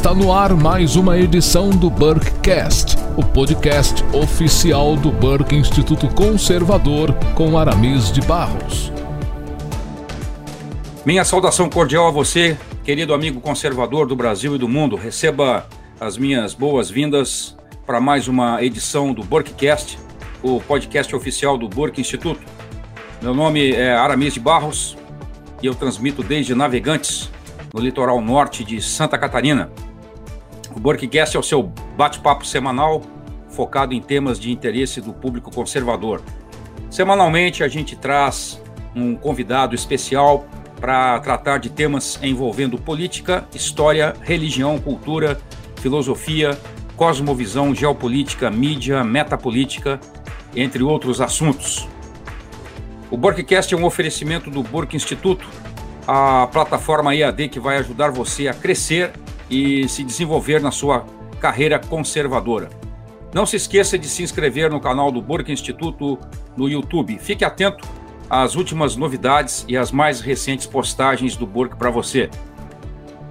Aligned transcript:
Está 0.00 0.14
no 0.14 0.32
ar 0.32 0.54
mais 0.54 0.96
uma 0.96 1.18
edição 1.18 1.68
do 1.68 1.90
Burkecast, 1.90 2.96
o 3.18 3.22
podcast 3.22 4.02
oficial 4.14 4.96
do 4.96 5.12
Burke 5.12 5.54
Instituto 5.54 6.08
Conservador 6.14 7.12
com 7.34 7.58
Aramis 7.58 8.10
de 8.10 8.22
Barros. 8.22 8.90
Minha 11.04 11.22
saudação 11.22 11.68
cordial 11.68 12.06
a 12.06 12.10
você, 12.10 12.56
querido 12.82 13.12
amigo 13.12 13.42
conservador 13.42 14.06
do 14.06 14.16
Brasil 14.16 14.54
e 14.56 14.58
do 14.58 14.66
mundo. 14.66 14.96
Receba 14.96 15.68
as 16.00 16.16
minhas 16.16 16.54
boas-vindas 16.54 17.54
para 17.84 18.00
mais 18.00 18.26
uma 18.26 18.64
edição 18.64 19.12
do 19.12 19.22
Burkecast, 19.22 19.98
o 20.42 20.62
podcast 20.62 21.14
oficial 21.14 21.58
do 21.58 21.68
Burke 21.68 22.00
Instituto. 22.00 22.40
Meu 23.20 23.34
nome 23.34 23.72
é 23.72 23.92
Aramis 23.92 24.32
de 24.32 24.40
Barros 24.40 24.96
e 25.62 25.66
eu 25.66 25.74
transmito 25.74 26.22
desde 26.22 26.54
Navegantes, 26.54 27.30
no 27.74 27.80
litoral 27.82 28.18
norte 28.22 28.64
de 28.64 28.80
Santa 28.80 29.18
Catarina. 29.18 29.70
O 30.74 30.80
Burkcast 30.80 31.36
é 31.36 31.40
o 31.40 31.42
seu 31.42 31.62
bate-papo 31.96 32.46
semanal 32.46 33.02
focado 33.48 33.92
em 33.92 34.00
temas 34.00 34.38
de 34.38 34.52
interesse 34.52 35.00
do 35.00 35.12
público 35.12 35.52
conservador. 35.52 36.22
Semanalmente 36.88 37.64
a 37.64 37.68
gente 37.68 37.96
traz 37.96 38.60
um 38.94 39.14
convidado 39.16 39.74
especial 39.74 40.46
para 40.80 41.18
tratar 41.20 41.58
de 41.58 41.68
temas 41.68 42.18
envolvendo 42.22 42.78
política, 42.78 43.46
história, 43.54 44.14
religião, 44.22 44.78
cultura, 44.78 45.38
filosofia, 45.76 46.58
cosmovisão, 46.96 47.74
geopolítica, 47.74 48.50
mídia, 48.50 49.04
metapolítica, 49.04 50.00
entre 50.54 50.82
outros 50.82 51.20
assuntos. 51.20 51.88
O 53.10 53.16
Burkcast 53.16 53.74
é 53.74 53.76
um 53.76 53.84
oferecimento 53.84 54.50
do 54.50 54.62
Burke 54.62 54.96
Instituto, 54.96 55.46
a 56.06 56.46
plataforma 56.46 57.14
EAD 57.14 57.48
que 57.48 57.60
vai 57.60 57.78
ajudar 57.78 58.10
você 58.10 58.48
a 58.48 58.54
crescer 58.54 59.12
e 59.50 59.88
se 59.88 60.04
desenvolver 60.04 60.60
na 60.60 60.70
sua 60.70 61.04
carreira 61.40 61.78
conservadora. 61.78 62.70
Não 63.32 63.46
se 63.46 63.56
esqueça 63.56 63.98
de 63.98 64.08
se 64.08 64.22
inscrever 64.22 64.70
no 64.70 64.80
canal 64.80 65.10
do 65.10 65.20
Burke 65.20 65.52
Instituto 65.52 66.18
no 66.56 66.68
YouTube. 66.68 67.18
Fique 67.18 67.44
atento 67.44 67.86
às 68.28 68.54
últimas 68.54 68.96
novidades 68.96 69.64
e 69.68 69.76
às 69.76 69.90
mais 69.90 70.20
recentes 70.20 70.66
postagens 70.66 71.36
do 71.36 71.46
Burke 71.46 71.76
para 71.76 71.90
você. 71.90 72.30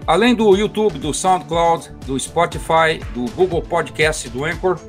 Além 0.07 0.33
do 0.33 0.55
YouTube, 0.55 0.97
do 0.97 1.13
SoundCloud, 1.13 1.91
do 2.05 2.19
Spotify, 2.19 2.99
do 3.13 3.25
Google 3.31 3.61
Podcast 3.61 4.27
e 4.27 4.29
do 4.29 4.43
Anchor, 4.43 4.79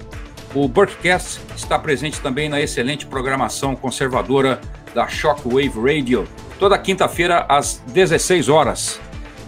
o 0.54 0.66
Burkecast 0.66 1.40
está 1.54 1.78
presente 1.78 2.20
também 2.20 2.48
na 2.48 2.60
excelente 2.60 3.06
programação 3.06 3.76
conservadora 3.76 4.60
da 4.94 5.06
Shockwave 5.06 5.78
Radio, 5.78 6.26
toda 6.58 6.78
quinta-feira 6.78 7.44
às 7.48 7.82
16 7.92 8.48
horas. 8.48 9.00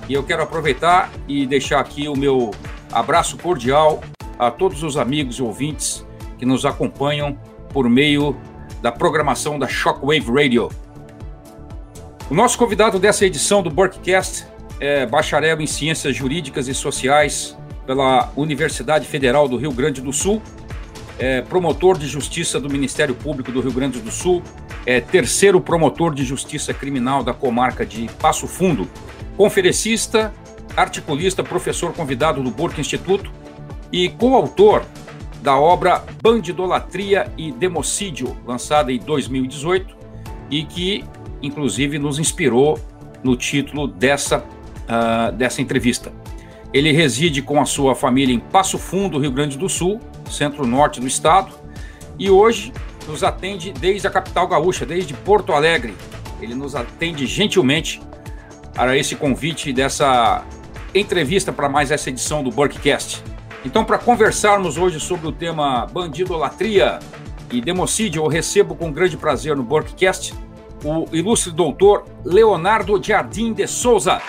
E 0.08 0.14
eu 0.14 0.22
quero 0.22 0.42
aproveitar 0.42 1.11
e 1.28 1.47
deixar 1.47 1.81
aqui 1.81 2.08
o 2.08 2.17
meu 2.17 2.50
abraço 2.91 3.36
cordial 3.39 4.03
a 4.39 4.50
todos 4.50 4.83
os 4.83 4.97
amigos 4.97 5.36
e 5.36 5.42
ouvintes 5.42 6.06
que 6.39 6.45
nos 6.45 6.64
acompanham 6.67 7.39
por 7.70 7.89
meio 7.89 8.36
da 8.83 8.91
programação 8.91 9.58
da 9.58 9.69
Shockwave 9.69 10.30
Radio. 10.30 10.69
O 12.28 12.34
nosso 12.34 12.58
convidado 12.58 12.98
dessa 12.98 13.25
edição 13.25 13.62
do 13.62 13.70
Borkcast 13.70 14.47
é 14.80 15.06
bacharel 15.06 15.61
em 15.61 15.67
Ciências 15.67 16.17
Jurídicas 16.17 16.67
e 16.67 16.74
Sociais 16.74 17.57
pela 17.86 18.33
Universidade 18.36 19.07
Federal 19.07 19.48
do 19.48 19.57
Rio 19.57 19.73
Grande 19.73 20.01
do 20.01 20.12
Sul, 20.12 20.42
é 21.18 21.41
promotor 21.42 21.98
de 21.98 22.07
Justiça 22.07 22.58
do 22.58 22.68
Ministério 22.68 23.14
Público 23.14 23.52
do 23.52 23.61
Rio 23.61 23.73
Grande 23.73 24.01
do 24.01 24.11
Sul, 24.11 24.42
é 24.85 25.01
terceiro 25.01 25.61
promotor 25.61 26.15
de 26.15 26.25
justiça 26.25 26.75
criminal 26.75 27.23
da 27.23 27.33
comarca 27.33 27.87
de 27.87 28.09
Passo 28.20 28.47
Fundo, 28.47 28.89
conferencista, 29.37 30.33
articulista, 30.77 31.43
professor 31.43 31.93
convidado 31.93 32.43
do 32.43 32.51
Burke 32.51 32.81
Instituto 32.81 33.31
e 33.91 34.09
coautor 34.09 34.85
da 35.42 35.59
obra 35.59 36.05
Bandidolatria 36.23 37.31
e 37.37 37.51
Democídio, 37.53 38.37
lançada 38.47 38.92
em 38.92 38.98
2018 38.98 39.97
e 40.51 40.65
que, 40.65 41.05
inclusive, 41.42 41.98
nos 41.98 42.19
inspirou 42.19 42.79
no 43.23 43.37
título 43.37 43.87
dessa, 43.87 44.39
uh, 44.39 45.33
dessa 45.33 45.61
entrevista. 45.61 46.13
Ele 46.73 46.92
reside 46.92 47.42
com 47.42 47.61
a 47.61 47.67
sua 47.67 47.95
família 47.95 48.35
em 48.35 48.39
Passo 48.39 48.79
Fundo, 48.79 49.19
Rio 49.19 49.31
Grande 49.31 49.59
do 49.59 49.69
Sul, 49.69 50.01
centro-norte 50.31 51.01
do 51.01 51.07
estado, 51.07 51.53
e 52.19 52.31
hoje 52.31 52.73
nos 53.07 53.23
atende 53.23 53.73
desde 53.73 54.07
a 54.07 54.11
capital 54.11 54.46
gaúcha, 54.46 54.86
desde 54.86 55.14
Porto 55.14 55.52
Alegre. 55.52 55.95
Ele 56.40 56.55
nos 56.55 56.74
atende 56.74 57.27
gentilmente 57.27 58.01
para 58.74 58.96
esse 58.96 59.14
convite 59.17 59.73
dessa 59.73 60.45
entrevista 60.95 61.52
para 61.52 61.68
mais 61.68 61.91
essa 61.91 62.11
edição 62.11 62.42
do 62.42 62.51
Burkcast. 62.51 63.23
Então, 63.64 63.85
para 63.85 63.98
conversarmos 63.98 64.77
hoje 64.77 64.98
sobre 64.98 65.27
o 65.29 65.33
tema 65.33 65.86
bandidolatria 65.86 66.98
e 67.51 67.61
democídio, 67.61 68.23
eu 68.23 68.29
recebo 68.29 68.74
com 68.74 68.91
grande 68.91 69.17
prazer 69.17 69.57
no 69.57 69.62
Burkcast 69.62 70.35
o 70.85 71.07
ilustre 71.12 71.52
doutor 71.52 72.05
Leonardo 72.24 73.01
Jardim 73.02 73.52
de 73.52 73.67
Souza. 73.68 74.20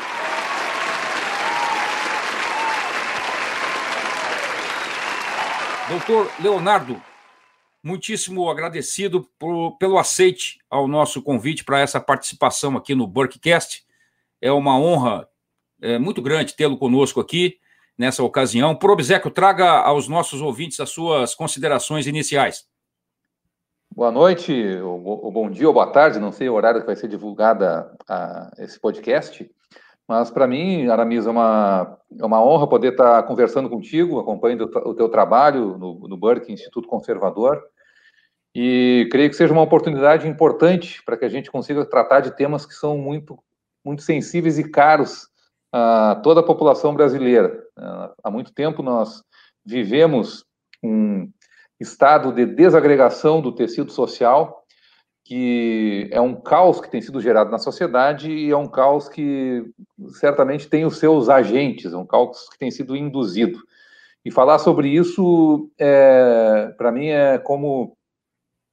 Doutor 5.90 6.30
Leonardo, 6.40 7.02
muitíssimo 7.84 8.50
agradecido 8.50 9.30
por, 9.38 9.78
pelo 9.78 9.98
aceite 9.98 10.60
ao 10.70 10.88
nosso 10.88 11.22
convite 11.22 11.66
para 11.66 11.82
essa 11.82 12.00
participação 12.00 12.78
aqui 12.78 12.96
no 12.96 13.06
Burkcast. 13.06 13.86
É 14.42 14.52
uma 14.52 14.80
honra 14.80 15.28
é, 15.82 16.00
muito 16.00 16.22
grande 16.22 16.56
tê-lo 16.56 16.78
conosco 16.78 17.20
aqui 17.20 17.60
nessa 17.98 18.24
ocasião. 18.24 18.74
Por 18.74 18.90
obsequio, 18.90 19.30
traga 19.30 19.70
aos 19.82 20.08
nossos 20.08 20.42
ouvintes 20.42 20.80
as 20.80 20.90
suas 20.90 21.36
considerações 21.36 22.08
iniciais. 22.08 22.66
Boa 23.96 24.12
noite, 24.12 24.52
ou, 24.78 25.32
bom 25.32 25.52
dia, 25.52 25.68
ou 25.68 25.74
boa 25.74 25.86
tarde, 25.86 26.20
não 26.20 26.32
sei 26.32 26.50
o 26.50 26.54
horário 26.54 26.82
que 26.82 26.88
vai 26.88 26.96
ser 26.96 27.08
divulgada 27.08 27.96
a, 28.08 28.50
esse 28.58 28.80
podcast, 28.80 29.48
mas 30.08 30.30
para 30.30 30.48
mim, 30.48 30.88
Aramis, 30.88 31.26
é 31.26 31.30
uma, 31.30 31.98
é 32.20 32.26
uma 32.26 32.44
honra 32.44 32.68
poder 32.68 32.92
estar 32.92 33.24
conversando 33.24 33.70
contigo, 33.70 34.20
acompanhando 34.20 34.70
o 34.86 34.94
teu 34.94 35.10
trabalho 35.10 35.78
no, 35.78 36.08
no 36.08 36.18
Burke 36.18 36.52
Instituto 36.52 36.88
Conservador, 36.88 37.62
e 38.56 39.08
creio 39.12 39.30
que 39.30 39.36
seja 39.36 39.54
uma 39.54 39.64
oportunidade 39.64 40.28
importante 40.28 41.02
para 41.04 41.18
que 41.18 41.26
a 41.26 41.30
gente 41.30 41.50
consiga 41.50 41.84
tratar 41.86 42.20
de 42.20 42.36
temas 42.36 42.66
que 42.66 42.74
são 42.74 42.98
muito, 42.98 43.40
muito 43.84 44.04
sensíveis 44.04 44.60
e 44.60 44.70
caros 44.70 45.28
a 45.72 46.20
toda 46.22 46.42
a 46.42 46.46
população 46.46 46.94
brasileira. 46.94 47.64
Há 48.24 48.30
muito 48.30 48.54
tempo 48.54 48.84
nós 48.84 49.24
vivemos 49.66 50.46
um 50.84 51.32
estado 51.80 52.32
de 52.32 52.46
desagregação 52.46 53.42
do 53.42 53.52
tecido 53.52 53.92
social, 53.92 54.63
que 55.24 56.10
é 56.12 56.20
um 56.20 56.36
caos 56.36 56.82
que 56.82 56.90
tem 56.90 57.02
sido 57.02 57.22
gerado 57.22 57.50
na 57.50 57.58
sociedade 57.58 58.30
e 58.30 58.52
é 58.52 58.58
um 58.58 58.68
caos 58.68 59.08
que 59.08 59.64
certamente 60.20 60.68
tem 60.68 60.86
os 60.86 60.98
seus 60.98 61.30
agentes, 61.30 61.94
é 61.94 61.98
um 61.98 62.06
caos 62.06 62.50
que 62.50 62.60
tem 62.60 62.70
sido 62.70 62.96
induzido. 62.96 63.60
E 64.26 64.32
falar 64.32 64.60
sobre 64.60 64.90
isso, 64.90 65.70
é, 65.80 66.74
para 66.78 66.92
mim, 66.92 67.08
é 67.08 67.38
como 67.38 67.96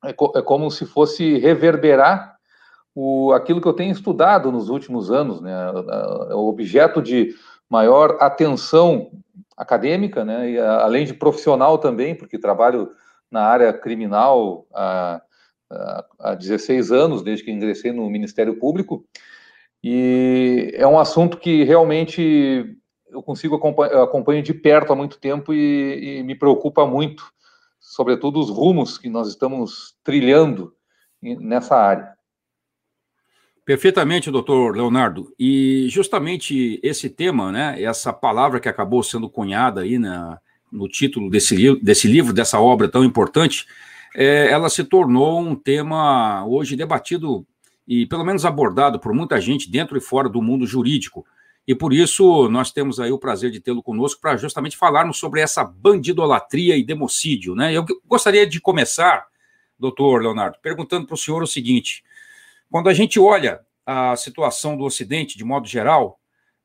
é, 0.05 0.13
co 0.13 0.33
é 0.37 0.43
como 0.43 0.71
se 0.71 0.87
fosse 0.87 1.39
reverberar 1.39 2.37
o, 2.95 3.33
aquilo 3.33 3.61
que 3.61 3.69
eu 3.69 3.73
tenho 3.73 3.93
estudado 3.93 4.51
nos 4.51 4.69
últimos 4.69 5.11
anos, 5.11 5.41
né? 5.41 5.53
É 6.31 6.35
o 6.35 6.49
objeto 6.49 7.01
de 7.03 7.35
maior 7.69 8.17
atenção 8.21 9.11
acadêmica, 9.57 10.25
né? 10.25 10.51
E, 10.51 10.59
além 10.59 11.05
de 11.05 11.15
profissional 11.15 11.79
também, 11.79 12.15
porque 12.15 12.39
trabalho 12.39 12.91
na 13.31 13.43
área 13.43 13.73
criminal 13.73 14.67
há 16.19 16.35
16 16.35 16.91
anos, 16.91 17.23
desde 17.23 17.45
que 17.45 17.51
ingressei 17.51 17.93
no 17.93 18.09
Ministério 18.11 18.57
Público, 18.59 19.05
e 19.83 20.73
é 20.75 20.87
um 20.87 20.99
assunto 20.99 21.39
que 21.39 21.65
realmente 21.65 22.77
eu 23.09 23.23
consigo 23.23 23.57
acompanhar, 23.57 24.03
acompanho 24.03 24.43
de 24.43 24.53
perto 24.53 24.93
há 24.93 24.97
muito 24.97 25.19
tempo 25.19 25.55
e, 25.55 26.19
e 26.19 26.23
me 26.23 26.35
preocupa 26.35 26.87
muito 26.87 27.25
sobretudo 27.81 28.39
os 28.39 28.51
rumos 28.51 28.99
que 28.99 29.09
nós 29.09 29.27
estamos 29.29 29.97
trilhando 30.05 30.73
nessa 31.21 31.77
área. 31.77 32.13
Perfeitamente, 33.65 34.31
doutor 34.31 34.77
Leonardo. 34.77 35.35
E 35.39 35.87
justamente 35.89 36.79
esse 36.83 37.09
tema, 37.09 37.51
né, 37.51 37.83
essa 37.83 38.13
palavra 38.13 38.61
que 38.61 38.69
acabou 38.69 39.03
sendo 39.03 39.29
cunhada 39.29 39.83
aí 39.83 39.99
na, 39.99 40.39
no 40.71 40.89
título 40.89 41.31
desse, 41.31 41.75
desse 41.81 42.07
livro, 42.07 42.33
dessa 42.33 42.61
obra 42.61 42.89
tão 42.89 43.05
importante, 43.05 43.67
é, 44.15 44.51
ela 44.51 44.69
se 44.69 44.85
tornou 44.85 45.41
um 45.41 45.55
tema 45.55 46.45
hoje 46.47 46.77
debatido 46.77 47.47
e 47.87 48.07
pelo 48.07 48.25
menos 48.25 48.45
abordado 48.45 49.01
por 49.01 49.13
muita 49.13 49.41
gente 49.41 49.71
dentro 49.71 49.97
e 49.97 50.01
fora 50.01 50.29
do 50.29 50.41
mundo 50.41 50.67
jurídico. 50.67 51.27
E 51.67 51.75
por 51.75 51.93
isso 51.93 52.49
nós 52.49 52.73
temos 52.73 52.99
aí 52.99 53.13
o 53.13 53.19
prazer 53.19 53.51
de 53.51 53.61
tê-lo 53.61 53.83
conosco 53.83 54.21
para 54.21 54.37
justamente 54.37 54.77
falarmos 54.77 55.19
sobre 55.19 55.41
essa 55.41 55.65
bandidolatria 55.65 56.77
e 56.77 56.85
democídio. 56.85 57.55
Né? 57.55 57.73
Eu 57.73 57.85
gostaria 58.07 58.47
de 58.47 58.61
começar, 58.61 59.27
doutor 59.79 60.23
Leonardo, 60.23 60.59
perguntando 60.63 61.07
para 61.07 61.15
o 61.15 61.19
senhor 61.19 61.43
o 61.43 61.47
seguinte: 61.47 62.03
quando 62.71 62.89
a 62.89 62.95
gente 62.95 63.19
olha 63.19 63.61
a 63.85 64.15
situação 64.17 64.77
do 64.77 64.85
Ocidente, 64.85 65.37
de 65.37 65.45
modo 65.45 65.67
geral, 65.67 66.19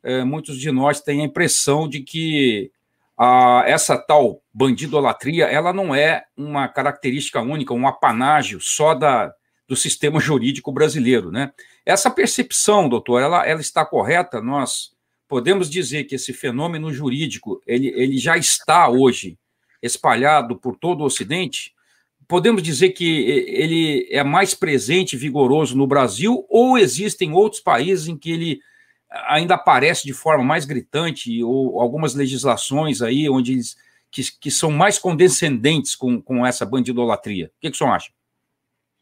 é, 0.03 0.24
muitos 0.24 0.59
de 0.59 0.71
nós 0.71 1.01
têm 1.01 1.21
a 1.21 1.25
impressão 1.25 1.89
de 1.89 2.01
que 2.01 2.71
a, 3.17 3.63
essa 3.65 3.97
tal 3.97 4.41
bandidolatria 4.53 5.45
ela 5.45 5.71
não 5.71 5.94
é 5.94 6.25
uma 6.35 6.67
característica 6.67 7.41
única, 7.41 7.73
um 7.73 7.88
apanágio 7.88 8.59
só 8.59 8.94
da, 8.94 9.33
do 9.67 9.75
sistema 9.75 10.19
jurídico 10.19 10.71
brasileiro. 10.71 11.31
Né? 11.31 11.51
Essa 11.85 12.09
percepção, 12.12 12.89
doutor, 12.89 13.21
ela, 13.21 13.45
ela 13.45 13.62
está 13.62 13.85
correta? 13.85 14.41
Nós 14.41 14.91
podemos 15.27 15.69
dizer 15.69 16.06
que 16.06 16.15
esse 16.15 16.33
fenômeno 16.33 16.91
jurídico 16.94 17.62
ele, 17.65 17.88
ele 17.88 18.17
já 18.17 18.38
está 18.38 18.89
hoje 18.89 19.38
espalhado 19.81 20.57
por 20.57 20.77
todo 20.77 21.01
o 21.01 21.06
Ocidente? 21.06 21.73
Podemos 22.27 22.63
dizer 22.63 22.89
que 22.89 23.06
ele 23.47 24.07
é 24.09 24.23
mais 24.23 24.53
presente 24.56 25.13
e 25.13 25.19
vigoroso 25.19 25.77
no 25.77 25.85
Brasil 25.85 26.45
ou 26.50 26.77
existem 26.77 27.31
outros 27.31 27.62
países 27.62 28.07
em 28.07 28.17
que 28.17 28.31
ele 28.31 28.59
ainda 29.27 29.56
aparece 29.56 30.06
de 30.06 30.13
forma 30.13 30.44
mais 30.44 30.65
gritante 30.65 31.44
ou 31.44 31.79
algumas 31.79 32.13
legislações 32.13 33.01
aí 33.01 33.29
onde 33.29 33.53
eles, 33.53 33.75
que, 34.12 34.23
que 34.39 34.51
são 34.51 34.71
mais 34.71 34.97
condescendentes 34.97 35.95
com, 35.95 36.21
com 36.21 36.45
essa 36.45 36.65
bandidolatria? 36.65 37.47
O 37.47 37.50
que, 37.62 37.69
que 37.69 37.75
o 37.75 37.77
senhor 37.77 37.91
acha? 37.91 38.12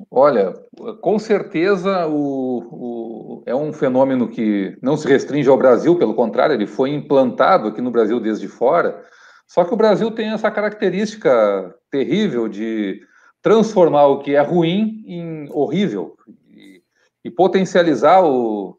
Olha, 0.10 0.54
com 1.02 1.20
certeza 1.20 2.08
o, 2.08 2.64
o, 2.72 3.44
é 3.46 3.56
um 3.56 3.72
fenômeno 3.72 4.28
que 4.28 4.78
não 4.82 4.98
se 4.98 5.08
restringe 5.08 5.48
ao 5.48 5.58
Brasil, 5.58 5.98
pelo 5.98 6.16
contrário, 6.16 6.54
ele 6.56 6.68
foi 6.68 6.90
implantado 6.90 7.68
aqui 7.68 7.82
no 7.82 7.92
Brasil 7.92 8.20
desde 8.20 8.48
fora. 8.48 9.04
Só 9.48 9.64
que 9.64 9.74
o 9.74 9.78
Brasil 9.78 10.10
tem 10.12 10.32
essa 10.32 10.50
característica 10.50 11.74
terrível 11.92 12.48
de 12.48 13.02
transformar 13.42 14.08
o 14.08 14.20
que 14.20 14.36
é 14.36 14.42
ruim 14.42 15.04
em 15.06 15.48
horrível 15.52 16.16
e, 16.50 16.82
e 17.24 17.30
potencializar 17.30 18.24
o 18.24 18.78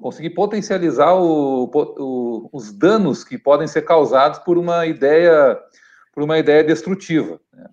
conseguir 0.00 0.30
potencializar 0.30 1.14
o, 1.14 1.64
o, 1.64 2.48
os 2.52 2.72
danos 2.72 3.24
que 3.24 3.36
podem 3.36 3.66
ser 3.66 3.82
causados 3.82 4.38
por 4.38 4.56
uma 4.56 4.86
ideia 4.86 5.58
por 6.12 6.22
uma 6.22 6.38
ideia 6.38 6.62
destrutiva. 6.62 7.40
Né? 7.52 7.68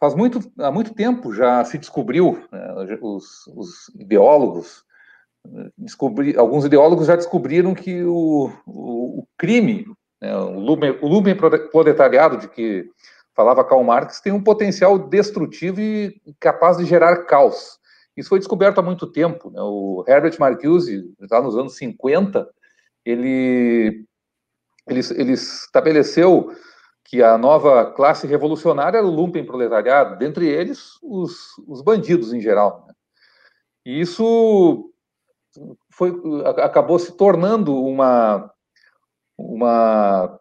Faz 0.00 0.14
muito 0.14 0.40
há 0.58 0.70
muito 0.72 0.92
tempo 0.92 1.32
já 1.32 1.64
se 1.64 1.78
descobriu 1.78 2.44
né, 2.50 2.98
os, 3.00 3.46
os, 3.48 3.88
ideólogos 3.94 4.84
descobri, 5.78 6.36
alguns 6.36 6.64
ideólogos 6.64 7.06
já 7.06 7.16
descobriram 7.16 7.74
que 7.74 8.02
o, 8.04 8.50
o, 8.66 9.26
crime 9.38 9.86
né, 10.20 10.36
o, 10.36 10.58
lumen, 10.58 10.98
o 11.00 11.70
proletariado 11.70 12.38
de 12.38 12.48
que 12.48 12.90
falava 13.34 13.64
Karl 13.64 13.82
Marx 13.82 14.20
tem 14.20 14.32
um 14.32 14.42
potencial 14.42 14.98
destrutivo 14.98 15.80
e 15.80 16.20
capaz 16.38 16.76
de 16.76 16.84
gerar 16.84 17.24
caos. 17.24 17.79
Isso 18.20 18.28
foi 18.28 18.38
descoberto 18.38 18.78
há 18.78 18.82
muito 18.82 19.06
tempo. 19.06 19.50
Né? 19.50 19.60
O 19.60 20.04
Herbert 20.06 20.36
Marcuse, 20.38 21.12
já 21.28 21.40
nos 21.40 21.56
anos 21.56 21.76
50, 21.76 22.48
ele, 23.04 24.04
ele, 24.86 25.00
ele 25.16 25.32
estabeleceu 25.32 26.54
que 27.04 27.22
a 27.22 27.38
nova 27.38 27.90
classe 27.92 28.26
revolucionária 28.26 28.98
era 28.98 29.06
o 29.06 29.10
lumpen 29.10 29.44
proletariado, 29.44 30.18
dentre 30.18 30.46
eles 30.46 30.98
os, 31.02 31.56
os 31.66 31.82
bandidos 31.82 32.32
em 32.32 32.40
geral. 32.40 32.84
Né? 32.86 32.94
E 33.86 34.00
isso 34.00 34.92
foi, 35.90 36.12
acabou 36.62 36.98
se 36.98 37.16
tornando 37.16 37.74
uma, 37.74 38.52
uma 39.36 40.40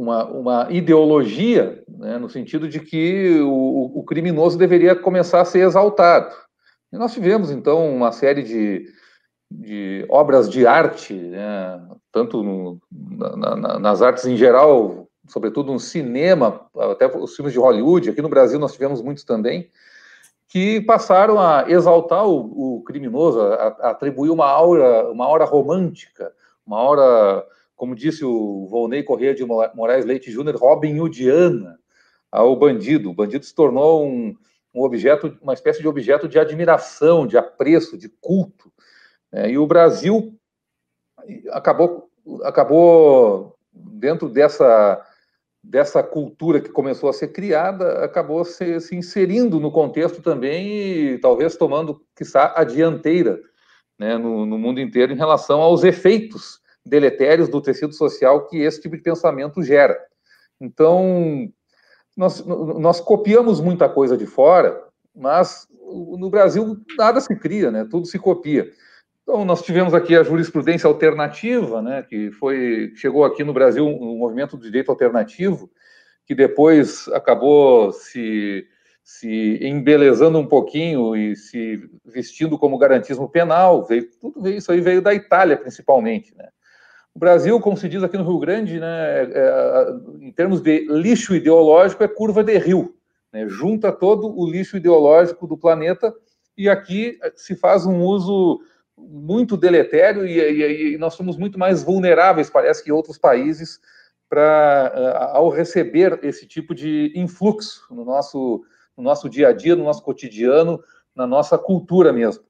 uma, 0.00 0.24
uma 0.24 0.68
ideologia, 0.70 1.82
né, 1.88 2.16
no 2.16 2.28
sentido 2.28 2.68
de 2.68 2.80
que 2.80 3.38
o, 3.40 4.00
o, 4.00 4.04
criminoso 4.04 4.56
deveria 4.56 4.96
começar 4.96 5.42
a 5.42 5.44
ser 5.44 5.60
exaltado. 5.60 6.34
E 6.92 6.96
nós 6.96 7.12
tivemos, 7.12 7.50
então, 7.50 7.94
uma 7.94 8.12
série 8.12 8.42
de, 8.42 8.86
de 9.50 10.04
obras 10.08 10.48
de 10.48 10.66
arte, 10.66 11.14
né, 11.14 11.80
tanto 12.12 12.42
no, 12.42 12.80
na, 12.90 13.56
na, 13.56 13.78
nas 13.78 14.02
artes 14.02 14.24
em 14.26 14.36
geral, 14.36 15.08
sobretudo 15.28 15.72
no 15.72 15.78
cinema, 15.78 16.66
até 16.76 17.06
os 17.06 17.36
filmes 17.36 17.52
de 17.52 17.58
Hollywood, 17.58 18.10
aqui 18.10 18.20
no 18.20 18.28
Brasil 18.28 18.58
nós 18.58 18.72
tivemos 18.72 19.00
muitos 19.00 19.24
também, 19.24 19.70
que 20.48 20.80
passaram 20.80 21.38
a 21.38 21.66
exaltar 21.68 22.26
o, 22.26 22.78
o 22.78 22.82
criminoso, 22.82 23.40
a, 23.40 23.54
a 23.54 23.90
atribuir 23.90 24.30
uma 24.30 24.46
aura, 24.46 25.08
uma 25.10 25.24
aura 25.24 25.44
romântica, 25.44 26.32
uma 26.66 26.78
aura 26.78 27.46
como 27.80 27.94
disse 27.94 28.22
o 28.22 28.66
Volney 28.66 29.02
Corrêa 29.02 29.34
de 29.34 29.42
Moraes 29.42 30.04
Leite 30.04 30.30
Júnior, 30.30 30.54
Robin 30.56 31.00
Hoodiana 31.00 31.78
ao 32.30 32.54
bandido. 32.54 33.08
O 33.08 33.14
bandido 33.14 33.42
se 33.42 33.54
tornou 33.54 34.06
um, 34.06 34.36
um, 34.74 34.82
objeto, 34.82 35.36
uma 35.40 35.54
espécie 35.54 35.80
de 35.80 35.88
objeto 35.88 36.28
de 36.28 36.38
admiração, 36.38 37.26
de 37.26 37.36
apreço, 37.36 37.98
de 37.98 38.08
culto. 38.08 38.72
É, 39.32 39.50
e 39.50 39.58
o 39.58 39.66
Brasil 39.66 40.34
acabou, 41.50 42.10
acabou 42.42 43.56
dentro 43.72 44.28
dessa, 44.28 45.04
dessa 45.62 46.02
cultura 46.02 46.60
que 46.60 46.70
começou 46.70 47.08
a 47.08 47.12
ser 47.12 47.28
criada, 47.28 48.04
acabou 48.04 48.44
se, 48.44 48.80
se 48.80 48.96
inserindo 48.96 49.60
no 49.60 49.70
contexto 49.70 50.22
também 50.22 51.12
e 51.12 51.18
talvez 51.18 51.56
tomando, 51.56 52.04
quiçá, 52.16 52.52
a 52.56 52.64
dianteira 52.64 53.40
né, 53.98 54.16
no, 54.16 54.46
no 54.46 54.58
mundo 54.58 54.80
inteiro 54.80 55.12
em 55.12 55.16
relação 55.16 55.60
aos 55.60 55.84
efeitos 55.84 56.60
deletérios 56.84 57.48
do 57.48 57.60
tecido 57.60 57.92
social 57.92 58.46
que 58.46 58.58
esse 58.58 58.80
tipo 58.80 58.96
de 58.96 59.02
pensamento 59.02 59.62
gera. 59.62 59.98
Então, 60.60 61.52
nós, 62.16 62.44
nós 62.44 63.00
copiamos 63.00 63.60
muita 63.60 63.88
coisa 63.88 64.16
de 64.16 64.26
fora, 64.26 64.82
mas 65.14 65.66
no 66.18 66.30
Brasil 66.30 66.78
nada 66.96 67.20
se 67.20 67.34
cria, 67.36 67.70
né? 67.70 67.86
tudo 67.90 68.06
se 68.06 68.18
copia. 68.18 68.70
Então, 69.22 69.44
nós 69.44 69.62
tivemos 69.62 69.94
aqui 69.94 70.16
a 70.16 70.24
jurisprudência 70.24 70.88
alternativa, 70.88 71.80
né, 71.80 72.02
que 72.02 72.32
foi 72.32 72.92
chegou 72.96 73.24
aqui 73.24 73.44
no 73.44 73.52
Brasil 73.52 73.86
um 73.86 74.18
movimento 74.18 74.56
de 74.56 74.64
direito 74.64 74.90
alternativo, 74.90 75.70
que 76.26 76.34
depois 76.34 77.06
acabou 77.08 77.92
se, 77.92 78.66
se 79.04 79.58
embelezando 79.62 80.36
um 80.36 80.46
pouquinho 80.46 81.14
e 81.14 81.36
se 81.36 81.80
vestindo 82.04 82.58
como 82.58 82.78
garantismo 82.78 83.28
penal. 83.28 83.84
Veio, 83.84 84.08
tudo 84.20 84.48
isso 84.48 84.72
aí 84.72 84.80
veio 84.80 85.00
da 85.00 85.14
Itália, 85.14 85.56
principalmente. 85.56 86.36
Né? 86.36 86.48
O 87.14 87.18
Brasil, 87.18 87.58
como 87.60 87.76
se 87.76 87.88
diz 87.88 88.02
aqui 88.02 88.16
no 88.16 88.24
Rio 88.24 88.38
Grande, 88.38 88.78
né, 88.78 89.22
é, 89.22 89.30
é, 89.34 89.90
em 90.20 90.32
termos 90.32 90.60
de 90.60 90.86
lixo 90.88 91.34
ideológico, 91.34 92.04
é 92.04 92.08
curva 92.08 92.42
de 92.44 92.56
rio. 92.58 92.96
Né, 93.32 93.48
junta 93.48 93.92
todo 93.92 94.28
o 94.28 94.48
lixo 94.48 94.76
ideológico 94.76 95.46
do 95.46 95.56
planeta 95.56 96.14
e 96.56 96.68
aqui 96.68 97.18
se 97.36 97.54
faz 97.54 97.86
um 97.86 98.02
uso 98.02 98.60
muito 98.96 99.56
deletério 99.56 100.26
e, 100.26 100.38
e, 100.38 100.94
e 100.94 100.98
nós 100.98 101.14
somos 101.14 101.36
muito 101.36 101.58
mais 101.58 101.82
vulneráveis, 101.82 102.50
parece 102.50 102.82
que 102.84 102.92
outros 102.92 103.16
países, 103.16 103.80
para 104.28 104.92
é, 104.94 105.36
ao 105.36 105.48
receber 105.48 106.20
esse 106.22 106.46
tipo 106.46 106.74
de 106.74 107.12
influxo 107.16 107.82
no 107.90 108.04
nosso, 108.04 108.64
no 108.96 109.02
nosso 109.02 109.28
dia 109.28 109.48
a 109.48 109.52
dia, 109.52 109.74
no 109.74 109.84
nosso 109.84 110.02
cotidiano, 110.02 110.82
na 111.14 111.26
nossa 111.26 111.58
cultura 111.58 112.12
mesmo. 112.12 112.44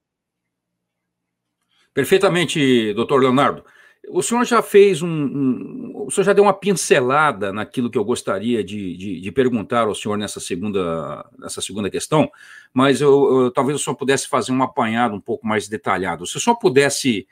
Perfeitamente, 1.95 2.93
doutor 2.95 3.21
Leonardo. 3.21 3.65
O 4.13 4.23
senhor 4.23 4.45
já 4.45 4.61
fez 4.61 5.03
um, 5.03 5.09
um, 5.09 6.05
O 6.07 6.11
senhor 6.11 6.25
já 6.25 6.33
deu 6.33 6.45
uma 6.45 6.53
pincelada 6.53 7.53
naquilo 7.53 7.89
que 7.89 7.97
eu 7.97 8.05
gostaria 8.05 8.63
de, 8.65 8.97
de, 8.97 9.21
de 9.21 9.33
perguntar 9.33 9.87
ao 9.87 9.95
senhor 9.95 10.19
nessa 10.19 10.41
segunda, 10.41 11.25
nessa 11.39 11.61
segunda 11.61 11.89
questão, 11.89 12.31
mas 12.75 13.01
eu, 13.01 13.43
eu, 13.43 13.51
talvez 13.51 13.81
o 13.81 13.83
senhor 13.83 13.97
pudesse 13.97 14.29
fazer 14.29 14.53
um 14.53 14.63
apanhado 14.63 15.15
um 15.15 15.21
pouco 15.21 15.47
mais 15.47 15.69
detalhado. 15.69 16.27
Se 16.27 16.37
o 16.37 16.41
senhor 16.41 16.57
pudesse 16.57 17.27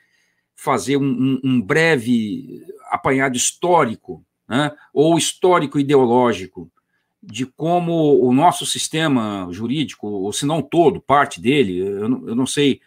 fazer 0.55 0.97
um, 0.97 1.39
um 1.43 1.61
breve 1.61 2.65
apanhado 2.89 3.35
histórico, 3.35 4.23
né, 4.47 4.71
ou 4.93 5.17
histórico 5.17 5.79
ideológico, 5.79 6.71
de 7.21 7.45
como 7.45 8.25
o 8.25 8.33
nosso 8.33 8.65
sistema 8.65 9.47
jurídico, 9.51 10.07
ou 10.07 10.31
se 10.31 10.45
não 10.45 10.61
todo, 10.61 11.01
parte 11.01 11.41
dele, 11.41 11.77
eu 11.77 12.27
eu 12.27 12.35
não 12.35 12.47
sei 12.47 12.79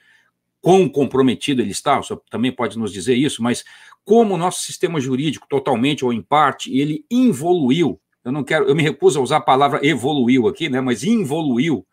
quão 0.62 0.88
comprometido 0.88 1.60
ele 1.60 1.72
está, 1.72 1.98
o 1.98 2.02
senhor 2.02 2.22
também 2.30 2.52
pode 2.52 2.78
nos 2.78 2.92
dizer 2.92 3.14
isso, 3.14 3.42
mas 3.42 3.64
como 4.04 4.34
o 4.34 4.38
nosso 4.38 4.62
sistema 4.62 5.00
jurídico, 5.00 5.46
totalmente 5.48 6.04
ou 6.04 6.12
em 6.12 6.22
parte, 6.22 6.74
ele 6.74 7.04
involuiu, 7.10 8.00
eu 8.24 8.32
não 8.32 8.44
quero, 8.44 8.66
eu 8.66 8.74
me 8.74 8.82
recuso 8.82 9.18
a 9.18 9.22
usar 9.22 9.36
a 9.38 9.42
palavra 9.42 9.80
evoluiu 9.82 10.46
aqui, 10.46 10.68
né, 10.68 10.80
mas 10.80 11.02
involuiu 11.02 11.84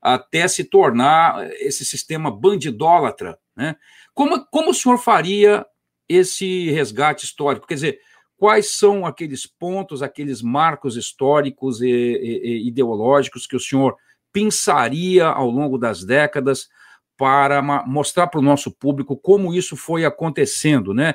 até 0.00 0.48
se 0.48 0.64
tornar 0.64 1.50
esse 1.60 1.84
sistema 1.84 2.30
bandidólatra, 2.30 3.38
né? 3.56 3.74
Como, 4.12 4.44
como 4.46 4.70
o 4.70 4.74
senhor 4.74 4.98
faria 4.98 5.64
esse 6.06 6.70
resgate 6.70 7.24
histórico? 7.24 7.66
Quer 7.66 7.74
dizer, 7.74 7.98
quais 8.36 8.76
são 8.76 9.06
aqueles 9.06 9.46
pontos, 9.46 10.02
aqueles 10.02 10.42
marcos 10.42 10.96
históricos 10.96 11.80
e, 11.80 11.88
e, 11.88 12.40
e 12.44 12.68
ideológicos 12.68 13.46
que 13.46 13.56
o 13.56 13.60
senhor 13.60 13.96
pensaria 14.30 15.26
ao 15.26 15.48
longo 15.48 15.78
das 15.78 16.04
décadas 16.04 16.68
para 17.16 17.62
mostrar 17.86 18.26
para 18.26 18.40
o 18.40 18.42
nosso 18.42 18.70
público 18.70 19.16
como 19.16 19.54
isso 19.54 19.76
foi 19.76 20.04
acontecendo, 20.04 20.92
né? 20.92 21.14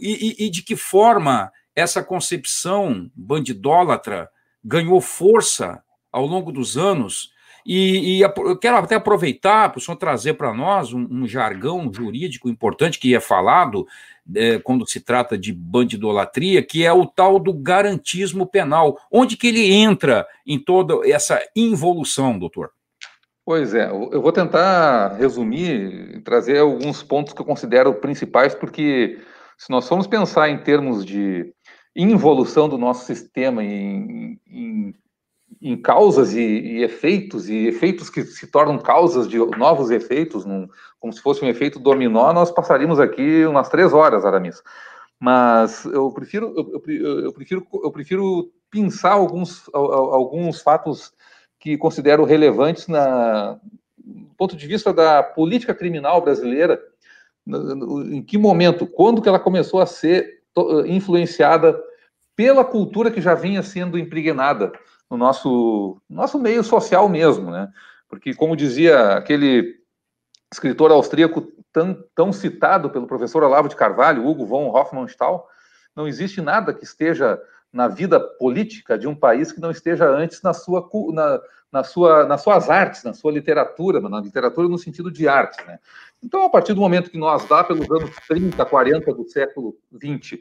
E, 0.00 0.36
e, 0.40 0.46
e, 0.46 0.50
de 0.50 0.62
que 0.62 0.76
forma 0.76 1.50
essa 1.74 2.02
concepção 2.02 3.10
bandidólatra 3.14 4.28
ganhou 4.64 5.00
força 5.00 5.82
ao 6.12 6.26
longo 6.26 6.52
dos 6.52 6.76
anos 6.76 7.30
E, 7.66 8.18
e 8.18 8.20
eu 8.22 8.58
quero 8.58 8.76
até 8.78 8.94
aproveitar 8.94 9.68
para 9.68 9.78
o 9.78 9.80
senhor 9.80 9.96
trazer 9.96 10.34
para 10.34 10.54
nós 10.54 10.92
um, 10.92 11.06
um, 11.10 11.26
jargão 11.26 11.92
jurídico 11.92 12.48
importante 12.48 12.98
que 12.98 13.14
é 13.14 13.20
falado 13.20 13.86
é, 14.34 14.58
quando 14.58 14.88
se 14.88 15.00
trata 15.00 15.36
de 15.36 15.52
bandidolatria, 15.52 16.62
que 16.62 16.84
é 16.84 16.92
o 16.92 17.04
tal 17.04 17.38
do 17.38 17.52
garantismo 17.52 18.46
penal. 18.46 18.98
Onde 19.10 19.36
que 19.36 19.48
ele 19.48 19.70
entra 19.70 20.26
em 20.46 20.58
toda 20.58 21.06
essa 21.08 21.40
involução, 21.54 22.38
doutor? 22.38 22.70
Pois 23.48 23.72
é, 23.72 23.88
eu 23.88 24.20
vou 24.20 24.30
tentar 24.30 25.14
resumir, 25.14 26.20
trazer 26.22 26.58
alguns 26.58 27.02
pontos 27.02 27.32
que 27.32 27.40
eu 27.40 27.46
considero 27.46 27.94
principais, 27.94 28.54
porque 28.54 29.18
se 29.56 29.70
nós 29.70 29.88
formos 29.88 30.06
pensar 30.06 30.50
em 30.50 30.58
termos 30.58 31.02
de 31.02 31.50
involução 31.96 32.68
do 32.68 32.76
nosso 32.76 33.06
sistema 33.06 33.64
em, 33.64 34.38
em, 34.46 34.94
em 35.62 35.80
causas 35.80 36.34
e, 36.34 36.42
e, 36.42 36.82
efeitos, 36.82 37.48
e 37.48 37.68
efeitos 37.68 38.10
que 38.10 38.22
se 38.22 38.46
tornam 38.48 38.76
causas 38.76 39.26
de 39.26 39.38
novos 39.56 39.90
efeitos, 39.90 40.44
num, 40.44 40.68
como 41.00 41.10
se 41.10 41.22
fosse 41.22 41.42
um 41.42 41.48
efeito 41.48 41.78
dominó, 41.78 42.30
nós 42.34 42.50
passaríamos 42.50 43.00
aqui 43.00 43.46
umas 43.46 43.70
três 43.70 43.94
horas, 43.94 44.26
Aramis. 44.26 44.62
Mas 45.18 45.86
eu 45.86 46.10
prefiro, 46.10 46.52
eu, 46.54 46.82
eu, 46.86 47.20
eu 47.24 47.32
prefiro, 47.32 47.66
eu 47.82 47.90
prefiro 47.90 48.52
pensar 48.70 49.12
alguns, 49.12 49.64
alguns 49.72 50.60
fatos 50.60 51.14
que 51.58 51.76
considero 51.76 52.24
relevantes 52.24 52.86
na, 52.86 53.58
do 53.96 54.34
ponto 54.36 54.56
de 54.56 54.66
vista 54.66 54.92
da 54.92 55.22
política 55.22 55.74
criminal 55.74 56.20
brasileira, 56.20 56.80
em 58.10 58.22
que 58.22 58.36
momento, 58.36 58.86
quando 58.86 59.22
que 59.22 59.28
ela 59.28 59.38
começou 59.38 59.80
a 59.80 59.86
ser 59.86 60.42
influenciada 60.86 61.78
pela 62.36 62.64
cultura 62.64 63.10
que 63.10 63.20
já 63.20 63.34
vinha 63.34 63.62
sendo 63.62 63.98
impregnada 63.98 64.72
no 65.10 65.16
nosso, 65.16 66.00
nosso 66.08 66.38
meio 66.38 66.62
social 66.62 67.08
mesmo, 67.08 67.50
né? 67.50 67.68
Porque, 68.08 68.34
como 68.34 68.56
dizia 68.56 69.14
aquele 69.14 69.76
escritor 70.52 70.90
austríaco 70.90 71.42
tão, 71.72 72.04
tão 72.14 72.32
citado 72.32 72.90
pelo 72.90 73.06
professor 73.06 73.42
Olavo 73.42 73.68
de 73.68 73.76
Carvalho, 73.76 74.26
Hugo 74.26 74.46
von 74.46 74.68
Hofmannsthal, 74.68 75.48
não 75.94 76.06
existe 76.06 76.40
nada 76.40 76.72
que 76.72 76.84
esteja 76.84 77.40
na 77.72 77.88
vida 77.88 78.18
política 78.18 78.98
de 78.98 79.06
um 79.06 79.14
país 79.14 79.52
que 79.52 79.60
não 79.60 79.70
esteja 79.70 80.08
antes 80.08 80.42
na 80.42 80.54
sua, 80.54 80.88
na, 81.12 81.40
na 81.70 81.84
sua, 81.84 82.24
nas 82.24 82.42
suas 82.42 82.70
artes, 82.70 83.04
na 83.04 83.12
sua 83.12 83.30
literatura, 83.30 84.00
na 84.00 84.20
literatura 84.20 84.68
no 84.68 84.78
sentido 84.78 85.10
de 85.10 85.28
arte. 85.28 85.64
Né? 85.66 85.78
Então, 86.22 86.42
a 86.42 86.50
partir 86.50 86.72
do 86.74 86.80
momento 86.80 87.10
que 87.10 87.18
nós, 87.18 87.46
lá 87.48 87.62
pelos 87.62 87.90
anos 87.90 88.10
30, 88.26 88.64
40 88.64 89.14
do 89.14 89.28
século 89.28 89.76
20, 89.92 90.40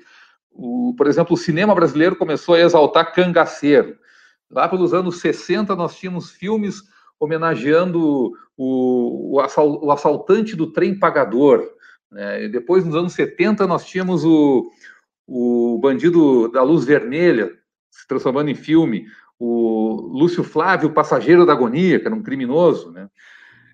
o, 0.51 0.93
por 0.97 1.07
exemplo, 1.07 1.33
o 1.33 1.37
cinema 1.37 1.75
brasileiro 1.75 2.15
começou 2.15 2.55
a 2.55 2.59
exaltar 2.59 3.13
cangaceiro. 3.13 3.97
Lá 4.49 4.67
pelos 4.67 4.93
anos 4.93 5.19
60, 5.19 5.75
nós 5.75 5.95
tínhamos 5.95 6.31
filmes 6.31 6.81
homenageando 7.19 8.31
o, 8.55 9.35
o, 9.35 9.39
assal, 9.41 9.83
o 9.83 9.91
assaltante 9.91 10.55
do 10.55 10.71
trem 10.71 10.97
pagador. 10.97 11.67
Né? 12.09 12.47
depois, 12.47 12.85
nos 12.85 12.95
anos 12.95 13.13
70, 13.13 13.67
nós 13.67 13.85
tínhamos 13.85 14.23
o, 14.23 14.71
o 15.27 15.77
Bandido 15.79 16.47
da 16.49 16.63
Luz 16.63 16.85
Vermelha, 16.85 17.51
se 17.91 18.07
transformando 18.07 18.49
em 18.49 18.55
filme, 18.55 19.05
o 19.37 20.09
Lúcio 20.13 20.43
Flávio, 20.43 20.93
Passageiro 20.93 21.45
da 21.45 21.53
Agonia, 21.53 21.99
que 21.99 22.07
era 22.07 22.15
um 22.15 22.23
criminoso, 22.23 22.91
né? 22.91 23.09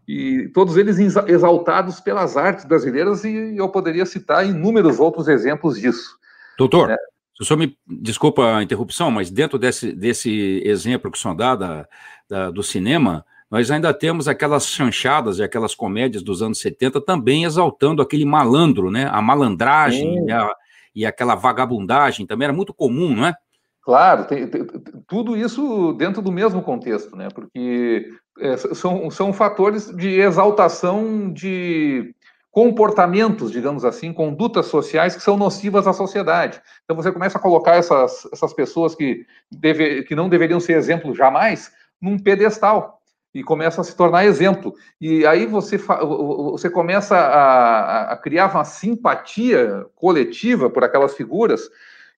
E 0.05 0.49
todos 0.53 0.75
eles 0.75 0.97
exaltados 0.99 2.01
pelas 2.01 2.35
artes 2.35 2.65
brasileiras, 2.65 3.23
e 3.23 3.55
eu 3.55 3.69
poderia 3.69 4.05
citar 4.05 4.45
inúmeros 4.45 4.99
outros 4.99 5.29
exemplos 5.29 5.79
disso. 5.79 6.17
Doutor, 6.57 6.91
é. 6.91 6.97
o 7.39 7.45
senhor 7.45 7.57
me 7.57 7.77
desculpa 7.87 8.57
a 8.57 8.63
interrupção, 8.63 9.09
mas 9.09 9.31
dentro 9.31 9.57
desse, 9.57 9.93
desse 9.93 10.61
exemplo 10.65 11.09
que 11.09 11.17
o 11.17 11.21
senhor 11.21 11.35
dá 11.35 11.55
da, 11.55 11.87
da, 12.29 12.51
do 12.51 12.61
cinema, 12.61 13.25
nós 13.49 13.71
ainda 13.71 13.93
temos 13.93 14.27
aquelas 14.27 14.67
chanchadas 14.67 15.39
e 15.39 15.43
aquelas 15.43 15.73
comédias 15.73 16.21
dos 16.21 16.41
anos 16.41 16.59
70 16.59 16.99
também 16.99 17.45
exaltando 17.45 18.01
aquele 18.01 18.25
malandro, 18.25 18.91
né? 18.91 19.07
A 19.09 19.21
malandragem, 19.21 20.29
a, 20.31 20.53
e 20.95 21.05
aquela 21.05 21.35
vagabundagem 21.35 22.25
também 22.25 22.45
era 22.45 22.53
muito 22.53 22.73
comum, 22.73 23.15
não 23.15 23.27
é? 23.27 23.33
Claro, 23.81 24.25
tem, 24.25 24.47
tem, 24.47 24.65
tudo 25.07 25.35
isso 25.35 25.93
dentro 25.93 26.21
do 26.21 26.31
mesmo 26.31 26.61
contexto, 26.61 27.15
né? 27.17 27.27
Porque 27.33 28.09
é, 28.39 28.55
são, 28.57 29.11
são 29.11 29.33
fatores 29.33 29.93
de 29.95 30.19
exaltação 30.19 31.31
de 31.31 32.15
comportamentos, 32.49 33.51
digamos 33.51 33.83
assim, 33.83 34.13
condutas 34.13 34.67
sociais 34.67 35.15
que 35.15 35.23
são 35.23 35.35
nocivas 35.35 35.87
à 35.87 35.91
sociedade. 35.91 36.61
Então 36.83 36.95
você 36.95 37.11
começa 37.11 37.37
a 37.37 37.41
colocar 37.41 37.75
essas, 37.75 38.27
essas 38.31 38.53
pessoas 38.53 38.95
que, 38.95 39.25
deve, 39.51 40.03
que 40.03 40.15
não 40.15 40.29
deveriam 40.29 40.59
ser 40.59 40.73
exemplo 40.73 41.13
jamais 41.15 41.71
num 41.99 42.17
pedestal 42.17 43.01
e 43.33 43.43
começa 43.43 43.81
a 43.81 43.83
se 43.83 43.95
tornar 43.95 44.25
exemplo. 44.25 44.75
E 45.01 45.25
aí 45.25 45.45
você, 45.45 45.77
você 45.77 46.69
começa 46.69 47.15
a, 47.17 48.11
a 48.11 48.17
criar 48.17 48.51
uma 48.51 48.63
simpatia 48.63 49.85
coletiva 49.95 50.69
por 50.69 50.83
aquelas 50.83 51.15
figuras 51.15 51.69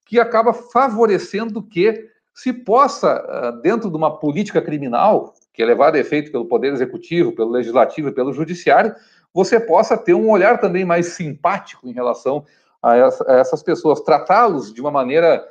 que 0.04 0.20
acaba 0.20 0.52
favorecendo 0.52 1.62
que 1.62 2.10
se 2.34 2.52
possa, 2.52 3.12
ah, 3.12 3.50
dentro 3.62 3.90
de 3.90 3.96
uma 3.96 4.18
política 4.18 4.60
criminal, 4.60 5.32
que 5.54 5.62
é 5.62 5.66
levada 5.66 5.96
a 5.96 6.00
efeito 6.00 6.30
pelo 6.30 6.44
Poder 6.44 6.72
Executivo, 6.72 7.32
pelo 7.32 7.50
Legislativo 7.50 8.08
e 8.08 8.12
pelo 8.12 8.32
Judiciário, 8.32 8.94
você 9.32 9.58
possa 9.58 9.96
ter 9.96 10.14
um 10.14 10.28
olhar 10.28 10.60
também 10.60 10.84
mais 10.84 11.06
simpático 11.08 11.88
em 11.88 11.92
relação 11.92 12.44
a, 12.82 12.94
essas 13.40 13.62
pessoas, 13.62 14.02
tratá-los 14.02 14.72
de 14.72 14.82
uma 14.82 14.90
maneira, 14.90 15.42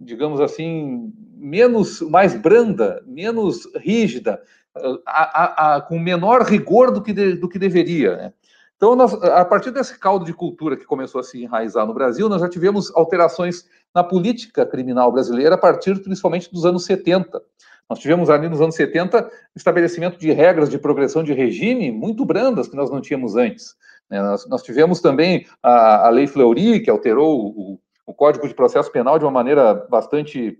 digamos 0.00 0.40
assim, 0.40 1.12
menos, 1.36 2.00
mais 2.02 2.34
branda, 2.34 3.02
menos 3.06 3.68
rígida, 3.76 4.42
a, 5.06 5.76
a, 5.76 5.80
com 5.80 5.98
menor 5.98 6.42
rigor 6.42 6.90
do 6.90 7.02
que, 7.02 7.12
de, 7.12 7.34
do 7.34 7.48
que 7.48 7.58
deveria. 7.58 8.16
Né? 8.16 8.32
Então, 8.76 8.96
nós, 8.96 9.14
a 9.14 9.44
partir 9.44 9.70
desse 9.70 9.98
caldo 9.98 10.24
de 10.24 10.32
cultura 10.32 10.76
que 10.76 10.84
começou 10.84 11.20
a 11.20 11.24
se 11.24 11.42
enraizar 11.44 11.86
no 11.86 11.94
Brasil, 11.94 12.28
nós 12.28 12.40
já 12.40 12.48
tivemos 12.48 12.94
alterações 12.96 13.64
na 13.94 14.02
política 14.02 14.66
criminal 14.66 15.12
brasileira 15.12 15.54
a 15.54 15.58
partir 15.58 16.02
principalmente 16.02 16.52
dos 16.52 16.64
anos 16.64 16.84
70. 16.84 17.40
Nós 17.88 17.98
tivemos 17.98 18.30
ali 18.30 18.48
nos 18.48 18.60
anos 18.60 18.74
70 18.74 19.30
estabelecimento 19.54 20.18
de 20.18 20.32
regras 20.32 20.68
de 20.68 20.78
progressão 20.78 21.22
de 21.22 21.32
regime 21.32 21.92
muito 21.92 22.24
brandas 22.24 22.66
que 22.66 22.74
nós 22.74 22.90
não 22.90 23.00
tínhamos 23.00 23.36
antes. 23.36 23.76
Né? 24.10 24.20
Nós, 24.20 24.48
nós, 24.48 24.62
tivemos 24.62 25.00
também 25.00 25.46
a, 25.62 26.06
a 26.06 26.10
Lei 26.10 26.26
Fleury, 26.26 26.80
que 26.80 26.90
alterou 26.90 27.50
o, 27.50 27.80
o 28.06 28.14
Código 28.14 28.48
de 28.48 28.54
Processo 28.54 28.90
Penal 28.90 29.18
de 29.18 29.24
uma 29.24 29.30
maneira 29.30 29.74
bastante 29.74 30.58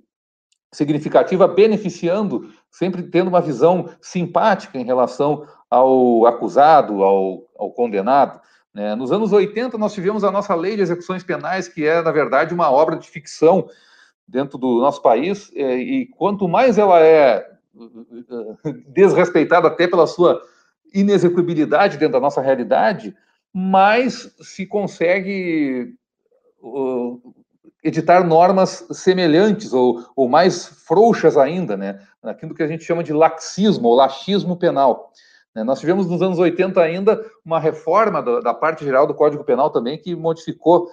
significativa, 0.72 1.46
beneficiando, 1.46 2.50
sempre 2.70 3.02
tendo 3.02 3.28
uma 3.28 3.40
visão 3.40 3.90
simpática 4.00 4.78
em 4.78 4.84
relação 4.84 5.46
ao 5.70 6.26
acusado, 6.26 7.02
ao, 7.02 7.46
ao 7.56 7.70
condenado. 7.70 8.40
Né? 8.72 8.94
Nos 8.94 9.12
anos 9.12 9.32
80, 9.32 9.76
nós 9.76 9.92
tivemos 9.92 10.24
a 10.24 10.30
nossa 10.30 10.54
lei 10.54 10.76
de 10.76 10.82
execuções 10.82 11.22
penais, 11.22 11.68
que 11.68 11.86
é, 11.86 12.00
na 12.00 12.10
verdade, 12.10 12.54
uma 12.54 12.70
obra 12.70 12.96
de 12.96 13.08
ficção 13.08 13.68
dentro 14.26 14.56
do 14.56 14.80
nosso 14.80 15.02
país, 15.02 15.52
é, 15.54 15.76
e 15.76 16.06
quanto 16.06 16.48
mais 16.48 16.78
ela 16.78 17.00
é 17.00 17.46
desrespeitada 18.88 19.68
até 19.68 19.86
pela 19.86 20.06
sua 20.06 20.40
inexecuibilidade 20.94 21.98
dentro 21.98 22.14
da 22.14 22.20
nossa 22.20 22.40
realidade, 22.40 23.14
mais 23.52 24.34
se 24.40 24.64
consegue 24.66 25.94
editar 27.82 28.24
normas 28.24 28.86
semelhantes 28.92 29.72
ou, 29.72 30.04
ou 30.14 30.28
mais 30.28 30.66
frouxas 30.66 31.36
ainda, 31.36 31.76
né? 31.76 32.00
Naquilo 32.22 32.54
que 32.54 32.62
a 32.62 32.68
gente 32.68 32.84
chama 32.84 33.02
de 33.02 33.12
laxismo 33.12 33.88
ou 33.88 33.96
laxismo 33.96 34.56
penal. 34.56 35.12
Né? 35.54 35.64
Nós 35.64 35.80
tivemos 35.80 36.06
nos 36.06 36.22
anos 36.22 36.38
80 36.38 36.80
ainda 36.80 37.24
uma 37.44 37.58
reforma 37.58 38.22
da, 38.22 38.54
parte 38.54 38.84
geral 38.84 39.06
do 39.06 39.14
Código 39.14 39.44
Penal 39.44 39.70
também 39.70 39.98
que 39.98 40.14
modificou 40.14 40.90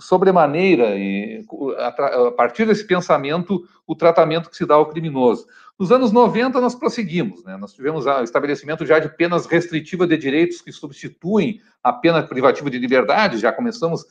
sobremaneira 0.00 0.96
e 0.96 1.44
a, 1.78 2.30
partir 2.32 2.66
desse 2.66 2.86
pensamento 2.86 3.64
o 3.86 3.94
tratamento 3.94 4.50
que 4.50 4.56
se 4.56 4.66
dá 4.66 4.74
ao 4.74 4.86
criminoso. 4.86 5.46
Nos 5.78 5.92
anos 5.92 6.12
90 6.12 6.60
nós 6.60 6.74
prosseguimos, 6.74 7.44
né? 7.44 7.56
nós 7.56 7.72
tivemos 7.72 8.04
o 8.04 8.22
estabelecimento 8.22 8.84
já 8.84 8.98
de 8.98 9.08
penas 9.08 9.46
restritivas 9.46 10.08
de 10.08 10.16
direitos 10.16 10.60
que 10.60 10.72
substituem 10.72 11.60
a 11.82 11.92
pena 11.92 12.22
privativa 12.22 12.68
de 12.68 12.78
liberdade, 12.78 13.38
já 13.38 13.52
começamos 13.52 14.04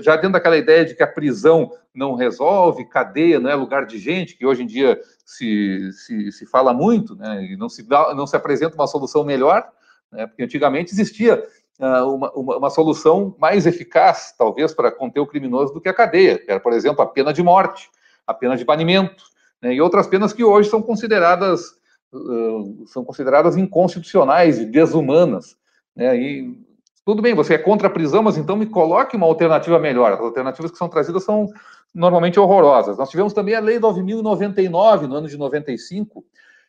já 0.00 0.16
dentro 0.16 0.32
daquela 0.32 0.56
ideia 0.56 0.84
de 0.84 0.94
que 0.94 1.02
a 1.02 1.06
prisão 1.06 1.70
não 1.94 2.14
resolve, 2.14 2.86
cadeia 2.86 3.38
não 3.38 3.50
é 3.50 3.54
lugar 3.54 3.84
de 3.84 3.98
gente, 3.98 4.36
que 4.36 4.46
hoje 4.46 4.62
em 4.62 4.66
dia 4.66 5.00
se, 5.24 5.90
se, 5.92 6.32
se 6.32 6.46
fala 6.46 6.72
muito, 6.72 7.14
né, 7.14 7.44
e 7.44 7.56
não 7.56 7.68
se, 7.68 7.82
dá, 7.82 8.14
não 8.14 8.26
se 8.26 8.36
apresenta 8.36 8.74
uma 8.74 8.86
solução 8.86 9.22
melhor, 9.22 9.68
né, 10.10 10.26
porque 10.26 10.42
antigamente 10.42 10.92
existia 10.92 11.46
uh, 11.78 12.14
uma, 12.14 12.32
uma, 12.32 12.56
uma, 12.56 12.70
solução 12.70 13.36
mais 13.38 13.66
eficaz, 13.66 14.34
talvez, 14.36 14.72
para 14.72 14.90
conter 14.90 15.20
o 15.20 15.26
criminoso 15.26 15.74
do 15.74 15.80
que 15.80 15.88
a 15.88 15.94
cadeia, 15.94 16.38
que 16.38 16.50
era, 16.50 16.60
por 16.60 16.72
exemplo, 16.72 17.02
a 17.02 17.06
pena 17.06 17.32
de 17.32 17.42
morte, 17.42 17.90
a 18.26 18.32
pena 18.32 18.56
de 18.56 18.64
banimento, 18.64 19.24
né, 19.60 19.74
e 19.74 19.80
outras 19.80 20.06
penas 20.06 20.32
que 20.32 20.42
hoje 20.42 20.70
são 20.70 20.80
consideradas, 20.80 21.72
uh, 22.12 22.86
são 22.86 23.04
consideradas 23.04 23.58
inconstitucionais 23.58 24.58
e 24.58 24.64
desumanas, 24.64 25.54
né, 25.94 26.16
e 26.16 26.69
tudo 27.10 27.22
bem, 27.22 27.34
você 27.34 27.54
é 27.54 27.58
contra 27.58 27.88
a 27.88 27.90
prisão, 27.90 28.22
mas 28.22 28.38
então 28.38 28.56
me 28.56 28.66
coloque 28.66 29.16
uma 29.16 29.26
alternativa 29.26 29.80
melhor. 29.80 30.12
As 30.12 30.20
alternativas 30.20 30.70
que 30.70 30.78
são 30.78 30.88
trazidas 30.88 31.24
são 31.24 31.48
normalmente 31.92 32.38
horrorosas. 32.38 32.96
Nós 32.96 33.10
tivemos 33.10 33.32
também 33.32 33.56
a 33.56 33.60
Lei 33.60 33.80
9.099, 33.80 35.08
no 35.08 35.16
ano 35.16 35.26
de 35.26 35.36
95, 35.36 36.24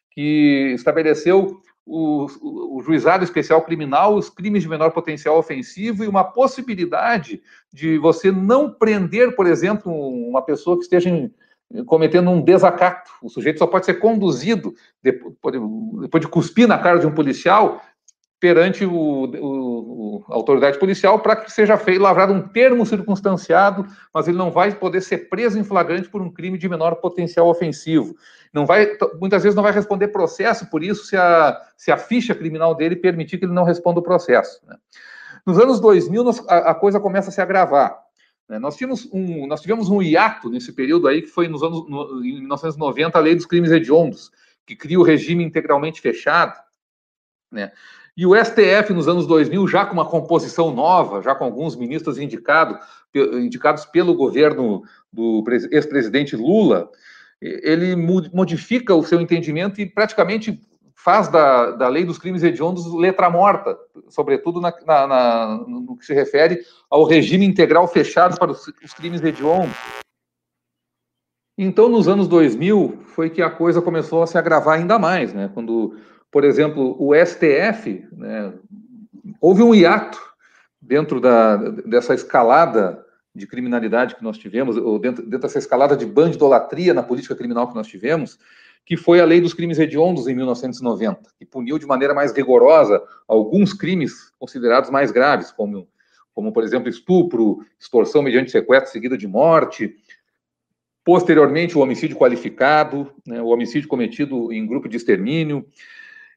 que 0.09 0.73
estabeleceu 0.73 1.61
o, 1.85 2.25
o, 2.41 2.77
o, 2.77 2.81
juizado 2.81 3.23
especial 3.23 3.61
criminal, 3.61 4.15
os 4.15 4.31
crimes 4.31 4.63
de 4.63 4.69
menor 4.69 4.89
potencial 4.89 5.37
ofensivo 5.37 6.03
e 6.03 6.07
uma 6.07 6.23
possibilidade 6.23 7.39
de 7.71 7.99
você 7.99 8.31
não 8.31 8.67
prender, 8.67 9.35
por 9.35 9.45
exemplo, 9.45 9.93
uma 9.93 10.41
pessoa 10.41 10.75
que 10.75 10.81
esteja 10.81 11.07
em, 11.07 11.31
cometendo 11.85 12.31
um 12.31 12.41
desacato. 12.41 13.11
O 13.21 13.29
sujeito 13.29 13.59
só 13.59 13.67
pode 13.67 13.85
ser 13.85 13.95
conduzido, 13.95 14.73
depois, 15.03 15.55
depois 16.01 16.21
de 16.21 16.27
cuspir 16.27 16.67
na 16.67 16.79
cara 16.79 16.97
de 16.97 17.05
um 17.05 17.13
policial, 17.13 17.79
perante 18.41 18.83
o, 18.83 18.91
o, 18.91 20.25
a 20.27 20.33
autoridade 20.33 20.79
policial 20.79 21.19
para 21.19 21.35
que 21.35 21.51
seja 21.51 21.77
feito, 21.77 22.01
lavrado 22.01 22.33
um 22.33 22.41
termo 22.41 22.83
circunstanciado, 22.87 23.85
mas 24.11 24.27
ele 24.27 24.35
não 24.35 24.49
vai 24.49 24.73
poder 24.73 24.99
ser 25.01 25.29
preso 25.29 25.59
em 25.59 25.63
flagrante 25.63 26.09
por 26.09 26.23
um 26.23 26.31
crime 26.31 26.57
de 26.57 26.67
menor 26.67 26.95
potencial 26.95 27.47
ofensivo. 27.47 28.15
Não 28.51 28.65
vai, 28.65 28.97
muitas 29.19 29.43
vezes 29.43 29.55
não 29.55 29.61
vai 29.61 29.71
responder 29.71 30.07
processo 30.07 30.67
por 30.71 30.83
isso 30.83 31.05
se 31.05 31.15
a, 31.15 31.55
se 31.77 31.91
a 31.91 31.97
ficha 31.97 32.33
criminal 32.33 32.73
dele 32.73 32.95
permitir 32.95 33.37
que 33.37 33.45
ele 33.45 33.53
não 33.53 33.63
responda 33.63 33.99
o 33.99 34.03
processo. 34.03 34.59
Né? 34.67 34.75
Nos 35.45 35.59
anos 35.59 35.79
2000, 35.79 36.23
nós, 36.23 36.43
a, 36.49 36.71
a, 36.71 36.75
coisa 36.75 36.99
começa 36.99 37.29
a 37.29 37.31
se 37.31 37.41
agravar. 37.41 37.95
Né? 38.49 38.57
Nós, 38.57 38.75
tínhamos 38.75 39.07
um, 39.13 39.45
nós 39.45 39.61
tivemos 39.61 39.87
um 39.87 40.01
hiato 40.01 40.49
nesse 40.49 40.73
período 40.73 41.07
aí, 41.07 41.21
que 41.21 41.27
foi 41.27 41.47
nos 41.47 41.61
anos, 41.61 41.87
no, 41.87 42.25
em 42.25 42.39
1990, 42.39 43.15
a 43.15 43.21
lei 43.21 43.35
dos 43.35 43.45
crimes 43.45 43.69
hediondos, 43.69 44.31
que 44.65 44.75
cria 44.75 44.99
o 44.99 45.03
regime 45.03 45.43
integralmente 45.43 46.01
fechado, 46.01 46.59
né? 47.51 47.71
E 48.17 48.25
o 48.25 48.35
STF, 48.35 48.93
nos 48.93 49.07
anos 49.07 49.25
2000, 49.25 49.67
já 49.67 49.85
com 49.85 49.93
uma 49.93 50.05
composição 50.05 50.73
nova, 50.73 51.21
já 51.21 51.33
com 51.33 51.45
alguns 51.45 51.75
ministros 51.75 52.17
indicado, 52.17 52.77
indicados 53.15 53.85
pelo 53.85 54.13
governo 54.13 54.83
do 55.11 55.43
ex-presidente 55.71 56.35
Lula, 56.35 56.89
ele 57.41 57.95
modifica 57.95 58.93
o 58.93 59.03
seu 59.03 59.19
entendimento 59.19 59.81
e 59.81 59.85
praticamente 59.85 60.61
faz 60.93 61.27
da, 61.29 61.71
da 61.71 61.87
lei 61.87 62.05
dos 62.05 62.19
crimes 62.19 62.43
hediondos 62.43 62.85
letra 62.93 63.29
morta, 63.29 63.75
sobretudo 64.07 64.61
na, 64.61 64.71
na, 64.85 65.07
na, 65.07 65.65
no 65.67 65.97
que 65.97 66.05
se 66.05 66.13
refere 66.13 66.59
ao 66.89 67.03
regime 67.03 67.45
integral 67.45 67.87
fechado 67.87 68.37
para 68.37 68.51
os, 68.51 68.67
os 68.83 68.93
crimes 68.93 69.23
hediondos. 69.23 69.75
Então, 71.57 71.89
nos 71.89 72.07
anos 72.07 72.27
2000, 72.27 72.99
foi 73.07 73.29
que 73.29 73.41
a 73.41 73.49
coisa 73.49 73.81
começou 73.81 74.21
a 74.21 74.27
se 74.27 74.37
agravar 74.37 74.77
ainda 74.77 74.97
mais, 74.97 75.33
né? 75.33 75.49
Quando 75.53 75.95
por 76.31 76.45
exemplo, 76.45 76.95
o 76.97 77.13
STF, 77.13 78.07
né, 78.13 78.53
houve 79.39 79.61
um 79.61 79.75
hiato 79.75 80.19
dentro 80.81 81.19
da, 81.19 81.57
dessa 81.57 82.13
escalada 82.13 83.05
de 83.35 83.45
criminalidade 83.45 84.15
que 84.15 84.23
nós 84.23 84.37
tivemos, 84.37 84.77
ou 84.77 84.97
dentro, 84.97 85.23
dentro 85.23 85.39
dessa 85.39 85.59
escalada 85.59 85.95
de 85.95 86.05
bandidolatria 86.05 86.93
na 86.93 87.03
política 87.03 87.35
criminal 87.35 87.67
que 87.67 87.75
nós 87.75 87.87
tivemos, 87.87 88.39
que 88.85 88.97
foi 88.97 89.19
a 89.19 89.25
Lei 89.25 89.39
dos 89.39 89.53
Crimes 89.53 89.77
Hediondos 89.77 90.27
em 90.27 90.35
1990, 90.35 91.29
que 91.37 91.45
puniu 91.45 91.77
de 91.77 91.85
maneira 91.85 92.13
mais 92.13 92.33
rigorosa 92.33 93.01
alguns 93.27 93.73
crimes 93.73 94.31
considerados 94.39 94.89
mais 94.89 95.11
graves, 95.11 95.51
como, 95.51 95.87
como 96.33 96.51
por 96.51 96.63
exemplo, 96.63 96.89
estupro, 96.89 97.65
extorsão 97.79 98.21
mediante 98.21 98.51
sequestro 98.51 98.91
seguida 98.91 99.17
de 99.17 99.27
morte, 99.27 99.95
posteriormente 101.03 101.77
o 101.77 101.81
homicídio 101.81 102.17
qualificado, 102.17 103.11
né, 103.25 103.41
o 103.41 103.47
homicídio 103.47 103.87
cometido 103.87 104.51
em 104.51 104.65
grupo 104.65 104.89
de 104.89 104.97
extermínio, 104.97 105.65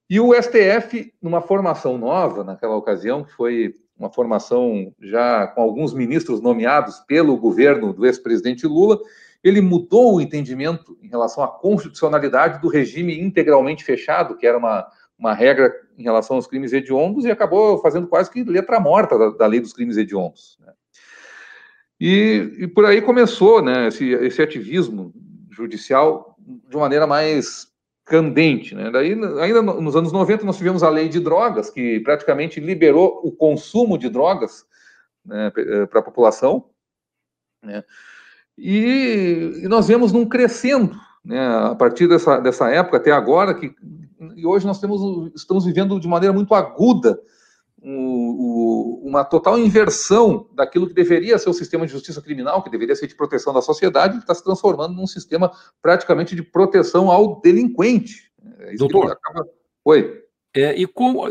e 0.09 0.21
o 0.21 0.35
STF, 0.35 1.13
numa 1.21 1.41
formação 1.41 1.97
nova, 1.97 2.45
naquela 2.45 2.77
ocasião, 2.77 3.25
que 3.25 3.33
foi 3.33 3.75
uma 3.99 4.11
formação 4.11 4.93
já 5.01 5.47
com 5.47 5.63
alguns 5.63 5.95
ministros 5.95 6.41
nomeados 6.41 7.01
pelo 7.01 7.37
governo 7.37 7.93
do 7.93 8.05
ex-presidente 8.05 8.67
Lula, 8.67 8.99
ele 9.43 9.61
mudou 9.61 10.17
o 10.17 10.21
entendimento 10.21 10.97
em 11.03 11.09
relação 11.09 11.45
à 11.45 11.49
constitucionalidade 11.49 12.61
do 12.61 12.69
regime 12.69 13.21
integralmente 13.21 13.85
fechado, 13.85 14.37
que 14.37 14.47
era 14.47 14.59
uma, 14.59 14.87
uma 15.19 15.35
regra 15.35 15.73
em 15.97 16.03
relação 16.03 16.37
aos 16.37 16.47
crimes 16.47 16.73
hediondos, 16.73 17.25
e 17.25 17.31
acabou 17.31 17.79
fazendo 17.79 18.07
quase 18.07 18.31
que 18.31 18.43
letra 18.43 18.81
morta 18.81 19.19
da, 19.19 19.31
da 19.31 19.47
lei 19.47 19.61
dos 19.61 19.73
crimes 19.73 19.97
hediondos. 19.97 20.59
Né? 20.61 20.73
E, 22.01 22.57
e, 22.59 22.67
por 22.67 22.85
aí 22.85 23.01
começou 23.01 23.63
né, 23.63 23.89
esse, 23.89 24.11
esse 24.11 24.43
ativismo 24.43 25.15
judicial 25.51 26.37
de 26.69 26.77
maneira 26.77 27.07
mais 27.07 27.69
candente. 28.05 28.75
Né? 28.75 28.91
Daí, 28.91 29.13
ainda 29.41 29.63
nos 29.63 29.97
anos 29.97 30.13
90, 30.13 30.45
nós 30.45 30.57
tivemos 30.57 30.83
a 30.83 30.91
lei 30.91 31.09
de 31.09 31.21
drogas, 31.21 31.71
que 31.71 32.01
praticamente 32.01 32.61
liberou 32.61 33.21
o 33.25 33.33
consumo 33.33 33.97
de 33.97 34.09
drogas 34.09 34.67
né, 35.25 35.51
eh, 35.57 35.87
para 35.87 36.01
a 36.01 36.03
população. 36.03 36.67
Né? 37.63 37.83
E, 38.59 39.63
e, 39.63 39.69
nós 39.69 39.89
vemos 39.89 40.13
num 40.13 40.29
crescendo, 40.29 40.95
né, 41.25 41.41
a 41.41 41.75
partir 41.75 42.07
dessa, 42.07 42.39
dessa 42.39 42.71
época 42.71 42.99
até 42.99 43.11
agora, 43.11 43.55
que 43.55 43.75
e 44.37 44.47
hoje 44.47 44.67
nós 44.67 44.81
temos, 44.81 45.33
estamos 45.35 45.65
vivendo 45.65 46.01
de 46.01 46.09
maneira 46.09 46.33
muito 46.33 46.55
aguda 46.55 47.19
o, 47.85 49.03
uma 49.05 49.25
total 49.25 49.59
inversão 49.59 50.49
daquilo 50.55 50.89
que 50.89 50.95
deveria 50.95 51.39
ser 51.39 51.51
o 51.51 51.55
sistema 51.55 51.87
de 51.87 51.93
justiça 51.93 52.23
criminal, 52.23 52.63
que 52.63 52.71
deveria 52.71 52.97
ser 52.97 53.07
de 53.07 53.15
proteção 53.15 53.53
da 53.53 53.61
sociedade, 53.61 54.19
está 54.19 54.35
se 54.35 54.43
transformando 54.43 54.95
num 54.95 55.07
sistema 55.07 55.51
praticamente 55.83 56.35
de 56.35 56.43
proteção 56.43 57.11
ao 57.11 57.41
delinquente. 57.41 58.33
É 58.61 58.75
Doutor, 58.75 59.13
acaba... 59.13 59.47
Oi. 59.85 60.23
É, 60.57 60.81
e 60.81 60.89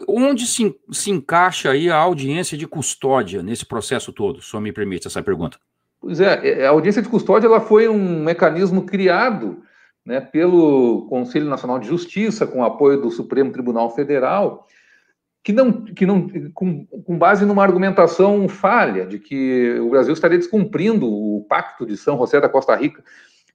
onde 0.08 0.46
se, 0.46 0.76
se 0.92 1.10
encaixa 1.10 1.72
aí 1.72 1.90
a 1.90 1.96
audiência 1.96 2.58
de 2.58 2.68
custódia 2.68 3.42
nesse 3.42 3.66
processo 3.66 4.12
todo? 4.12 4.42
Só 4.42 4.60
me 4.60 4.72
permite 4.72 5.08
essa 5.08 5.24
pergunta. 5.24 5.58
Pois 6.00 6.20
é, 6.20 6.62
é, 6.62 6.68
a 6.68 6.72
audiência 6.72 7.02
de 7.02 7.08
custódia 7.08 7.48
ela 7.48 7.62
foi 7.62 7.88
um 7.88 8.22
mecanismo 8.22 8.86
criado 8.86 9.64
né, 10.06 10.20
pelo 10.20 11.08
Conselho 11.08 11.48
Nacional 11.48 11.80
de 11.80 11.88
Justiça, 11.88 12.46
com 12.46 12.64
apoio 12.64 13.02
do 13.02 13.10
Supremo 13.10 13.54
Tribunal 13.54 13.96
Federal, 13.96 14.68
que 15.44 15.52
não, 15.52 15.84
que 15.84 16.06
não 16.06 16.30
com, 16.54 16.86
com, 16.86 17.18
base 17.18 17.46
numa 17.46 17.64
argumentação 17.64 18.48
falha 18.48 19.06
de 19.06 19.20
que 19.20 19.78
o 19.80 19.90
Brasil 19.90 20.14
estaria 20.14 20.38
descumprindo 20.38 21.06
o 21.06 21.46
pacto 21.50 21.86
de 21.86 21.98
São 21.98 22.18
José 22.18 22.40
da 22.40 22.48
Costa 22.48 22.74
Rica. 22.76 23.04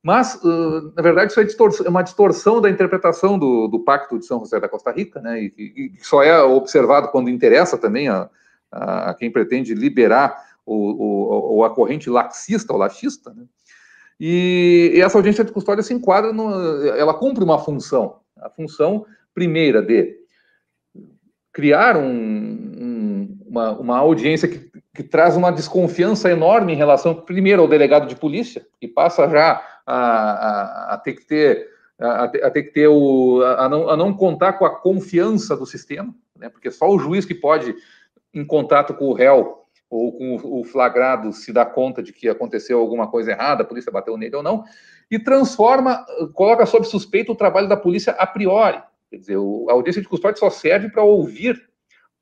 Mas, 0.02 0.34
uh, 0.44 0.92
na 0.94 1.02
verdade, 1.02 1.32
isso 1.32 1.40
é, 1.40 1.86
é, 1.86 1.88
uma 1.88 2.02
distorção 2.02 2.60
da 2.60 2.70
interpretação 2.70 3.38
do, 3.38 3.66
do, 3.66 3.80
pacto 3.80 4.18
de 4.18 4.26
São 4.26 4.38
José 4.38 4.60
da 4.60 4.68
Costa 4.68 4.92
Rica, 4.92 5.20
né, 5.20 5.42
e, 5.42 5.52
e 5.58 5.92
só 6.04 6.22
é 6.22 6.40
observado 6.40 7.08
quando 7.08 7.30
interessa 7.30 7.76
também 7.76 8.08
a, 8.08 8.28
a, 8.70 9.10
a 9.10 9.14
quem 9.14 9.30
pretende 9.30 9.74
liberar 9.74 10.40
o, 10.64 11.56
o, 11.56 11.64
a 11.64 11.74
corrente 11.74 12.08
laxista 12.08 12.72
ou 12.72 12.78
laxista. 12.78 13.32
Né, 13.34 13.44
e, 14.20 14.92
e, 14.94 15.00
essa 15.00 15.18
audiência 15.18 15.42
de 15.42 15.52
custódia 15.52 15.82
se 15.82 15.94
enquadra, 15.94 16.32
no, 16.32 16.86
ela 16.86 17.14
cumpre 17.14 17.42
uma 17.42 17.58
função, 17.58 18.20
a 18.36 18.50
função 18.50 19.04
primeira 19.34 19.82
de 19.82 20.17
criar 21.58 21.96
um, 21.96 22.06
um, 22.06 23.38
uma, 23.44 23.72
uma 23.72 23.98
audiência 23.98 24.46
que, 24.46 24.70
que 24.94 25.02
traz 25.02 25.36
uma 25.36 25.50
desconfiança 25.50 26.30
enorme 26.30 26.72
em 26.72 26.76
relação, 26.76 27.12
primeiro, 27.12 27.62
ao 27.62 27.66
delegado 27.66 28.06
de 28.06 28.14
polícia, 28.14 28.64
que 28.80 28.86
passa 28.86 29.28
já 29.28 29.60
a, 29.84 29.96
a, 29.96 30.94
a 30.94 30.98
ter 30.98 31.14
que 31.14 31.26
ter 31.26 31.68
a, 31.98 32.22
a, 32.22 32.28
ter 32.28 32.62
que 32.62 32.70
ter 32.70 32.86
o 32.86 33.42
a 33.58 33.68
não, 33.68 33.90
a 33.90 33.96
não 33.96 34.14
contar 34.14 34.52
com 34.52 34.64
a 34.64 34.70
confiança 34.70 35.56
do 35.56 35.66
sistema, 35.66 36.14
né? 36.38 36.48
Porque 36.48 36.70
só 36.70 36.88
o 36.88 36.96
juiz 36.96 37.24
que 37.24 37.34
pode, 37.34 37.74
em 38.32 38.46
contato 38.46 38.94
com 38.94 39.06
o 39.06 39.12
réu 39.12 39.64
ou 39.90 40.12
com 40.12 40.60
o 40.60 40.62
flagrado, 40.62 41.32
se 41.32 41.52
dá 41.52 41.66
conta 41.66 42.04
de 42.04 42.12
que 42.12 42.28
aconteceu 42.28 42.78
alguma 42.78 43.10
coisa 43.10 43.32
errada, 43.32 43.64
a 43.64 43.66
polícia 43.66 43.90
bateu 43.90 44.16
nele 44.16 44.36
ou 44.36 44.44
não, 44.44 44.62
e 45.10 45.18
transforma, 45.18 46.06
coloca 46.34 46.64
sob 46.66 46.86
suspeito 46.86 47.32
o 47.32 47.36
trabalho 47.36 47.68
da 47.68 47.76
polícia 47.76 48.12
a 48.12 48.28
priori. 48.28 48.80
Quer 49.10 49.16
dizer, 49.16 49.36
a 49.36 49.72
audiência 49.72 50.02
de 50.02 50.08
custódia 50.08 50.38
só 50.38 50.50
serve 50.50 50.90
para 50.90 51.02
ouvir 51.02 51.68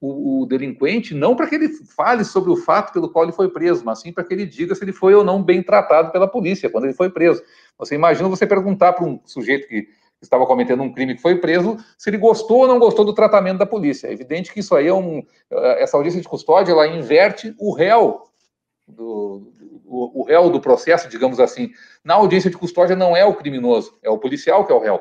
o, 0.01 0.43
o, 0.43 0.47
delinquente, 0.47 1.15
não 1.15 1.35
para 1.35 1.47
que 1.47 1.55
ele 1.55 1.69
fale 1.69 2.25
sobre 2.25 2.51
o 2.51 2.57
fato 2.57 2.93
pelo 2.93 3.11
qual 3.11 3.25
ele 3.25 3.33
foi 3.33 3.51
preso, 3.51 3.85
mas 3.85 4.01
sim 4.01 4.13
para 4.13 4.25
que 4.25 4.35
ele 4.35 4.47
diga 4.47 4.75
se 4.75 4.85
ele 4.85 4.93
foi 4.93 5.15
ou 5.15 5.25
não 5.25 5.43
bem 5.43 5.63
tratado 5.63 6.13
pela 6.13 6.29
polícia 6.29 6.71
quando 6.71 6.85
ele 6.85 6.93
foi 6.93 7.11
preso. 7.11 7.43
Você 7.79 7.95
imagina 7.95 8.29
você 8.29 8.47
perguntar 8.47 8.93
para 8.93 9.05
um 9.05 9.21
sujeito 9.25 9.67
que 9.67 9.89
estava 10.21 10.47
cometendo 10.47 10.83
um 10.83 10.93
crime 10.93 11.15
que 11.15 11.23
foi 11.23 11.37
preso, 11.37 11.77
se 11.99 12.11
ele 12.11 12.19
gostou 12.19 12.61
ou 12.61 12.69
não 12.69 12.79
gostou 12.79 13.05
do 13.05 13.15
tratamento 13.15 13.59
da 13.59 13.67
polícia. 13.67 14.09
É 14.09 14.13
evidente 14.13 14.53
que 14.53 14.61
isso 14.61 14.75
aí 14.75 14.87
é 14.87 14.95
um. 14.95 15.23
Essa 15.51 15.97
audiência 15.97 16.21
de 16.21 16.29
custódia 16.29 16.73
ela 16.73 16.87
inverte 16.87 17.55
o 17.59 17.73
réu. 17.73 18.23
Do, 18.89 19.53
o, 19.85 20.21
o 20.21 20.25
réu 20.25 20.51
do 20.51 20.61
processo, 20.61 21.09
digamos 21.09 21.41
assim. 21.41 21.71
Na 22.05 22.15
audiência 22.15 22.51
de 22.51 22.57
custódia 22.57 22.97
não 22.97 23.17
é 23.17 23.25
o 23.25 23.35
criminoso, 23.35 23.99
é 24.03 24.11
o 24.11 24.19
policial 24.19 24.65
que 24.65 24.73
é 24.73 24.75
o 24.75 24.81
réu. 24.81 25.01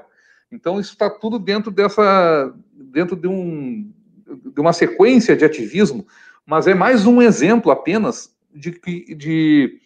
Então, 0.51 0.79
isso 0.79 0.91
está 0.91 1.09
tudo 1.09 1.39
dentro 1.39 1.71
dessa, 1.71 2.53
dentro 2.73 3.15
de, 3.15 3.27
um, 3.27 3.91
de 4.53 4.59
uma 4.59 4.73
sequência 4.73 5.35
de 5.35 5.43
ativismo, 5.43 6.05
mas 6.45 6.67
é 6.67 6.73
mais 6.73 7.05
um 7.05 7.21
exemplo 7.21 7.71
apenas 7.71 8.35
de, 8.53 8.71
de 9.15 9.79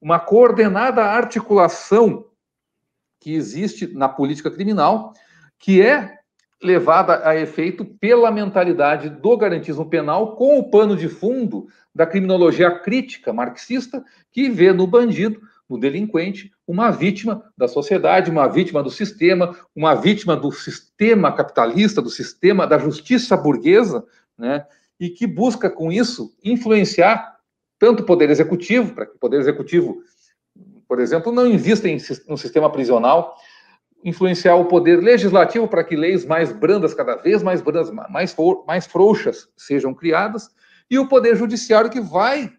uma 0.00 0.18
coordenada 0.18 1.02
articulação 1.02 2.26
que 3.20 3.34
existe 3.34 3.86
na 3.88 4.08
política 4.08 4.50
criminal, 4.50 5.12
que 5.58 5.82
é 5.82 6.16
levada 6.62 7.28
a 7.28 7.36
efeito 7.36 7.84
pela 7.84 8.30
mentalidade 8.30 9.10
do 9.10 9.36
garantismo 9.36 9.88
penal 9.88 10.36
com 10.36 10.58
o 10.58 10.70
pano 10.70 10.96
de 10.96 11.08
fundo 11.08 11.68
da 11.94 12.06
criminologia 12.06 12.70
crítica 12.70 13.32
marxista, 13.32 14.04
que 14.32 14.48
vê 14.48 14.72
no 14.72 14.86
bandido, 14.86 15.40
no 15.68 15.78
delinquente, 15.78 16.52
uma 16.66 16.90
vítima 16.90 17.44
da 17.56 17.68
sociedade, 17.68 18.30
uma 18.30 18.48
vítima 18.48 18.82
do 18.82 18.90
sistema, 18.90 19.56
uma 19.74 19.94
vítima 19.94 20.36
do 20.36 20.50
sistema 20.50 21.32
capitalista, 21.32 22.02
do 22.02 22.10
sistema 22.10 22.66
da 22.66 22.76
justiça 22.76 23.36
burguesa, 23.36 24.04
né? 24.36 24.66
E 24.98 25.10
que 25.10 25.26
busca 25.26 25.70
com 25.70 25.92
isso 25.92 26.34
influenciar 26.42 27.36
tanto 27.78 28.02
o 28.02 28.06
poder 28.06 28.30
executivo, 28.30 28.94
para 28.94 29.06
que 29.06 29.14
o 29.14 29.18
poder 29.18 29.38
executivo, 29.38 30.02
por 30.88 30.98
exemplo, 30.98 31.30
não 31.30 31.46
invista 31.46 31.88
em, 31.88 31.98
no 32.26 32.36
sistema 32.36 32.70
prisional, 32.70 33.36
influenciar 34.02 34.56
o 34.56 34.64
poder 34.64 35.02
legislativo 35.02 35.68
para 35.68 35.84
que 35.84 35.96
leis 35.96 36.24
mais 36.24 36.52
brandas, 36.52 36.94
cada 36.94 37.16
vez 37.16 37.42
mais 37.42 37.60
brandas, 37.60 37.90
mais, 37.90 38.34
mais 38.66 38.86
frouxas 38.86 39.48
sejam 39.56 39.92
criadas, 39.92 40.48
e 40.90 40.98
o 40.98 41.08
poder 41.08 41.36
judiciário 41.36 41.90
que 41.90 42.00
vai, 42.00 42.52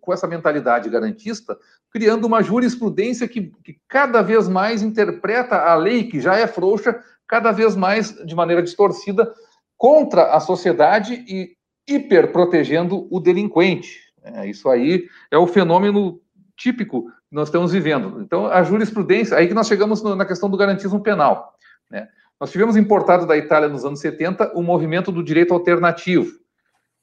com 0.00 0.12
essa 0.12 0.26
mentalidade 0.26 0.88
garantista, 0.88 1.58
criando 1.90 2.26
uma 2.26 2.42
jurisprudência 2.42 3.28
que, 3.28 3.52
que 3.62 3.78
cada 3.88 4.22
vez 4.22 4.48
mais 4.48 4.82
interpreta 4.82 5.56
a 5.56 5.74
lei, 5.74 6.04
que 6.04 6.20
já 6.20 6.36
é 6.36 6.46
frouxa, 6.46 7.00
cada 7.26 7.52
vez 7.52 7.76
mais 7.76 8.12
de 8.24 8.34
maneira 8.34 8.62
distorcida, 8.62 9.32
contra 9.76 10.34
a 10.34 10.40
sociedade 10.40 11.24
e 11.28 11.56
hiper 11.88 12.32
protegendo 12.32 13.06
o 13.10 13.20
delinquente. 13.20 14.00
É, 14.22 14.48
isso 14.48 14.68
aí 14.68 15.06
é 15.30 15.36
o 15.36 15.46
fenômeno 15.46 16.20
típico 16.56 17.02
que 17.28 17.34
nós 17.34 17.48
estamos 17.48 17.72
vivendo. 17.72 18.20
Então, 18.22 18.46
a 18.46 18.62
jurisprudência, 18.62 19.36
aí 19.36 19.48
que 19.48 19.54
nós 19.54 19.66
chegamos 19.66 20.02
na 20.02 20.24
questão 20.24 20.48
do 20.48 20.56
garantismo 20.56 21.00
penal. 21.00 21.54
Né? 21.90 22.08
Nós 22.40 22.50
tivemos 22.50 22.76
importado 22.76 23.26
da 23.26 23.36
Itália 23.36 23.68
nos 23.68 23.84
anos 23.84 24.00
70 24.00 24.52
o 24.54 24.62
movimento 24.62 25.12
do 25.12 25.22
direito 25.22 25.52
alternativo, 25.52 26.38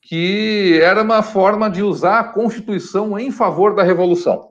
que 0.02 0.80
era 0.82 1.04
uma 1.04 1.22
forma 1.22 1.70
de 1.70 1.84
usar 1.84 2.20
a 2.20 2.24
Constituição 2.24 3.18
em 3.20 3.32
favor 3.32 3.76
da 3.76 3.84
Revolução. 3.84 4.50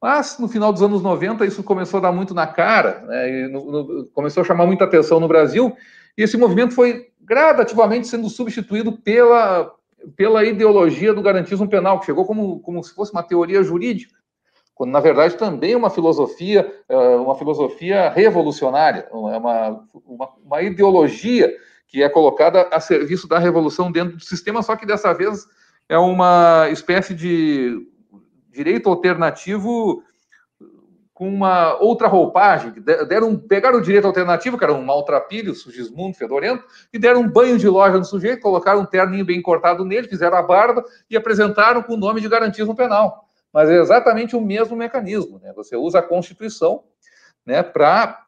Mas, 0.00 0.38
no 0.38 0.48
final 0.48 0.72
dos 0.72 0.82
anos 0.82 1.02
90, 1.02 1.44
isso 1.44 1.62
começou 1.62 1.98
a 1.98 2.02
dar 2.02 2.12
muito 2.12 2.34
na 2.34 2.46
cara, 2.46 3.02
né? 3.06 3.48
no, 3.48 3.70
no, 3.70 4.06
começou 4.14 4.42
a 4.42 4.46
chamar 4.46 4.66
muita 4.66 4.84
atenção 4.84 5.20
no 5.20 5.28
Brasil, 5.28 5.76
e 6.16 6.22
esse 6.22 6.36
movimento 6.36 6.74
foi 6.74 7.08
gradativamente 7.20 8.08
sendo 8.08 8.28
substituído 8.28 8.92
pela, 8.92 9.70
pela 10.16 10.44
ideologia 10.44 11.12
do 11.12 11.22
garantismo 11.22 11.68
penal, 11.68 12.00
que 12.00 12.06
chegou 12.06 12.24
como, 12.24 12.60
como 12.60 12.82
se 12.82 12.94
fosse 12.94 13.12
uma 13.12 13.22
teoria 13.22 13.62
jurídica, 13.62 14.18
quando 14.74 14.90
na 14.90 15.00
verdade 15.00 15.36
também 15.36 15.76
uma 15.76 15.90
filosofia, 15.90 16.74
é, 16.88 16.96
uma 16.96 17.34
filosofia 17.34 18.08
revolucionária, 18.08 19.06
é 19.10 19.14
uma, 19.14 19.84
uma, 20.06 20.28
uma 20.42 20.62
ideologia 20.62 21.54
que 21.90 22.04
é 22.04 22.08
colocada 22.08 22.68
a 22.70 22.78
serviço 22.78 23.26
da 23.26 23.38
revolução 23.38 23.90
dentro 23.90 24.16
do 24.16 24.24
sistema, 24.24 24.62
só 24.62 24.76
que 24.76 24.86
dessa 24.86 25.12
vez 25.12 25.44
é 25.88 25.98
uma 25.98 26.68
espécie 26.70 27.14
de 27.14 27.84
direito 28.48 28.88
alternativo 28.88 30.04
com 31.12 31.28
uma 31.28 31.76
outra 31.82 32.08
roupagem, 32.08 32.72
deram, 33.06 33.36
pegaram 33.36 33.78
o 33.78 33.82
direito 33.82 34.06
alternativo, 34.06 34.56
que 34.56 34.64
era 34.64 34.72
um 34.72 34.82
maltrapilho, 34.82 35.54
sugismundo, 35.54 36.16
fedorento, 36.16 36.64
e 36.92 36.98
deram 36.98 37.20
um 37.20 37.28
banho 37.28 37.58
de 37.58 37.68
loja 37.68 37.98
no 37.98 38.04
sujeito, 38.04 38.40
colocaram 38.40 38.80
um 38.80 38.86
terninho 38.86 39.24
bem 39.24 39.42
cortado 39.42 39.84
nele, 39.84 40.08
fizeram 40.08 40.38
a 40.38 40.42
barba 40.42 40.82
e 41.10 41.16
apresentaram 41.16 41.82
com 41.82 41.94
o 41.94 41.98
nome 41.98 42.20
de 42.22 42.28
garantismo 42.28 42.74
penal. 42.74 43.26
Mas 43.52 43.68
é 43.68 43.78
exatamente 43.78 44.34
o 44.34 44.40
mesmo 44.40 44.76
mecanismo, 44.76 45.40
né? 45.40 45.52
Você 45.54 45.76
usa 45.76 45.98
a 45.98 46.02
Constituição, 46.02 46.84
né, 47.44 47.62
para, 47.62 48.24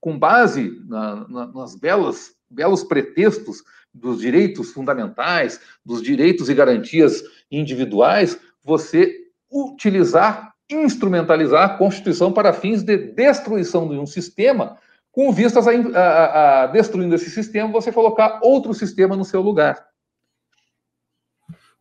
com 0.00 0.18
base 0.18 0.82
na, 0.88 1.28
na, 1.28 1.46
nas 1.46 1.76
belas, 1.76 2.35
belos 2.50 2.84
pretextos 2.84 3.62
dos 3.92 4.20
direitos 4.20 4.72
fundamentais, 4.72 5.60
dos 5.84 6.02
direitos 6.02 6.48
e 6.48 6.54
garantias 6.54 7.22
individuais, 7.50 8.38
você 8.62 9.26
utilizar 9.50 10.56
instrumentalizar 10.70 11.62
a 11.62 11.76
Constituição 11.76 12.32
para 12.32 12.52
fins 12.52 12.82
de 12.82 12.96
destruição 12.96 13.88
de 13.88 13.96
um 13.96 14.06
sistema, 14.06 14.76
com 15.12 15.32
vistas 15.32 15.66
a, 15.66 15.70
a, 15.70 16.64
a 16.64 16.66
destruindo 16.66 17.14
esse 17.14 17.30
sistema, 17.30 17.72
você 17.72 17.92
colocar 17.92 18.40
outro 18.42 18.74
sistema 18.74 19.16
no 19.16 19.24
seu 19.24 19.40
lugar. 19.40 19.86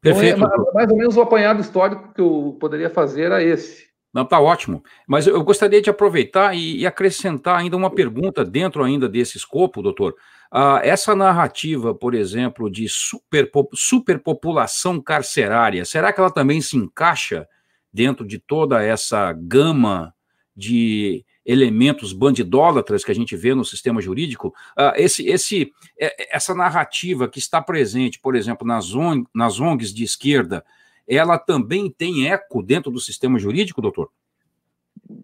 Perfeito. 0.01 0.37
Então, 0.37 0.69
é 0.69 0.73
mais 0.73 0.91
ou 0.91 0.97
menos 0.97 1.17
o 1.17 1.21
apanhado 1.21 1.61
histórico 1.61 2.13
que 2.13 2.21
eu 2.21 2.55
poderia 2.59 2.89
fazer 2.89 3.23
era 3.23 3.43
esse. 3.43 3.87
Não, 4.15 4.23
tá 4.23 4.39
ótimo. 4.39 4.81
Mas 5.05 5.27
eu 5.27 5.43
gostaria 5.43 5.81
de 5.81 5.89
aproveitar 5.89 6.55
e, 6.55 6.77
e 6.77 6.87
acrescentar 6.87 7.59
ainda 7.59 7.75
uma 7.75 7.93
pergunta 7.93 8.45
dentro 8.45 8.81
ainda 8.81 9.09
desse 9.09 9.35
escopo, 9.35 9.81
doutor. 9.81 10.15
Uh, 10.53 10.79
essa 10.83 11.13
narrativa, 11.13 11.93
por 11.93 12.15
exemplo, 12.15 12.71
de 12.71 12.87
super, 12.87 13.51
superpopulação 13.73 15.01
carcerária, 15.01 15.83
será 15.83 16.13
que 16.13 16.21
ela 16.21 16.31
também 16.31 16.61
se 16.61 16.77
encaixa 16.77 17.45
dentro 17.91 18.25
de 18.25 18.39
toda 18.39 18.81
essa 18.81 19.33
gama 19.33 20.15
de 20.55 21.25
elementos 21.45 22.13
bandidólatras 22.13 23.03
que 23.03 23.11
a 23.11 23.15
gente 23.15 23.35
vê 23.35 23.53
no 23.53 23.65
sistema 23.65 23.99
jurídico, 23.99 24.47
uh, 24.79 24.95
esse, 24.95 25.27
esse, 25.27 25.73
é, 25.99 26.33
essa 26.33 26.55
narrativa 26.55 27.27
que 27.27 27.39
está 27.39 27.61
presente, 27.61 28.17
por 28.21 28.33
exemplo, 28.33 28.65
nas, 28.65 28.95
on, 28.95 29.25
nas 29.35 29.59
ONGs 29.59 29.93
de 29.93 30.05
esquerda, 30.05 30.63
ela 31.07 31.37
também 31.37 31.91
tem 31.91 32.27
eco 32.27 32.63
dentro 32.63 32.91
do 32.91 32.99
sistema 32.99 33.37
jurídico, 33.37 33.81
doutor? 33.81 34.09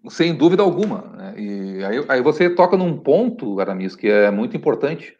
Sem 0.08 0.34
dúvida 0.34 0.62
alguma. 0.62 1.02
Né? 1.16 1.34
E 1.38 1.84
aí, 1.84 2.04
aí, 2.08 2.22
você 2.22 2.50
toca 2.50 2.76
num 2.76 2.96
ponto, 2.96 3.58
Aramis, 3.60 3.96
que 3.96 4.08
é 4.08 4.30
muito 4.30 4.56
importante, 4.56 5.16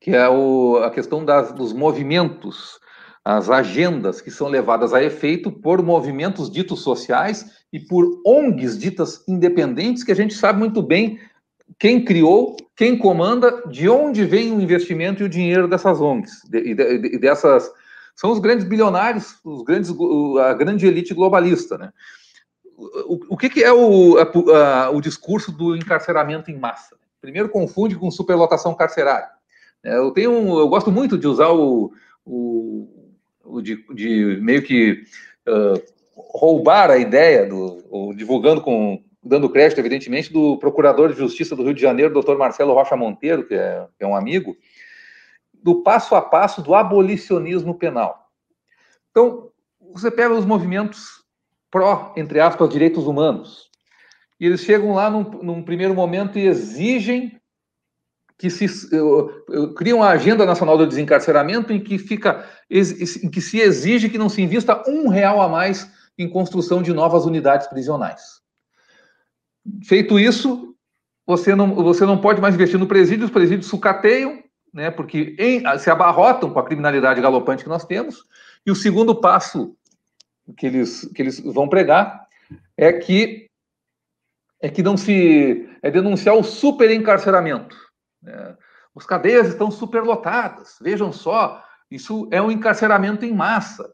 que 0.00 0.10
é 0.10 0.28
o, 0.28 0.76
a 0.84 0.90
questão 0.90 1.24
das, 1.24 1.52
dos 1.52 1.72
movimentos 1.72 2.78
as 3.24 3.48
agendas 3.48 4.20
que 4.20 4.30
são 4.30 4.48
levadas 4.48 4.92
a 4.92 5.02
efeito 5.02 5.50
por 5.50 5.82
movimentos 5.82 6.50
ditos 6.50 6.82
sociais 6.82 7.64
e 7.72 7.80
por 7.80 8.20
ONGs 8.26 8.78
ditas 8.78 9.24
independentes, 9.26 10.04
que 10.04 10.12
a 10.12 10.16
gente 10.16 10.34
sabe 10.34 10.58
muito 10.58 10.82
bem 10.82 11.18
quem 11.78 12.04
criou, 12.04 12.54
quem 12.76 12.98
comanda, 12.98 13.62
de 13.68 13.88
onde 13.88 14.26
vem 14.26 14.52
o 14.52 14.60
investimento 14.60 15.22
e 15.22 15.26
o 15.26 15.28
dinheiro 15.28 15.66
dessas 15.66 16.00
ONGs 16.00 16.44
e, 16.52 16.74
de, 16.74 16.98
de, 16.98 17.18
dessas 17.18 17.72
são 18.14 18.30
os 18.30 18.38
grandes 18.38 18.64
bilionários, 18.64 19.38
os 19.44 19.62
grandes 19.62 19.90
a 20.40 20.54
grande 20.54 20.86
elite 20.86 21.14
globalista, 21.14 21.78
né? 21.78 21.92
O, 22.76 23.34
o 23.34 23.36
que, 23.36 23.48
que, 23.48 23.62
é 23.62 23.72
o, 23.72 24.18
a, 24.18 24.86
a, 24.86 24.90
o 24.90 25.00
discurso 25.00 25.52
do 25.52 25.76
encarceramento 25.76 26.50
em 26.50 26.58
massa? 26.58 26.96
Primeiro 27.20 27.48
confunde 27.48 27.96
com 27.96 28.10
superlotação 28.10 28.74
carcerária. 28.74 29.28
É, 29.82 29.96
eu 29.96 30.10
tenho, 30.10 30.58
eu 30.58 30.68
gosto 30.68 30.90
muito 30.90 31.16
de 31.16 31.28
usar 31.28 31.50
o, 31.50 31.92
o 33.44 33.60
de, 33.60 33.84
de 33.94 34.38
meio 34.40 34.62
que 34.62 35.04
uh, 35.48 35.80
roubar 36.16 36.90
a 36.90 36.98
ideia, 36.98 37.46
do, 37.46 38.12
divulgando 38.14 38.60
com, 38.60 39.02
dando 39.22 39.48
crédito, 39.48 39.78
evidentemente, 39.78 40.32
do 40.32 40.58
procurador 40.58 41.12
de 41.12 41.18
justiça 41.18 41.54
do 41.54 41.62
Rio 41.62 41.74
de 41.74 41.80
Janeiro, 41.80 42.12
doutor 42.12 42.36
Marcelo 42.38 42.74
Rocha 42.74 42.96
Monteiro, 42.96 43.46
que 43.46 43.54
é, 43.54 43.86
que 43.98 44.04
é 44.04 44.06
um 44.06 44.16
amigo, 44.16 44.56
do 45.64 45.82
passo 45.82 46.14
a 46.14 46.20
passo 46.20 46.60
do 46.60 46.74
abolicionismo 46.74 47.74
penal. 47.74 48.28
Então, 49.10 49.50
você 49.94 50.10
pega 50.10 50.34
os 50.34 50.44
movimentos 50.44 51.24
pró, 51.70 52.12
entre 52.16 52.38
aspas, 52.38 52.68
direitos 52.68 53.06
humanos, 53.06 53.70
e 54.38 54.44
eles 54.46 54.60
chegam 54.60 54.92
lá 54.92 55.08
num, 55.08 55.22
num 55.42 55.62
primeiro 55.62 55.94
momento 55.94 56.38
e 56.38 56.46
exigem 56.46 57.40
que 58.36 58.50
se 58.50 58.94
eu, 58.94 59.44
eu, 59.48 59.72
cria 59.72 59.96
uma 59.96 60.08
agenda 60.08 60.44
nacional 60.44 60.76
do 60.76 60.86
desencarceramento 60.86 61.72
em 61.72 61.80
que 61.80 61.98
fica 61.98 62.46
em 62.68 63.30
que 63.30 63.40
se 63.40 63.58
exige 63.58 64.10
que 64.10 64.18
não 64.18 64.28
se 64.28 64.42
invista 64.42 64.82
um 64.86 65.08
real 65.08 65.40
a 65.40 65.48
mais 65.48 65.90
em 66.18 66.28
construção 66.28 66.82
de 66.82 66.92
novas 66.92 67.24
unidades 67.24 67.68
prisionais. 67.68 68.40
Feito 69.84 70.18
isso, 70.18 70.76
você 71.26 71.54
não, 71.54 71.74
você 71.76 72.04
não 72.04 72.20
pode 72.20 72.40
mais 72.40 72.54
investir 72.54 72.78
no 72.78 72.86
presídio, 72.86 73.24
os 73.24 73.30
presídios 73.30 73.68
sucateiam, 73.68 74.43
né, 74.74 74.90
porque 74.90 75.36
em, 75.38 75.62
se 75.78 75.88
abarrotam 75.88 76.50
com 76.50 76.58
a 76.58 76.64
criminalidade 76.64 77.20
galopante 77.20 77.62
que 77.62 77.68
nós 77.68 77.84
temos, 77.86 78.26
e 78.66 78.70
o 78.70 78.74
segundo 78.74 79.14
passo 79.14 79.76
que 80.56 80.66
eles, 80.66 81.08
que 81.14 81.22
eles 81.22 81.40
vão 81.40 81.68
pregar 81.68 82.26
é 82.76 82.92
que 82.92 83.48
é 84.60 84.68
que 84.68 84.82
não 84.82 84.96
se 84.96 85.68
é 85.82 85.90
denunciar 85.90 86.34
o 86.34 86.42
superencarceramento 86.42 87.76
é, 88.26 88.54
as 88.96 89.06
cadeias 89.06 89.48
estão 89.48 89.70
superlotadas. 89.70 90.76
Vejam 90.80 91.12
só, 91.12 91.62
isso 91.90 92.28
é 92.30 92.40
um 92.40 92.50
encarceramento 92.50 93.24
em 93.24 93.34
massa. 93.34 93.92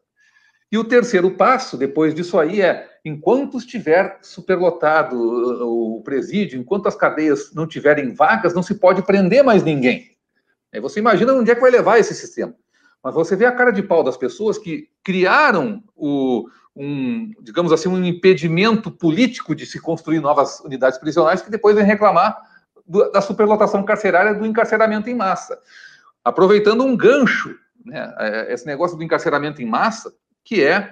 E 0.71 0.77
o 0.77 0.83
terceiro 0.83 1.31
passo, 1.31 1.77
depois 1.77 2.13
disso 2.13 2.39
aí, 2.39 2.61
é 2.61 2.87
enquanto 3.03 3.57
estiver 3.57 4.19
superlotado 4.21 5.17
o 5.17 6.01
presídio, 6.03 6.59
enquanto 6.59 6.87
as 6.87 6.95
cadeias 6.95 7.53
não 7.53 7.67
tiverem 7.67 8.13
vagas, 8.13 8.53
não 8.53 8.63
se 8.63 8.75
pode 8.75 9.01
prender 9.01 9.43
mais 9.43 9.63
ninguém. 9.63 10.11
Aí 10.73 10.79
você 10.79 10.99
imagina 10.99 11.33
onde 11.33 11.51
é 11.51 11.55
que 11.55 11.61
vai 11.61 11.71
levar 11.71 11.99
esse 11.99 12.13
sistema. 12.13 12.53
Mas 13.03 13.13
você 13.13 13.35
vê 13.35 13.45
a 13.45 13.51
cara 13.51 13.71
de 13.71 13.81
pau 13.81 14.03
das 14.03 14.15
pessoas 14.15 14.57
que 14.57 14.87
criaram 15.03 15.83
o, 15.95 16.47
um, 16.75 17.31
digamos 17.41 17.71
assim, 17.71 17.89
um 17.89 18.03
impedimento 18.03 18.91
político 18.91 19.55
de 19.55 19.65
se 19.65 19.79
construir 19.79 20.19
novas 20.19 20.59
unidades 20.61 20.99
prisionais 20.99 21.41
que 21.41 21.49
depois 21.49 21.75
vem 21.75 21.85
reclamar 21.85 22.37
do, 22.85 23.11
da 23.11 23.21
superlotação 23.21 23.83
carcerária 23.83 24.33
do 24.33 24.45
encarceramento 24.45 25.09
em 25.09 25.15
massa. 25.15 25.59
Aproveitando 26.23 26.83
um 26.83 26.95
gancho, 26.95 27.55
né, 27.83 28.13
é, 28.19 28.53
esse 28.53 28.65
negócio 28.65 28.95
do 28.95 29.03
encarceramento 29.03 29.61
em 29.61 29.65
massa, 29.65 30.13
que 30.43 30.63
é 30.63 30.91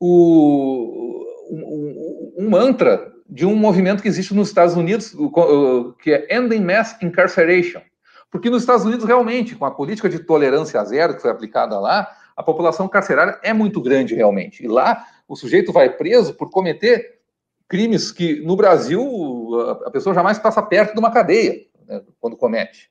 o, 0.00 1.24
um, 1.50 2.34
um 2.44 2.50
mantra 2.50 3.12
de 3.28 3.46
um 3.46 3.54
movimento 3.54 4.02
que 4.02 4.08
existe 4.08 4.34
nos 4.34 4.48
Estados 4.48 4.74
Unidos, 4.74 5.14
que 6.00 6.12
é 6.12 6.36
Ending 6.36 6.64
Mass 6.64 6.96
Incarceration. 7.02 7.82
Porque 8.30 8.50
nos 8.50 8.62
Estados 8.62 8.84
Unidos, 8.84 9.06
realmente, 9.06 9.54
com 9.54 9.64
a 9.64 9.70
política 9.70 10.08
de 10.08 10.18
tolerância 10.18 10.84
zero 10.84 11.14
que 11.14 11.22
foi 11.22 11.30
aplicada 11.30 11.78
lá, 11.78 12.08
a 12.36 12.42
população 12.42 12.86
carcerária 12.88 13.38
é 13.42 13.52
muito 13.52 13.80
grande, 13.80 14.14
realmente. 14.14 14.64
E 14.64 14.68
lá, 14.68 15.04
o 15.26 15.34
sujeito 15.34 15.72
vai 15.72 15.90
preso 15.90 16.34
por 16.34 16.50
cometer 16.50 17.18
crimes 17.68 18.12
que, 18.12 18.40
no 18.42 18.56
Brasil, 18.56 19.04
a 19.84 19.90
pessoa 19.90 20.14
jamais 20.14 20.38
passa 20.38 20.62
perto 20.62 20.94
de 20.94 21.00
uma 21.00 21.10
cadeia 21.10 21.66
né, 21.86 22.02
quando 22.20 22.36
comete. 22.36 22.90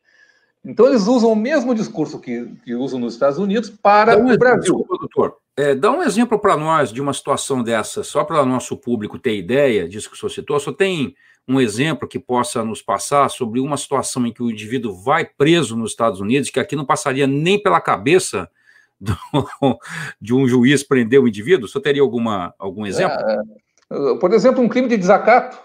Então, 0.66 0.88
eles 0.88 1.08
usam 1.08 1.32
o 1.32 1.36
mesmo 1.36 1.74
discurso 1.74 2.20
que, 2.20 2.46
que 2.66 2.76
usam 2.76 3.00
nos 3.00 3.14
Estados 3.14 3.38
Unidos 3.38 3.70
para 3.70 4.18
um 4.18 4.34
o 4.34 4.38
Brasil. 4.38 4.86
Doutor, 4.90 5.38
é, 5.56 5.74
dá 5.74 5.92
um 5.92 6.04
exemplo 6.04 6.38
para 6.38 6.58
nós 6.58 6.92
de 6.92 7.02
uma 7.02 7.14
situação 7.14 7.64
dessa, 7.64 8.04
só 8.04 8.24
para 8.24 8.42
o 8.42 8.46
nosso 8.46 8.76
público 8.76 9.18
ter 9.18 9.38
ideia 9.38 9.88
disso 9.88 10.10
que 10.10 10.16
o 10.16 10.20
senhor 10.20 10.30
citou. 10.30 10.60
Só 10.60 10.74
tem 10.74 11.16
um 11.48 11.62
exemplo 11.62 12.08
que 12.08 12.20
possa 12.20 12.64
nos 12.64 12.82
passar 12.82 13.30
sobre 13.30 13.60
uma 13.60 13.78
situação 13.78 14.26
em 14.26 14.34
que 14.34 14.44
o 14.44 14.52
indivíduo 14.52 14.94
vai 14.94 15.24
preso 15.26 15.78
nos 15.78 15.92
Estados 15.92 16.20
Unidos, 16.20 16.50
que 16.50 16.60
aqui 16.60 16.76
não 16.76 16.86
passaria 16.86 17.26
nem 17.26 17.62
pela 17.62 17.80
cabeça 17.80 18.50
do, 19.00 19.16
de 20.20 20.34
um 20.34 20.48
juiz 20.48 20.84
prender 20.84 21.22
o 21.22 21.28
indivíduo? 21.28 21.68
Você 21.68 21.80
teria 21.80 22.02
alguma, 22.02 22.54
algum 22.60 22.86
exemplo? 22.86 23.18
É, 23.18 23.40
é, 23.92 24.18
por 24.20 24.34
exemplo, 24.34 24.62
um 24.62 24.68
crime 24.68 24.90
de 24.90 24.98
desacato 24.98 25.58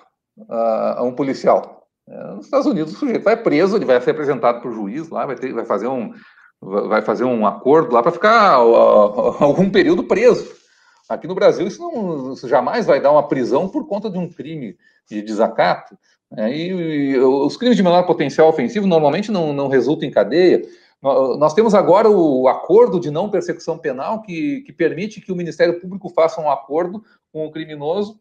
a, 0.49 1.01
a 1.01 1.03
um 1.03 1.13
policial. 1.13 1.89
É, 2.09 2.35
nos 2.35 2.45
Estados 2.45 2.67
Unidos, 2.67 2.93
o 2.93 2.97
sujeito 2.97 3.25
vai 3.25 3.37
preso, 3.37 3.77
ele 3.77 3.85
vai 3.85 4.01
ser 4.01 4.13
apresentado 4.13 4.61
para 4.61 4.71
o 4.71 4.75
juiz 4.75 5.09
lá, 5.09 5.27
vai, 5.27 5.35
ter, 5.35 5.53
vai, 5.53 5.65
fazer 5.65 5.89
um, 5.89 6.13
vai 6.61 7.03
fazer 7.03 7.25
um 7.25 7.45
acordo 7.45 7.93
lá 7.93 8.03
para 8.03 8.13
ficar 8.13 8.53
algum 8.53 9.69
período 9.69 10.05
preso. 10.05 10.63
Aqui 11.09 11.27
no 11.27 11.35
Brasil, 11.35 11.67
isso, 11.67 11.83
não, 11.83 12.33
isso 12.33 12.49
jamais 12.49 12.87
vai 12.87 13.01
dar 13.01 13.11
uma 13.11 13.27
prisão 13.27 13.69
por 13.69 13.87
conta 13.87 14.09
de 14.09 14.17
um 14.17 14.31
crime 14.31 14.77
de 15.09 15.23
desacato. 15.23 15.97
Né? 16.31 16.53
E, 16.57 16.69
e, 16.69 17.19
os 17.19 17.57
crimes 17.57 17.77
de 17.77 17.83
menor 17.83 18.05
potencial 18.05 18.49
ofensivo 18.49 18.87
normalmente 18.87 19.31
não, 19.31 19.53
não 19.53 19.69
resultam 19.69 20.09
em 20.09 20.13
cadeia. 20.13 20.63
Nós 21.03 21.53
temos 21.53 21.75
agora 21.75 22.09
o 22.09 22.47
acordo 22.47 23.01
de 23.01 23.11
não 23.11 23.29
persecução 23.29 23.77
penal 23.77 24.23
que, 24.23 24.61
que 24.61 24.73
permite 24.73 25.21
que 25.21 25.33
o 25.33 25.37
Ministério 25.37 25.81
Público 25.81 26.09
faça 26.09 26.41
um 26.41 26.49
acordo 26.49 27.03
com 27.33 27.45
o 27.45 27.51
criminoso 27.51 28.21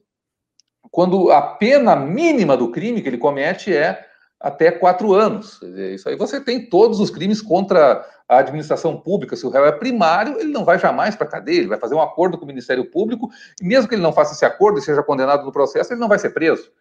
quando 0.90 1.32
a 1.32 1.42
pena 1.42 1.96
mínima 1.96 2.58
do 2.58 2.72
crime 2.72 3.02
que 3.02 3.10
ele 3.10 3.18
comete 3.18 3.76
é 3.76 4.08
até 4.42 4.72
quatro 4.72 5.14
anos. 5.14 5.62
Isso 5.94 6.10
aí 6.10 6.16
você 6.16 6.42
tem 6.42 6.68
todos 6.68 7.00
os 7.00 7.10
crimes 7.10 7.42
contra 7.42 8.06
a 8.28 8.38
administração 8.40 8.98
pública. 8.98 9.36
Se 9.36 9.46
o 9.46 9.50
réu 9.50 9.66
é 9.66 9.72
primário, 9.72 10.40
ele 10.40 10.52
não 10.52 10.66
vai 10.66 10.80
jamais 10.80 11.16
para 11.16 11.28
a 11.28 11.30
cadeia, 11.30 11.60
ele 11.60 11.68
vai 11.68 11.78
fazer 11.78 11.94
um 11.94 12.02
acordo 12.02 12.38
com 12.38 12.46
o 12.46 12.48
Ministério 12.48 12.90
Público, 12.90 13.30
e 13.62 13.66
mesmo 13.66 13.88
que 13.88 13.96
ele 13.96 14.02
não 14.02 14.14
faça 14.14 14.34
esse 14.34 14.46
acordo 14.46 14.80
e 14.80 14.82
seja 14.82 15.04
condenado 15.04 15.46
no 15.46 15.52
processo, 15.52 15.94
ele 15.94 16.00
não 16.00 16.08
vai 16.08 16.18
ser 16.18 16.32
preso. 16.32 16.72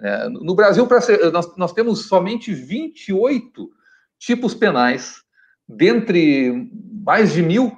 É, 0.00 0.28
no 0.28 0.54
Brasil, 0.54 0.86
ser, 1.00 1.32
nós, 1.32 1.56
nós 1.56 1.72
temos 1.72 2.06
somente 2.06 2.54
28 2.54 3.68
tipos 4.18 4.54
penais, 4.54 5.22
dentre 5.66 6.70
mais 7.04 7.32
de 7.32 7.42
mil 7.42 7.76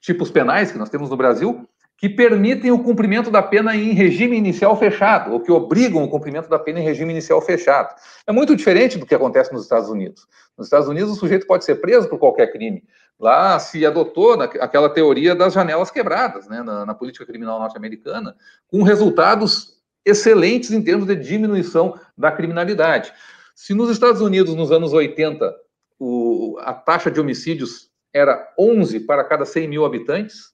tipos 0.00 0.30
penais 0.30 0.70
que 0.70 0.78
nós 0.78 0.90
temos 0.90 1.08
no 1.08 1.16
Brasil, 1.16 1.66
que 1.96 2.08
permitem 2.08 2.70
o 2.70 2.82
cumprimento 2.82 3.30
da 3.30 3.42
pena 3.42 3.74
em 3.76 3.92
regime 3.92 4.36
inicial 4.36 4.76
fechado, 4.78 5.32
ou 5.32 5.40
que 5.40 5.52
obrigam 5.52 6.02
o 6.02 6.08
cumprimento 6.08 6.48
da 6.48 6.58
pena 6.58 6.80
em 6.80 6.84
regime 6.84 7.12
inicial 7.12 7.40
fechado. 7.40 7.94
É 8.26 8.32
muito 8.32 8.56
diferente 8.56 8.98
do 8.98 9.06
que 9.06 9.14
acontece 9.14 9.52
nos 9.52 9.62
Estados 9.62 9.88
Unidos. 9.88 10.26
Nos 10.58 10.66
Estados 10.66 10.88
Unidos, 10.88 11.12
o 11.12 11.16
sujeito 11.16 11.46
pode 11.46 11.64
ser 11.64 11.76
preso 11.76 12.08
por 12.08 12.18
qualquer 12.18 12.52
crime. 12.52 12.82
Lá 13.18 13.58
se 13.58 13.86
adotou 13.86 14.32
aquela 14.42 14.88
teoria 14.88 15.34
das 15.34 15.52
janelas 15.52 15.90
quebradas, 15.90 16.48
né, 16.48 16.62
na, 16.62 16.84
na 16.84 16.94
política 16.94 17.24
criminal 17.24 17.58
norte-americana, 17.60 18.36
com 18.66 18.82
resultados 18.82 19.74
excelentes 20.04 20.72
em 20.72 20.82
termos 20.82 21.06
de 21.06 21.16
diminuição 21.16 21.98
da 22.18 22.30
criminalidade. 22.30 23.12
Se 23.54 23.72
nos 23.72 23.88
Estados 23.88 24.20
Unidos, 24.20 24.54
nos 24.54 24.72
anos 24.72 24.92
80, 24.92 25.54
o, 25.98 26.58
a 26.60 26.74
taxa 26.74 27.10
de 27.10 27.20
homicídios 27.20 27.88
era 28.12 28.52
11 28.58 29.00
para 29.00 29.24
cada 29.24 29.44
100 29.44 29.68
mil 29.68 29.84
habitantes, 29.84 30.53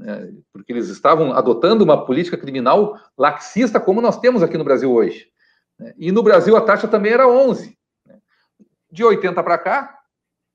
né, 0.00 0.32
porque 0.50 0.72
eles 0.72 0.88
estavam 0.88 1.32
adotando 1.32 1.84
uma 1.84 2.06
política 2.06 2.36
criminal 2.36 2.98
laxista, 3.16 3.78
como 3.78 4.00
nós 4.00 4.18
temos 4.18 4.42
aqui 4.42 4.56
no 4.56 4.64
Brasil 4.64 4.90
hoje. 4.90 5.28
Né, 5.78 5.92
e 5.98 6.10
no 6.10 6.22
Brasil 6.22 6.56
a 6.56 6.62
taxa 6.62 6.88
também 6.88 7.12
era 7.12 7.28
11. 7.28 7.76
Né. 8.06 8.18
De 8.90 9.04
80 9.04 9.42
para 9.42 9.58
cá, 9.58 9.98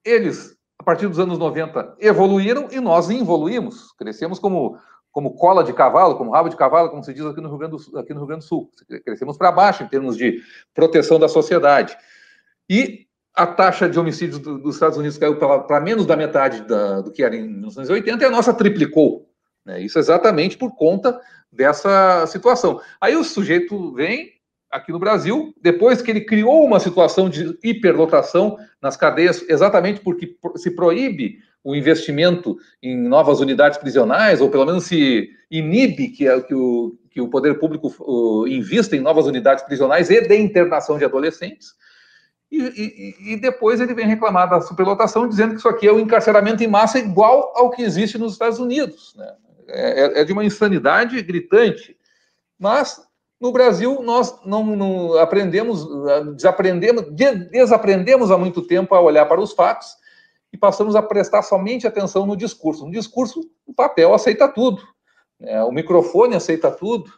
eles, 0.04 0.58
a 0.80 0.84
partir 0.84 1.08
dos 1.08 1.20
anos 1.20 1.38
90, 1.38 1.96
evoluíram 2.00 2.68
e 2.72 2.80
nós 2.80 3.10
evoluímos. 3.10 3.92
Crescemos 3.94 4.40
como, 4.40 4.80
como 5.12 5.36
cola 5.36 5.64
de 5.64 5.74
cavalo, 5.74 6.18
como 6.18 6.32
rabo 6.32 6.50
de 6.50 6.58
cavalo, 6.58 6.90
como 6.90 7.04
se 7.04 7.14
diz 7.14 7.24
aqui 7.26 7.40
no 7.40 7.50
Rio 7.50 7.58
Grande 7.60 7.78
do, 7.78 8.00
aqui 8.00 8.14
no 8.14 8.22
Rio 8.22 8.28
Grande 8.28 8.46
do 8.46 8.48
Sul. 8.48 8.72
Crescemos 9.06 9.38
para 9.38 9.52
baixo 9.52 9.84
em 9.84 9.88
termos 9.88 10.18
de 10.18 10.42
proteção 10.74 11.20
da 11.20 11.28
sociedade. 11.28 11.96
E 12.68 13.06
a 13.36 13.46
taxa 13.46 13.88
de 13.88 14.00
homicídios 14.00 14.40
do, 14.40 14.58
dos 14.58 14.76
Estados 14.76 14.98
Unidos 14.98 15.20
caiu 15.20 15.38
para 15.38 15.80
menos 15.82 16.08
da 16.08 16.16
metade 16.16 16.62
da, 16.62 17.02
do 17.02 17.12
que 17.12 17.22
era 17.22 17.36
em 17.36 17.48
1980 17.48 18.24
e 18.24 18.28
a 18.28 18.32
nossa 18.32 18.54
triplicou. 18.54 19.30
Né? 19.66 19.82
Isso 19.82 19.98
exatamente 19.98 20.58
por 20.58 20.76
conta 20.76 21.20
dessa 21.52 22.26
situação. 22.28 22.80
Aí 23.00 23.16
o 23.16 23.24
sujeito 23.24 23.94
vem 23.94 24.36
aqui 24.70 24.92
no 24.92 25.00
Brasil, 25.00 25.54
depois 25.62 26.02
que 26.02 26.12
ele 26.12 26.22
criou 26.22 26.64
uma 26.66 26.80
situação 26.80 27.30
de 27.30 27.58
hiperlotação 27.64 28.58
nas 28.82 28.98
cadeias, 28.98 29.44
exatamente 29.48 30.02
porque 30.02 30.36
se 30.58 30.72
proíbe 30.72 31.40
o 31.64 31.76
investimento 31.76 32.58
em 32.84 32.96
novas 32.96 33.40
unidades 33.40 33.78
prisionais, 33.78 34.42
ou 34.42 34.50
pelo 34.50 34.66
menos 34.66 34.86
se 34.86 35.30
inibe 35.50 36.10
que, 36.10 36.42
que, 36.42 36.54
o, 36.54 36.96
que 37.10 37.22
o 37.22 37.30
poder 37.30 37.58
público 37.58 37.94
uh, 38.00 38.48
invista 38.48 38.96
em 38.96 39.00
novas 39.00 39.26
unidades 39.26 39.64
prisionais 39.64 40.10
e 40.10 40.22
de 40.22 40.36
internação 40.36 40.98
de 40.98 41.06
adolescentes. 41.06 41.74
E, 42.52 42.60
e, 42.60 43.34
e, 43.34 43.38
depois 43.38 43.82
ele 43.82 43.96
vem 43.96 44.06
reclamar 44.06 44.48
da 44.48 44.62
superlotação, 44.62 45.28
dizendo 45.28 45.54
que 45.54 45.58
isso 45.58 45.68
aqui 45.68 45.88
é 45.88 45.92
um 45.92 46.00
encarceramento 46.00 46.64
em 46.64 46.68
massa 46.68 47.00
igual 47.00 47.52
ao 47.56 47.72
que 47.72 47.82
existe 47.82 48.18
nos 48.18 48.34
Estados 48.34 48.60
Unidos. 48.60 49.16
Né? 49.18 49.34
É, 49.68 50.02
é, 50.02 50.22
é, 50.22 50.24
de 50.24 50.32
uma 50.32 50.46
insanidade 50.46 51.22
gritante. 51.22 51.98
Mas 52.58 53.02
no 53.40 53.52
Brasil 53.52 54.02
nós 54.02 54.40
não, 54.46 54.64
não 54.64 55.18
aprendemos, 55.18 55.86
desaprendemos, 56.36 57.06
desaprendemos 57.52 58.32
há 58.32 58.38
muito 58.38 58.62
tempo 58.62 58.94
a 58.94 59.02
olhar 59.02 59.26
para 59.26 59.42
os 59.42 59.54
fatos 59.54 59.96
e 60.54 60.58
passamos 60.58 60.96
a 60.96 61.02
prestar 61.02 61.42
somente 61.42 61.88
atenção 61.88 62.26
no 62.26 62.38
discurso. 62.38 62.86
No 62.86 62.92
discurso, 62.92 63.42
o 63.66 63.74
papel 63.74 64.14
aceita 64.14 64.48
tudo, 64.48 64.82
é, 65.42 65.62
o 65.64 65.72
microfone 65.72 66.36
aceita 66.36 66.72
tudo, 66.72 67.12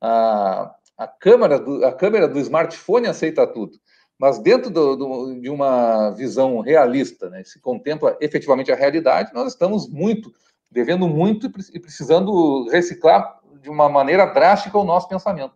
a, 0.00 0.74
a, 0.96 1.06
câmera 1.06 1.58
do, 1.58 1.84
a 1.84 1.92
câmera 1.92 2.26
do 2.26 2.38
smartphone 2.38 3.06
aceita 3.06 3.46
tudo. 3.46 3.78
Mas 4.18 4.38
dentro 4.38 4.70
do, 4.70 4.96
do, 4.96 5.40
de 5.40 5.50
uma 5.50 6.10
visão 6.10 6.60
realista, 6.60 7.28
né, 7.28 7.42
se 7.44 7.60
contempla 7.60 8.16
efetivamente 8.20 8.70
a 8.70 8.76
realidade, 8.76 9.32
nós 9.34 9.52
estamos 9.52 9.88
muito 9.88 10.32
devendo 10.70 11.08
muito 11.08 11.50
e 11.72 11.80
precisando 11.80 12.68
reciclar 12.70 13.40
de 13.60 13.68
uma 13.68 13.88
maneira 13.88 14.26
drástica 14.26 14.78
o 14.78 14.84
nosso 14.84 15.08
pensamento. 15.08 15.54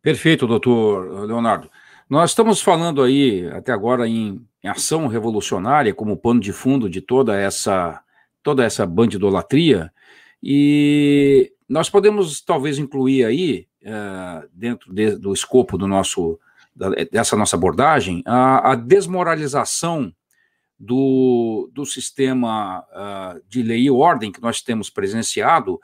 Perfeito, 0.00 0.46
doutor 0.46 1.26
Leonardo. 1.26 1.70
Nós 2.08 2.30
estamos 2.30 2.60
falando 2.60 3.02
aí, 3.02 3.48
até 3.52 3.72
agora, 3.72 4.06
em, 4.06 4.44
em 4.62 4.68
ação 4.68 5.06
revolucionária 5.06 5.94
como 5.94 6.16
pano 6.16 6.40
de 6.40 6.52
fundo 6.52 6.90
de 6.90 7.00
toda 7.00 7.38
essa, 7.38 8.02
toda 8.42 8.64
essa 8.64 8.84
bandidolatria, 8.84 9.92
e 10.42 11.52
nós 11.68 11.88
podemos 11.88 12.40
talvez 12.40 12.78
incluir 12.78 13.24
aí, 13.24 13.66
uh, 13.82 14.48
dentro 14.52 14.92
de, 14.92 15.16
do 15.16 15.32
escopo 15.32 15.78
do 15.78 15.86
nosso, 15.86 16.38
da, 16.74 16.90
dessa 16.90 17.36
nossa 17.36 17.56
abordagem, 17.56 18.22
a, 18.26 18.72
a 18.72 18.74
desmoralização 18.74 20.12
do, 20.82 21.70
do 21.72 21.86
sistema 21.86 22.80
uh, 22.80 23.40
de 23.48 23.62
lei 23.62 23.82
e 23.82 23.90
ordem 23.90 24.32
que 24.32 24.42
nós 24.42 24.60
temos 24.60 24.90
presenciado, 24.90 25.80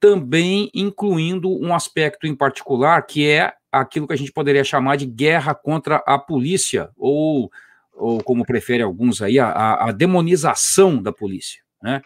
também 0.00 0.70
incluindo 0.74 1.50
um 1.50 1.74
aspecto 1.74 2.26
em 2.26 2.34
particular 2.34 3.02
que 3.02 3.28
é 3.28 3.52
aquilo 3.70 4.06
que 4.06 4.14
a 4.14 4.16
gente 4.16 4.32
poderia 4.32 4.64
chamar 4.64 4.96
de 4.96 5.04
guerra 5.04 5.54
contra 5.54 5.96
a 6.06 6.18
polícia, 6.18 6.88
ou, 6.96 7.52
ou 7.92 8.22
como 8.22 8.46
prefere 8.46 8.82
alguns 8.82 9.20
aí, 9.20 9.38
a, 9.38 9.74
a 9.74 9.92
demonização 9.92 11.02
da 11.02 11.12
polícia. 11.12 11.60
Né? 11.82 12.00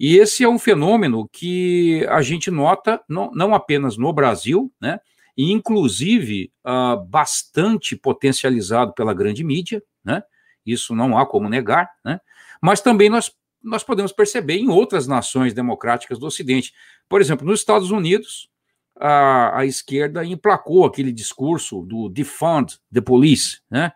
E 0.00 0.16
esse 0.16 0.44
é 0.44 0.48
um 0.48 0.58
fenômeno 0.58 1.28
que 1.30 2.06
a 2.08 2.22
gente 2.22 2.50
nota 2.50 3.02
não, 3.06 3.30
não 3.32 3.54
apenas 3.54 3.98
no 3.98 4.14
Brasil, 4.14 4.72
né? 4.80 4.98
e 5.36 5.52
inclusive 5.52 6.50
uh, 6.64 7.04
bastante 7.04 7.94
potencializado 7.96 8.94
pela 8.94 9.12
grande 9.12 9.44
mídia, 9.44 9.82
né? 10.02 10.22
Isso 10.66 10.94
não 10.94 11.16
há 11.16 11.24
como 11.24 11.48
negar, 11.48 11.90
né? 12.04 12.20
mas 12.60 12.80
também 12.80 13.08
nós, 13.08 13.32
nós 13.62 13.82
podemos 13.84 14.12
perceber 14.12 14.56
em 14.56 14.68
outras 14.68 15.06
nações 15.06 15.54
democráticas 15.54 16.18
do 16.18 16.26
Ocidente. 16.26 16.72
Por 17.08 17.20
exemplo, 17.20 17.46
nos 17.46 17.60
Estados 17.60 17.90
Unidos, 17.90 18.50
a, 18.98 19.60
a 19.60 19.66
esquerda 19.66 20.24
emplacou 20.24 20.84
aquele 20.84 21.12
discurso 21.12 21.82
do 21.82 22.08
defund 22.08 22.78
the 22.92 23.00
police. 23.00 23.60
Né? 23.70 23.92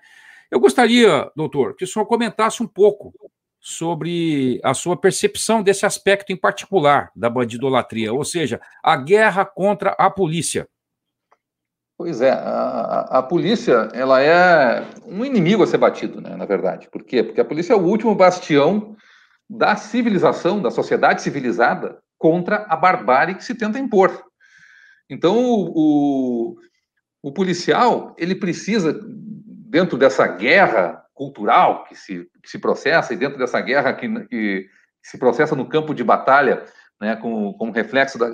Eu 0.50 0.61
gostaria, 0.61 1.30
doutor, 1.35 1.74
que 1.74 1.85
o 1.85 1.87
senhor 1.87 2.06
comentasse 2.06 2.62
um 2.62 2.66
pouco 2.66 3.12
sobre 3.61 4.59
a 4.64 4.72
sua 4.72 4.96
percepção 4.96 5.62
desse 5.62 5.85
aspecto 5.85 6.33
em 6.33 6.37
particular 6.37 7.11
da 7.14 7.28
bandidolatria, 7.28 8.12
ou 8.12 8.24
seja, 8.24 8.61
a 8.83 8.96
guerra 8.96 9.44
contra 9.44 9.90
a 9.90 10.11
polícia. 10.11 10.66
Pois 12.01 12.23
é, 12.23 12.31
a, 12.31 13.19
a, 13.19 13.23
polícia 13.23 13.91
ela 13.93 14.23
é 14.23 14.83
um 15.05 15.23
inimigo 15.23 15.63
a 15.63 15.67
ser 15.67 15.77
batido, 15.77 16.19
né, 16.19 16.35
na 16.35 16.47
verdade. 16.47 16.89
Por 16.91 17.05
quê? 17.05 17.23
Porque 17.23 17.43
a 17.43 17.45
polícia 17.45 17.75
é 17.75 17.77
o 17.77 17.85
último 17.85 18.15
bastião 18.15 18.97
da 19.47 19.77
civilização, 19.77 20.63
da 20.63 20.71
sociedade 20.71 21.21
civilizada, 21.21 21.99
contra 22.17 22.65
a 22.71 22.75
barbárie 22.75 23.35
que 23.35 23.45
se 23.45 23.55
tenta 23.55 23.79
impor. 23.79 24.19
Então, 25.11 25.37
o, 25.45 25.73
o, 25.75 26.57
o 27.23 27.33
policial, 27.33 28.17
ele 28.17 28.35
precisa, 28.35 28.99
dentro 29.69 29.99
dessa 29.99 30.27
guerra 30.27 31.05
cultural 31.13 31.85
que 31.85 31.95
se, 31.95 32.27
que 32.43 32.49
se 32.49 32.59
processa, 32.59 33.13
e 33.13 33.17
dentro 33.19 33.39
dessa 33.39 33.61
guerra 33.61 33.93
que, 33.93 34.09
que 34.25 34.67
se 35.03 35.19
processa 35.19 35.55
no 35.55 35.69
campo 35.69 35.93
de 35.93 36.03
batalha, 36.03 36.65
né, 37.01 37.17
como, 37.17 37.71
reflexo 37.71 38.19
da, 38.19 38.29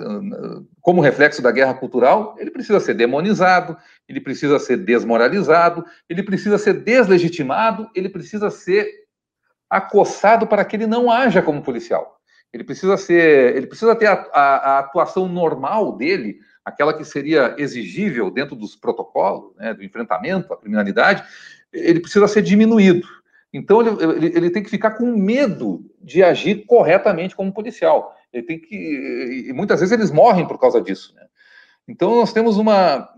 como 0.81 1.01
reflexo 1.01 1.41
da 1.41 1.51
guerra 1.51 1.73
cultural, 1.73 2.35
ele 2.37 2.51
precisa 2.51 2.79
ser 2.79 2.93
demonizado, 2.95 3.77
ele 4.07 4.19
precisa 4.19 4.59
ser 4.59 4.77
desmoralizado, 4.77 5.85
ele 6.09 6.21
precisa 6.21 6.57
ser 6.57 6.73
deslegitimado, 6.73 7.89
ele 7.95 8.09
precisa 8.09 8.49
ser 8.49 8.87
acossado 9.69 10.45
para 10.45 10.65
que 10.65 10.75
ele 10.75 10.87
não 10.87 11.09
haja 11.09 11.41
como 11.41 11.63
policial. 11.63 12.17
Ele 12.51 12.63
precisa 12.63 12.97
ser, 12.97 13.55
ele 13.55 13.67
precisa 13.67 13.95
ter 13.95 14.07
a, 14.07 14.27
a, 14.33 14.41
a 14.41 14.79
atuação 14.79 15.27
normal 15.27 15.95
dele 15.95 16.39
aquela 16.67 16.93
que 16.93 17.05
seria 17.05 17.55
exigível 17.57 18.29
dentro 18.29 18.53
dos 18.53 18.75
protocolos 18.75 19.55
né, 19.55 19.73
do 19.73 19.85
enfrentamento 19.85 20.53
à 20.53 20.57
criminalidade, 20.57 21.23
ele 21.71 22.01
precisa 22.01 22.27
ser 22.27 22.41
diminuído. 22.41 23.07
Então, 23.53 23.79
ele, 23.81 24.03
ele, 24.17 24.37
ele, 24.37 24.49
tem 24.49 24.61
que 24.61 24.69
ficar 24.69 24.91
com 24.91 25.05
medo 25.15 25.89
de 26.01 26.21
agir 26.21 26.65
corretamente 26.65 27.33
como 27.33 27.53
policial. 27.53 28.16
Ele 28.37 28.45
tem 28.45 28.59
que. 28.59 29.45
E 29.47 29.53
muitas 29.53 29.79
vezes 29.79 29.93
eles 29.93 30.11
morrem 30.11 30.47
por 30.47 30.59
causa 30.59 30.81
disso. 30.81 31.13
Né? 31.15 31.25
Então, 31.87 32.15
nós 32.15 32.31
temos 32.31 32.57
uma. 32.57 33.09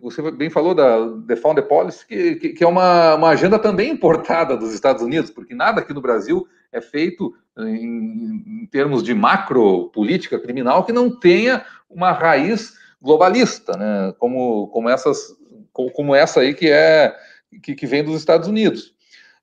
Você 0.00 0.30
bem 0.30 0.48
falou 0.48 0.74
da 0.74 0.96
The 1.26 1.36
Found 1.36 1.60
Policy, 1.62 2.06
que, 2.06 2.36
que, 2.36 2.48
que 2.50 2.64
é 2.64 2.66
uma, 2.66 3.16
uma 3.16 3.30
agenda 3.30 3.58
também 3.58 3.90
importada 3.92 4.56
dos 4.56 4.72
Estados 4.72 5.02
Unidos, 5.02 5.30
porque 5.30 5.54
nada 5.54 5.80
aqui 5.80 5.92
no 5.92 6.00
Brasil 6.00 6.46
é 6.72 6.80
feito 6.80 7.34
em, 7.58 8.62
em 8.62 8.66
termos 8.70 9.02
de 9.02 9.14
macro 9.14 9.90
política 9.90 10.38
criminal 10.38 10.84
que 10.84 10.92
não 10.92 11.10
tenha 11.10 11.64
uma 11.88 12.12
raiz 12.12 12.74
globalista, 13.00 13.76
né? 13.76 14.14
Como, 14.18 14.68
como 14.68 14.88
essas, 14.88 15.36
como 15.72 16.14
essa 16.14 16.40
aí 16.40 16.54
que 16.54 16.70
é 16.70 17.14
que, 17.62 17.74
que 17.74 17.86
vem 17.86 18.02
dos 18.02 18.16
Estados 18.16 18.48
Unidos. 18.48 18.94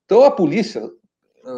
Então 0.05 0.23
a 0.23 0.31
polícia, 0.31 0.89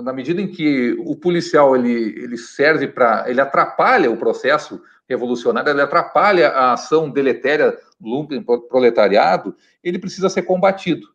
na 0.04 0.14
medida 0.14 0.42
em 0.42 0.48
que 0.48 0.96
o 1.00 1.16
policial 1.16 1.76
ele, 1.76 1.92
ele 1.92 2.38
serve 2.38 2.88
para, 2.88 3.30
ele 3.30 3.42
atrapalha 3.42 4.10
o 4.10 4.18
processo 4.18 4.82
revolucionário, 5.08 5.72
ele 5.72 5.82
atrapalha 5.82 6.50
a 6.50 6.74
ação 6.74 7.10
deletéria 7.10 7.78
do 8.00 8.28
proletariado, 8.70 9.56
ele 9.84 10.00
precisa 10.00 10.30
ser 10.30 10.44
combatido. 10.44 11.08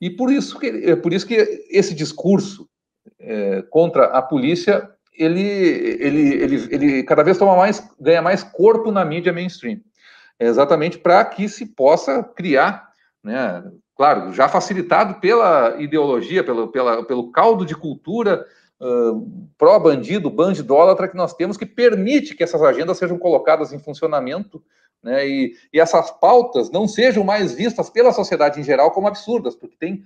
E 0.00 0.08
por 0.08 0.32
isso 0.32 0.58
que, 0.58 0.66
é 0.66 0.96
por 0.96 1.12
isso 1.12 1.26
que 1.26 1.66
esse 1.70 1.94
discurso 1.94 2.68
é, 3.18 3.62
contra 3.62 4.06
a 4.06 4.22
polícia 4.22 4.90
ele, 5.18 5.42
ele, 5.42 6.34
ele, 6.34 6.68
ele 6.70 7.02
cada 7.02 7.24
vez 7.24 7.36
toma 7.36 7.56
mais, 7.56 7.90
ganha 8.00 8.22
mais 8.22 8.44
corpo 8.44 8.92
na 8.92 9.04
mídia 9.04 9.32
mainstream. 9.32 9.80
É 10.38 10.46
exatamente 10.46 10.98
para 10.98 11.24
que 11.24 11.48
se 11.48 11.66
possa 11.66 12.22
criar, 12.22 12.88
né, 13.22 13.64
claro, 13.98 14.32
já 14.32 14.48
facilitado 14.48 15.20
pela 15.20 15.74
ideologia, 15.82 16.44
pelo, 16.44 16.68
pela, 16.68 17.04
pelo 17.04 17.32
caldo 17.32 17.66
de 17.66 17.74
cultura 17.74 18.46
uh, 18.80 19.48
pró-bandido, 19.58 20.30
bandidólatra 20.30 21.08
que 21.08 21.16
nós 21.16 21.34
temos, 21.34 21.56
que 21.56 21.66
permite 21.66 22.36
que 22.36 22.44
essas 22.44 22.62
agendas 22.62 22.96
sejam 22.96 23.18
colocadas 23.18 23.72
em 23.72 23.78
funcionamento 23.80 24.62
né, 25.02 25.26
e, 25.26 25.52
e 25.72 25.80
essas 25.80 26.12
pautas 26.12 26.70
não 26.70 26.86
sejam 26.86 27.24
mais 27.24 27.52
vistas 27.52 27.90
pela 27.90 28.12
sociedade 28.12 28.60
em 28.60 28.64
geral 28.64 28.92
como 28.92 29.08
absurdas, 29.08 29.56
porque 29.56 29.76
tem 29.76 30.04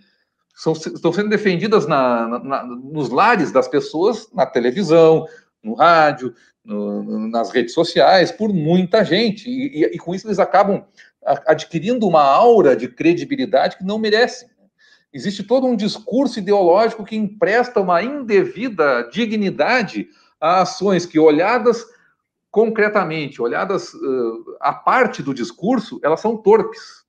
são, 0.54 0.72
estão 0.72 1.12
sendo 1.12 1.28
defendidas 1.28 1.86
na, 1.86 2.38
na, 2.38 2.64
nos 2.64 3.10
lares 3.10 3.52
das 3.52 3.68
pessoas, 3.68 4.30
na 4.32 4.46
televisão, 4.46 5.26
no 5.62 5.74
rádio, 5.74 6.34
no, 6.64 7.28
nas 7.28 7.50
redes 7.50 7.74
sociais, 7.74 8.32
por 8.32 8.52
muita 8.54 9.04
gente. 9.04 9.50
E, 9.50 9.82
e, 9.82 9.84
e, 9.84 9.98
com 9.98 10.14
isso 10.14 10.26
eles 10.26 10.38
acabam 10.38 10.82
adquirindo 11.24 12.06
uma 12.06 12.22
aura 12.22 12.76
de 12.76 12.88
credibilidade 12.88 13.76
que 13.76 13.84
não 13.84 13.98
merecem. 13.98 14.48
Existe 15.12 15.42
todo 15.42 15.66
um 15.66 15.76
discurso 15.76 16.38
ideológico 16.38 17.04
que 17.04 17.16
empresta 17.16 17.80
uma 17.80 18.02
indevida 18.02 19.08
dignidade 19.12 20.08
a 20.40 20.62
ações 20.62 21.04
que, 21.04 21.18
olhadas 21.18 21.84
concretamente, 22.50 23.40
olhadas 23.40 23.94
uh, 23.94 24.56
à 24.60 24.72
parte 24.72 25.22
do 25.22 25.32
discurso, 25.32 25.98
elas 26.02 26.20
são 26.20 26.36
torpes. 26.36 27.02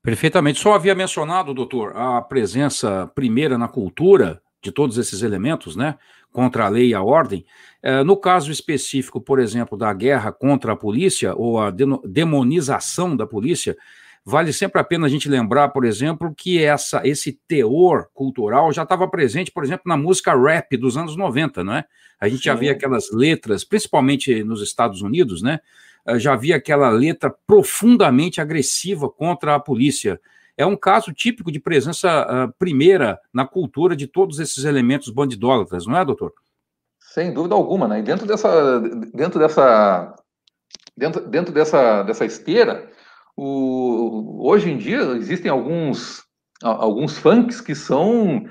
Perfeitamente. 0.00 0.60
Só 0.60 0.74
havia 0.74 0.94
mencionado, 0.94 1.54
doutor, 1.54 1.96
a 1.96 2.20
presença 2.22 3.10
primeira 3.14 3.56
na 3.56 3.68
cultura 3.68 4.42
de 4.60 4.70
todos 4.70 4.98
esses 4.98 5.22
elementos, 5.22 5.74
né? 5.74 5.98
Contra 6.32 6.66
a 6.66 6.68
lei 6.68 6.88
e 6.90 6.94
a 6.94 7.02
ordem. 7.02 7.44
É, 7.82 8.04
no 8.04 8.16
caso 8.16 8.52
específico, 8.52 9.20
por 9.20 9.40
exemplo, 9.40 9.76
da 9.76 9.92
guerra 9.92 10.30
contra 10.30 10.72
a 10.72 10.76
polícia 10.76 11.34
ou 11.34 11.58
a 11.58 11.70
demonização 12.04 13.16
da 13.16 13.26
polícia, 13.26 13.76
vale 14.24 14.52
sempre 14.52 14.80
a 14.80 14.84
pena 14.84 15.06
a 15.06 15.08
gente 15.10 15.28
lembrar, 15.28 15.70
por 15.70 15.84
exemplo, 15.84 16.32
que 16.36 16.62
essa, 16.62 17.00
esse 17.04 17.32
teor 17.48 18.08
cultural 18.14 18.72
já 18.72 18.84
estava 18.84 19.08
presente, 19.08 19.50
por 19.50 19.64
exemplo, 19.64 19.82
na 19.86 19.96
música 19.96 20.32
rap 20.34 20.76
dos 20.76 20.96
anos 20.96 21.16
90, 21.16 21.64
não 21.64 21.74
é? 21.74 21.84
A 22.20 22.28
gente 22.28 22.38
Sim. 22.38 22.44
já 22.44 22.54
via 22.54 22.70
aquelas 22.70 23.10
letras, 23.10 23.64
principalmente 23.64 24.44
nos 24.44 24.62
Estados 24.62 25.02
Unidos, 25.02 25.42
né? 25.42 25.58
Eh, 26.06 26.18
já 26.20 26.34
havia 26.34 26.56
aquela 26.56 26.88
letra 26.88 27.34
profundamente 27.46 28.40
agressiva 28.40 29.08
contra 29.10 29.56
a 29.56 29.60
polícia. 29.60 30.20
É 30.56 30.64
um 30.64 30.76
caso 30.76 31.12
típico 31.12 31.50
de 31.50 31.58
presença 31.58 32.26
uh, 32.46 32.52
primeira 32.58 33.18
na 33.32 33.46
cultura 33.46 33.96
de 33.96 34.06
todos 34.06 34.38
esses 34.38 34.64
elementos 34.64 35.08
bandidólatras, 35.08 35.86
não 35.86 35.96
é, 35.96 36.04
doutor? 36.04 36.32
Sem 37.10 37.32
dúvida 37.32 37.54
alguma, 37.54 37.86
né? 37.88 38.00
E 38.00 38.02
dentro 38.02 38.26
dessa, 38.26 38.80
dentro 39.12 39.38
dessa, 39.38 40.14
dentro, 40.96 41.28
dentro 41.28 41.52
dessa, 41.52 42.02
dessa 42.02 42.24
esteira, 42.24 42.90
o, 43.36 44.46
hoje 44.48 44.70
em 44.70 44.78
dia 44.78 45.00
existem 45.16 45.50
alguns, 45.50 46.24
alguns 46.62 47.18
funks 47.18 47.60
que 47.60 47.74
são 47.74 48.44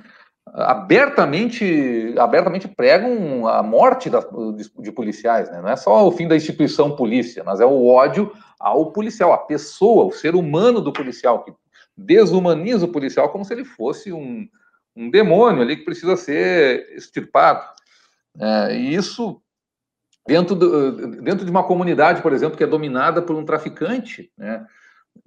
abertamente, 0.54 2.14
abertamente 2.18 2.68
pregam 2.68 3.48
a 3.48 3.64
morte 3.64 4.10
da, 4.10 4.20
de, 4.20 4.70
de, 4.80 4.92
policiais, 4.92 5.50
né? 5.50 5.62
Não 5.62 5.70
é 5.70 5.76
só 5.76 6.08
o 6.08 6.12
fim 6.12 6.28
da 6.28 6.36
instituição 6.36 6.96
polícia, 6.96 7.44
mas 7.44 7.60
é 7.62 7.66
o 7.66 7.88
ódio 7.88 8.32
ao 8.60 8.92
policial, 8.92 9.34
a 9.34 9.38
pessoa, 9.38 10.06
o 10.06 10.12
ser 10.12 10.36
humano 10.36 10.82
do 10.82 10.92
policial, 10.92 11.44
que 11.44 11.54
desumaniza 11.96 12.86
o 12.86 12.92
policial 12.92 13.30
como 13.30 13.46
se 13.46 13.54
ele 13.54 13.66
fosse 13.66 14.12
um, 14.12 14.48
um 14.96 15.10
demônio 15.10 15.62
ali 15.62 15.78
que 15.78 15.86
precisa 15.86 16.18
ser 16.18 16.90
extirpado. 16.96 17.64
É, 18.39 18.76
e 18.76 18.96
isso 18.96 19.41
dentro, 20.28 20.56
do, 20.56 21.22
dentro 21.22 21.46
de 21.46 21.52
uma 21.52 21.63
comunidade, 21.63 22.22
por 22.22 22.34
exemplo, 22.34 22.58
que 22.58 22.63
é 22.63 22.67
dominada 22.67 23.22
por 23.22 23.36
um 23.36 23.46
traficante, 23.46 24.32
né? 24.38 24.65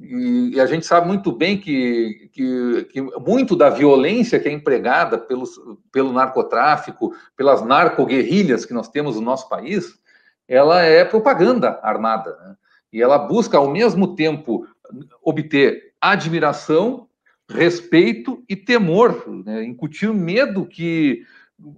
E, 0.01 0.53
e, 0.55 0.61
a 0.61 0.67
gente 0.67 0.87
sabe 0.87 1.07
muito 1.07 1.31
bem 1.31 1.59
que, 1.59 2.31
que, 2.33 2.85
que, 2.91 3.03
muito 3.03 3.55
da 3.55 3.69
violência 3.69 4.41
que 4.41 4.49
é 4.49 4.53
empregada 4.53 5.19
pelos, 5.19 5.51
pelo 5.93 6.13
narcotráfico, 6.13 7.15
pelas 7.37 7.63
narcoguerrilhas 7.63 8.65
que 8.65 8.73
nós 8.73 8.89
temos 8.89 9.17
no 9.17 9.23
nosso 9.23 9.47
país, 9.49 9.99
ela 10.49 10.83
é 10.83 11.05
propaganda 11.05 11.79
armada. 11.83 12.37
Né? 12.37 12.57
E 12.93 13.03
ela 13.03 13.19
busca, 13.19 13.59
ao 13.59 13.71
mesmo 13.71 14.15
tempo, 14.15 14.67
obter 15.23 15.93
admiração, 16.01 17.09
respeito 17.49 18.43
e 18.49 18.57
temor, 18.57 19.23
né? 19.45 19.65
incutir 19.65 20.13
medo 20.13 20.67
que, 20.67 21.25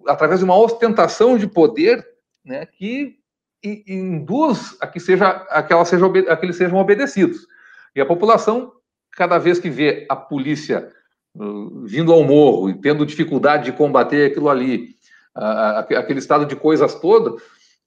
através 0.07 0.41
de 0.41 0.45
uma 0.45 0.57
ostentação 0.57 1.37
de 1.37 1.47
poder, 1.47 2.07
né, 2.45 2.67
que 2.67 3.17
induz 3.65 4.77
a 4.81 4.87
que, 4.87 5.01
seja, 5.01 5.29
a 5.29 5.63
que, 5.63 5.85
seja, 5.85 6.07
a 6.07 6.37
que 6.37 6.47
eles 6.47 6.57
sejam 6.57 6.79
obedecidos. 6.79 7.47
E 7.95 8.01
a 8.01 8.07
população, 8.07 8.73
cada 9.13 9.39
vez 9.39 9.59
que 9.59 9.71
vê 9.71 10.07
a 10.09 10.15
polícia 10.15 10.89
uh, 11.35 11.85
vindo 11.85 12.13
ao 12.13 12.23
morro 12.23 12.71
e 12.71 12.81
tendo 12.81 13.07
dificuldade 13.07 13.65
de 13.65 13.77
combater 13.77 14.31
aquilo 14.31 14.49
ali, 14.49 14.95
aquele 15.35 16.19
estado 16.19 16.47
de 16.47 16.57
coisas 16.57 16.95
todo, 16.95 17.41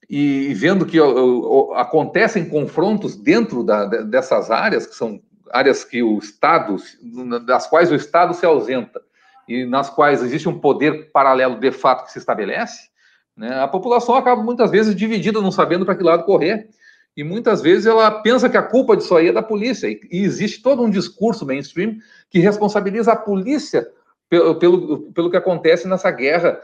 e 0.10 0.54
vendo 0.54 0.86
que 0.86 1.00
uh, 1.00 1.74
acontecem 1.74 2.50
confrontos 2.50 3.16
dentro 3.16 3.64
dessas 4.08 4.52
áreas, 4.52 4.86
que 4.86 4.96
são 4.96 5.22
áreas 5.52 5.84
que 5.84 6.02
o 6.02 6.18
Estado, 6.18 6.78
das 7.46 7.68
quais 7.68 7.92
o 7.92 7.96
Estado 7.96 8.34
se 8.34 8.46
ausenta, 8.46 9.02
e 9.50 9.66
nas 9.66 9.90
quais 9.90 10.22
existe 10.22 10.48
um 10.48 10.60
poder 10.60 11.12
paralelo 11.12 11.60
de 11.60 11.72
fato 11.72 12.06
que 12.06 12.12
se 12.12 12.20
estabelece, 12.20 12.88
né, 13.36 13.60
a 13.60 13.68
população 13.68 14.16
acaba 14.16 14.44
muitas 14.44 14.70
vezes 14.70 14.96
dividida, 14.96 15.42
não 15.42 15.52
sabendo 15.52 15.86
para 15.86 15.96
que 15.96 16.04
lado 16.04 16.24
correr 16.24 16.70
e 17.20 17.24
muitas 17.24 17.62
vezes 17.62 17.86
ela 17.86 18.10
pensa 18.22 18.50
que 18.50 18.56
a 18.56 18.64
culpa 18.64 18.96
disso 18.96 19.16
aí 19.16 19.28
é 19.28 19.34
da 19.34 19.44
polícia. 19.44 19.90
E, 19.90 20.00
existe 20.12 20.62
todo 20.62 20.82
um 20.82 20.90
discurso 20.90 21.46
mainstream 21.46 21.98
que 22.30 22.40
responsabiliza 22.40 23.12
a 23.12 23.16
polícia 23.16 23.86
pelo, 24.30 24.56
pelo, 24.58 25.12
pelo 25.12 25.30
que 25.30 25.36
acontece 25.36 25.86
nessa 25.86 26.12
guerra 26.12 26.62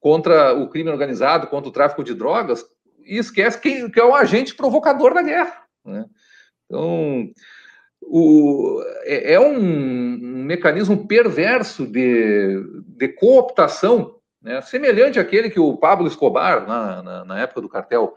contra 0.00 0.54
o 0.54 0.68
crime 0.68 0.88
organizado, 0.88 1.46
contra 1.48 1.68
o 1.68 1.72
tráfico 1.72 2.02
de 2.02 2.14
drogas, 2.14 2.64
e 3.04 3.18
esquece 3.18 3.60
que, 3.60 3.90
que 3.90 4.00
é 4.00 4.04
o 4.04 4.14
agente 4.14 4.54
provocador 4.54 5.12
da 5.12 5.22
guerra. 5.22 5.62
Né? 5.84 6.06
Então, 6.66 7.30
o, 8.02 8.82
é, 9.04 9.34
é 9.34 9.40
um, 9.40 9.58
um, 9.58 10.44
mecanismo 10.44 11.06
perverso 11.06 11.86
de, 11.86 12.62
de 12.86 13.08
cooptação, 13.08 14.16
né, 14.42 14.60
semelhante 14.60 15.18
àquele 15.18 15.48
que 15.48 15.60
o 15.60 15.76
Pablo 15.76 16.06
Escobar, 16.06 16.66
na, 16.66 17.02
na, 17.02 17.24
na 17.24 17.40
época 17.40 17.60
do 17.60 17.68
cartel 17.68 18.16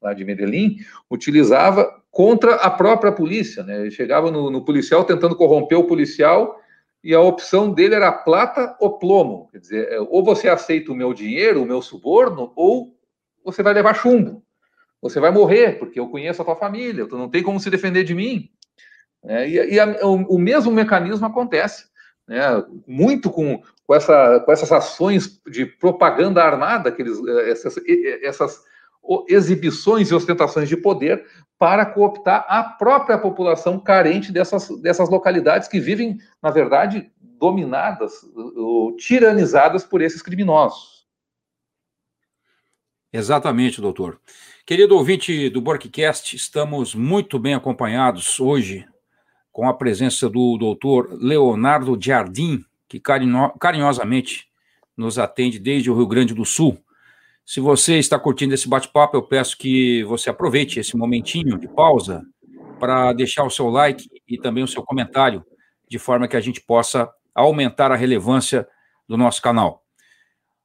lá 0.00 0.12
de 0.12 0.24
Medellín, 0.24 0.78
utilizava 1.10 2.02
contra 2.10 2.56
a 2.56 2.70
própria 2.70 3.12
polícia. 3.12 3.62
Né? 3.62 3.80
Ele 3.80 3.90
chegava 3.90 4.30
no, 4.30 4.50
no, 4.50 4.64
policial 4.64 5.04
tentando 5.04 5.36
corromper 5.36 5.78
o 5.78 5.86
policial 5.86 6.58
e 7.02 7.14
a 7.14 7.20
opção 7.20 7.72
dele 7.72 7.94
era 7.94 8.12
plata 8.12 8.76
ou 8.80 8.98
plomo. 8.98 9.48
Quer 9.52 9.58
dizer, 9.58 9.88
é, 9.92 10.00
ou 10.00 10.24
você 10.24 10.48
aceita 10.48 10.92
o 10.92 10.94
meu 10.96 11.14
dinheiro, 11.14 11.62
o 11.62 11.66
meu 11.66 11.80
suborno, 11.80 12.52
ou 12.56 12.96
você 13.44 13.62
vai 13.62 13.72
levar 13.72 13.94
chumbo. 13.94 14.42
Você 15.00 15.18
vai 15.18 15.30
morrer, 15.30 15.78
porque 15.78 15.98
eu 15.98 16.08
conheço 16.08 16.42
a 16.42 16.44
tua 16.44 16.54
família, 16.54 17.06
tu 17.06 17.16
não 17.16 17.28
tem 17.28 17.42
como 17.42 17.58
se 17.58 17.70
defender 17.70 18.04
de 18.04 18.14
mim. 18.14 18.48
É, 19.24 19.48
e, 19.48 19.74
e 19.74 19.80
a, 19.80 20.06
o, 20.06 20.34
o, 20.34 20.38
mesmo 20.38 20.72
mecanismo 20.72 21.26
acontece, 21.26 21.86
né, 22.26 22.40
muito 22.86 23.30
com, 23.30 23.62
com, 23.86 23.94
essa, 23.94 24.40
com 24.40 24.52
essas 24.52 24.72
ações 24.72 25.40
de 25.46 25.64
propaganda 25.64 26.42
armada, 26.42 26.88
aqueles, 26.88 27.18
eh, 27.24 27.50
essas, 27.50 27.76
essas 28.22 28.64
exibições 29.28 30.10
e 30.10 30.14
ostentações 30.14 30.68
de 30.68 30.76
poder 30.76 31.24
para 31.58 31.86
cooptar 31.86 32.44
a 32.48 32.62
própria 32.64 33.18
população 33.18 33.78
carente 33.78 34.32
dessas, 34.32 34.68
dessas 34.80 35.08
localidades 35.08 35.68
que 35.68 35.78
vivem, 35.78 36.18
na 36.42 36.50
verdade, 36.50 37.10
dominadas 37.20 38.24
ou 38.34 38.96
tiranizadas 38.96 39.84
por 39.84 40.00
esses 40.00 40.22
criminosos. 40.22 41.06
Exatamente, 43.12 43.80
doutor. 43.80 44.18
Querido 44.64 44.96
ouvinte 44.96 45.50
do 45.50 45.60
Borkcast, 45.60 46.34
estamos 46.34 46.94
muito 46.94 47.38
bem 47.38 47.54
acompanhados 47.54 48.40
hoje 48.40 48.86
com 49.52 49.68
a 49.68 49.74
presença 49.74 50.28
do 50.28 50.56
doutor 50.56 51.10
Leonardo 51.20 51.98
Jardim, 52.00 52.64
que 52.88 53.00
carinhosamente 53.00 54.48
nos 54.96 55.18
atende 55.18 55.58
desde 55.58 55.90
o 55.90 55.94
Rio 55.94 56.06
Grande 56.06 56.34
do 56.34 56.44
Sul. 56.44 56.78
Se 57.44 57.60
você 57.60 57.98
está 57.98 58.18
curtindo 58.18 58.54
esse 58.54 58.68
bate-papo, 58.68 59.16
eu 59.16 59.22
peço 59.22 59.58
que 59.58 60.02
você 60.04 60.30
aproveite 60.30 60.80
esse 60.80 60.96
momentinho 60.96 61.58
de 61.58 61.68
pausa 61.68 62.24
para 62.80 63.12
deixar 63.12 63.44
o 63.44 63.50
seu 63.50 63.68
like 63.68 64.08
e 64.26 64.38
também 64.38 64.64
o 64.64 64.68
seu 64.68 64.82
comentário, 64.82 65.44
de 65.88 65.98
forma 65.98 66.26
que 66.26 66.36
a 66.36 66.40
gente 66.40 66.60
possa 66.60 67.10
aumentar 67.34 67.92
a 67.92 67.96
relevância 67.96 68.66
do 69.08 69.16
nosso 69.16 69.42
canal. 69.42 69.82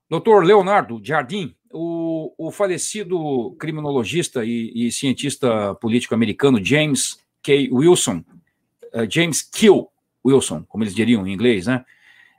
Doutor 0.10 0.46
Leonardo 0.46 1.02
Jardim, 1.04 1.56
o, 1.72 2.34
o 2.38 2.52
falecido 2.52 3.56
criminologista 3.60 4.46
e, 4.46 4.72
e 4.74 4.92
cientista 4.92 5.76
político 5.76 6.14
americano 6.14 6.64
James 6.64 7.20
K. 7.44 7.70
Wilson 7.72 8.24
uh, 8.94 9.10
James 9.10 9.42
Kill 9.42 9.88
Wilson, 10.26 10.64
como 10.64 10.84
eles 10.84 10.96
diriam 10.96 11.26
em 11.26 11.34
inglês, 11.34 11.68
né? 11.68 11.86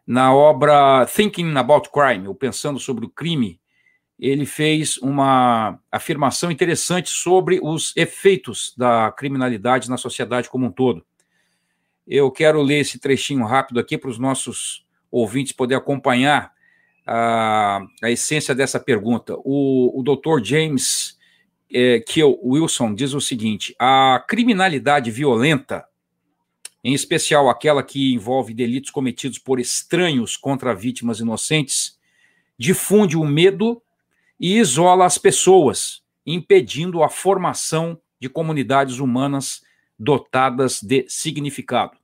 Na 0.07 0.35
obra 0.35 1.07
Thinking 1.07 1.55
About 1.57 1.91
Crime, 1.91 2.29
ou 2.29 2.35
Pensando 2.35 2.79
sobre 2.79 3.05
o 3.05 3.11
Crime, 3.11 3.61
ele 4.19 4.45
fez 4.45 4.97
uma 4.99 5.79
afirmação 5.93 6.51
interessante 6.51 7.11
sobre 7.11 7.61
os 7.63 7.97
efeitos 7.97 8.75
da 8.77 9.13
criminalidade 9.13 9.89
na 9.89 9.97
sociedade 9.97 10.49
como 10.49 10.67
um 10.67 10.73
todo. 10.73 11.05
Eu 12.07 12.31
quero 12.31 12.63
ler 12.63 12.81
esse 12.81 12.99
trechinho 12.99 13.45
rápido 13.45 13.79
aqui 13.79 13.97
para 13.97 14.11
os 14.11 14.19
nossos 14.19 14.85
ouvintes 15.11 15.53
poderem 15.53 15.81
acompanhar 15.81 16.53
a, 17.07 17.81
a 18.03 18.11
essência 18.11 18.55
dessa 18.55 18.81
pergunta. 18.81 19.35
O, 19.45 19.99
o 19.99 20.03
doutor 20.03 20.45
James 20.45 21.17
é, 21.73 22.01
Kill 22.01 22.39
Wilson 22.43 22.95
diz 22.95 23.15
o 23.15 23.21
seguinte: 23.21 23.75
a 23.79 24.25
criminalidade 24.27 25.11
violenta 25.11 25.87
em 26.83 26.95
especial 26.95 27.49
aquela 27.49 27.83
que 27.83 28.15
envolve 28.15 28.55
delitos 28.55 28.91
cometidos 28.91 29.39
por 29.39 29.59
estranhos 29.59 30.37
contra 30.37 30.75
vítimas 30.75 31.21
inocentes, 31.21 31.99
difunde 32.57 33.17
o 33.17 33.25
medo 33.25 33.83
e 34.39 34.59
isola 34.59 35.05
as 35.05 35.19
pessoas, 35.19 36.03
impedindo 36.25 37.03
a 37.03 37.09
formação 37.09 38.01
de 38.21 38.29
comunidades 38.29 38.99
humanas 38.99 39.63
dotadas 39.99 40.81
de 40.83 41.05
significado. 41.09 41.97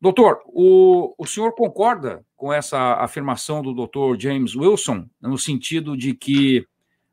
Doutor, 0.00 0.40
o, 0.46 1.14
o 1.16 1.26
senhor 1.26 1.54
concorda 1.54 2.24
com 2.36 2.52
essa 2.52 2.94
afirmação 2.94 3.62
do 3.62 3.72
doutor 3.72 4.20
James 4.20 4.56
Wilson, 4.56 5.06
no 5.20 5.38
sentido 5.38 5.96
de 5.96 6.12
que 6.12 6.66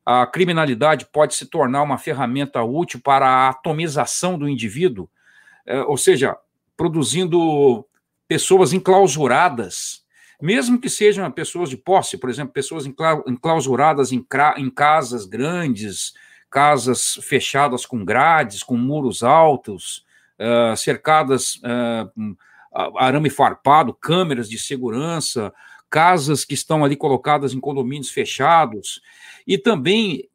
a 0.04 0.26
criminalidade 0.26 1.06
pode 1.06 1.36
se 1.36 1.46
tornar 1.46 1.84
uma 1.84 2.00
ferramenta 2.00 2.64
útil 2.64 3.00
para 3.00 3.28
a 3.28 3.50
atomização 3.50 4.40
do 4.40 4.50
indivíduo, 4.50 5.08
ou 5.88 5.98
seja, 5.98 6.38
produzindo 6.76 7.86
pessoas 8.28 8.74
enclausuradas, 8.74 10.04
mesmo 10.42 10.80
que 10.80 10.90
sejam 10.90 11.30
pessoas 11.32 11.70
de 11.70 11.76
posse, 11.76 12.18
por 12.18 12.30
exemplo, 12.30 12.54
pessoas 12.54 12.86
enclausuradas 12.86 14.12
em, 14.12 14.26
em 14.58 14.70
casas 14.70 15.26
grandes, 15.26 16.14
casas 16.50 17.16
fechadas 17.22 17.86
com 17.86 18.06
grades, 18.06 18.64
com 18.64 18.78
muros 18.78 19.24
altos, 19.24 20.06
uh, 20.40 20.78
cercadas 20.78 21.56
uh, 21.56 22.38
arame 22.98 23.30
farpado, 23.30 23.94
câmeras 23.94 24.50
de 24.50 24.58
segurança, 24.58 25.54
casas 25.90 26.46
que 26.46 26.54
estão 26.54 26.86
ali 26.86 26.96
colocadas 26.96 27.54
em 27.54 27.60
condomínios 27.60 28.10
fechados, 28.10 29.02
e 29.46 29.58
também 29.58 30.30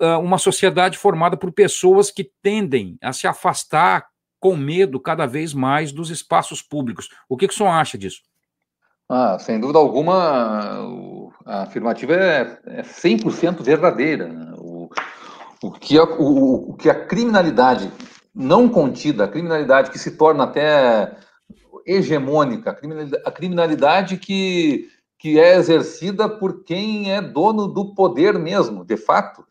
uh, 0.00 0.20
uma 0.20 0.38
sociedade 0.38 0.96
formada 0.96 1.36
por 1.36 1.50
pessoas 1.50 2.10
que 2.10 2.30
tendem 2.42 2.96
a 3.02 3.12
se 3.12 3.26
afastar 3.26 4.06
com 4.44 4.54
medo 4.58 5.00
cada 5.00 5.24
vez 5.24 5.54
mais 5.54 5.90
dos 5.90 6.10
espaços 6.10 6.60
públicos. 6.60 7.08
O 7.26 7.34
que, 7.34 7.48
que 7.48 7.54
o 7.54 7.56
senhor 7.56 7.70
acha 7.70 7.96
disso? 7.96 8.20
Ah, 9.08 9.38
sem 9.38 9.58
dúvida 9.58 9.78
alguma, 9.78 10.86
a 11.46 11.62
afirmativa 11.62 12.12
é, 12.12 12.58
é 12.66 12.82
100% 12.82 13.62
verdadeira. 13.62 14.28
Né? 14.28 14.52
O, 14.58 14.90
o, 15.62 15.72
que 15.72 15.98
a, 15.98 16.04
o, 16.04 16.72
o 16.72 16.74
que 16.74 16.90
a 16.90 17.06
criminalidade 17.06 17.90
não 18.34 18.68
contida, 18.68 19.24
a 19.24 19.28
criminalidade 19.28 19.90
que 19.90 19.98
se 19.98 20.10
torna 20.10 20.44
até 20.44 21.16
hegemônica, 21.86 22.70
a 22.70 22.74
criminalidade, 22.74 23.22
a 23.24 23.30
criminalidade 23.30 24.18
que, 24.18 24.90
que 25.18 25.40
é 25.40 25.56
exercida 25.56 26.28
por 26.28 26.64
quem 26.64 27.10
é 27.10 27.22
dono 27.22 27.66
do 27.66 27.94
poder 27.94 28.38
mesmo, 28.38 28.84
de 28.84 28.98
fato, 28.98 29.42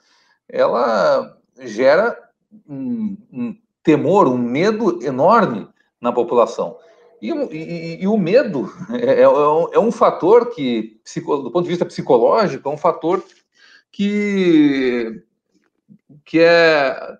ela 0.47 1.35
gera 1.65 2.15
um, 2.69 3.17
um 3.31 3.62
temor, 3.83 4.27
um 4.27 4.37
medo 4.37 5.03
enorme 5.03 5.67
na 5.99 6.11
população. 6.11 6.77
E, 7.21 7.29
e, 7.29 8.03
e 8.03 8.07
o 8.07 8.17
medo 8.17 8.71
é, 8.91 9.21
é, 9.21 9.23
é, 9.23 9.79
um 9.79 9.91
fator 9.91 10.49
que, 10.49 10.99
do 11.15 11.51
ponto 11.51 11.63
de 11.63 11.69
vista 11.69 11.85
psicológico, 11.85 12.67
é 12.67 12.71
um 12.71 12.77
fator 12.77 13.23
que, 13.91 15.23
que, 16.25 16.39
é, 16.39 17.17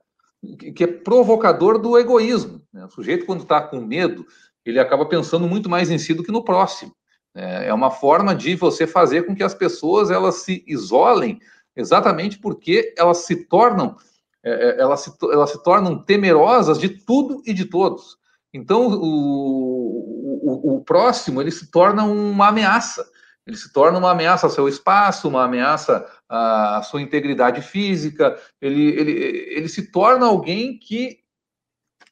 que 0.76 0.84
é 0.84 0.88
provocador 0.88 1.78
do 1.78 1.98
egoísmo. 1.98 2.62
Né? 2.74 2.86
O 2.86 2.90
sujeito, 2.90 3.26
quando 3.26 3.44
está 3.44 3.62
com 3.62 3.80
medo, 3.80 4.26
ele 4.66 4.80
acaba 4.80 5.06
pensando 5.06 5.48
muito 5.48 5.70
mais 5.70 5.92
em 5.92 5.98
si 5.98 6.14
do 6.14 6.24
que 6.24 6.32
no 6.32 6.44
próximo. 6.44 6.94
É, 7.36 7.70
é 7.70 7.74
uma 7.74 7.92
forma 7.92 8.36
de 8.36 8.56
você 8.56 8.86
fazer 8.86 9.26
com 9.26 9.36
que 9.36 9.44
as 9.44 9.54
pessoas 9.54 10.12
elas 10.12 10.36
se 10.36 10.64
isolem, 10.68 11.40
exatamente 11.76 12.40
porque 12.40 12.94
elas 12.98 13.20
se 13.20 13.36
tornam 13.46 13.96
é, 14.44 14.52
é, 14.52 14.82
elas, 14.82 15.02
se, 15.02 15.12
elas 15.32 15.52
se 15.52 15.64
tornam 15.64 15.98
temerosas 15.98 16.78
de 16.78 16.90
tudo 16.90 17.42
e 17.46 17.54
de 17.54 17.66
todos. 17.66 18.18
Então, 18.54 18.88
o, 18.88 20.44
o, 20.44 20.76
o 20.76 20.84
próximo 20.84 21.42
ele 21.42 21.52
se 21.52 21.72
torna 21.72 22.04
uma 22.04 22.50
ameaça. 22.50 23.04
Ele 23.46 23.58
se 23.58 23.74
torna 23.74 23.98
uma 23.98 24.12
ameaça 24.12 24.46
ao 24.46 24.52
seu 24.52 24.70
espaço, 24.70 25.28
uma 25.28 25.44
ameaça 25.44 26.06
à 26.30 26.82
sua 26.84 27.02
integridade 27.02 27.62
física. 27.62 28.38
Ele, 28.62 28.88
ele, 28.90 29.12
ele 29.12 29.68
se 29.68 29.92
torna 29.92 30.26
alguém 30.26 30.78
que 30.78 31.20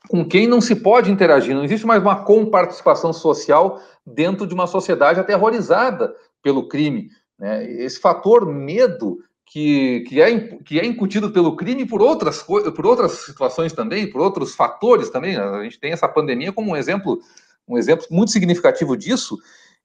com 0.09 0.27
quem 0.27 0.47
não 0.47 0.59
se 0.59 0.75
pode 0.75 1.11
interagir. 1.11 1.55
Não 1.55 1.63
existe 1.63 1.85
mais 1.85 2.01
uma 2.01 2.23
comparticipação 2.23 3.13
social 3.13 3.81
dentro 4.05 4.47
de 4.47 4.53
uma 4.53 4.67
sociedade 4.67 5.19
aterrorizada 5.19 6.13
pelo 6.41 6.67
crime. 6.67 7.09
Né? 7.39 7.65
Esse 7.71 7.99
fator 7.99 8.45
medo 8.45 9.19
que, 9.51 10.05
que, 10.07 10.21
é, 10.21 10.39
que 10.63 10.79
é 10.79 10.85
incutido 10.85 11.29
pelo 11.29 11.57
crime 11.57 11.85
por 11.85 12.01
outras, 12.01 12.41
por 12.41 12.85
outras 12.85 13.25
situações 13.25 13.73
também, 13.73 14.09
por 14.09 14.21
outros 14.21 14.55
fatores 14.55 15.09
também. 15.09 15.35
A 15.35 15.61
gente 15.63 15.77
tem 15.77 15.91
essa 15.91 16.07
pandemia 16.07 16.53
como 16.53 16.71
um 16.71 16.75
exemplo, 16.77 17.19
um 17.67 17.77
exemplo 17.77 18.07
muito 18.09 18.31
significativo 18.31 18.95
disso. 18.95 19.37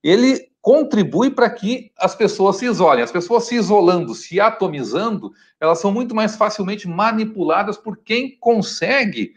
Ele 0.04 0.48
contribui 0.62 1.30
para 1.30 1.50
que 1.50 1.90
as 1.98 2.14
pessoas 2.14 2.58
se 2.58 2.64
isolem. 2.64 3.02
As 3.02 3.10
pessoas 3.10 3.42
se 3.42 3.56
isolando, 3.56 4.14
se 4.14 4.38
atomizando, 4.38 5.32
elas 5.60 5.80
são 5.80 5.90
muito 5.90 6.14
mais 6.14 6.36
facilmente 6.36 6.86
manipuladas 6.86 7.76
por 7.76 7.96
quem 7.96 8.38
consegue, 8.38 9.32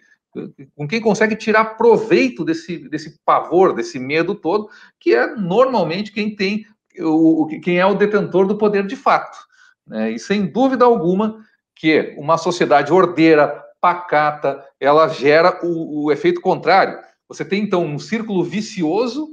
com 0.75 0.87
quem 0.87 1.01
consegue 1.01 1.35
tirar 1.35 1.75
proveito 1.75 2.45
desse, 2.45 2.77
desse 2.87 3.17
pavor, 3.25 3.73
desse 3.73 3.97
medo 3.97 4.35
todo, 4.35 4.69
que 4.99 5.15
é 5.15 5.35
normalmente 5.35 6.11
quem 6.11 6.35
tem 6.35 6.67
o, 6.99 7.47
quem 7.63 7.79
é 7.79 7.85
o 7.87 7.95
detentor 7.95 8.45
do 8.45 8.59
poder 8.59 8.85
de 8.85 8.95
fato. 8.95 9.48
Né? 9.89 10.11
E 10.11 10.19
sem 10.19 10.45
dúvida 10.45 10.85
alguma 10.85 11.43
que 11.75 12.15
uma 12.17 12.37
sociedade 12.37 12.93
ordeira, 12.93 13.63
pacata, 13.81 14.63
ela 14.79 15.07
gera 15.07 15.59
o, 15.63 16.05
o 16.05 16.11
efeito 16.11 16.41
contrário. 16.41 16.99
Você 17.27 17.43
tem, 17.43 17.63
então, 17.63 17.83
um 17.83 17.97
círculo 17.97 18.43
vicioso 18.43 19.29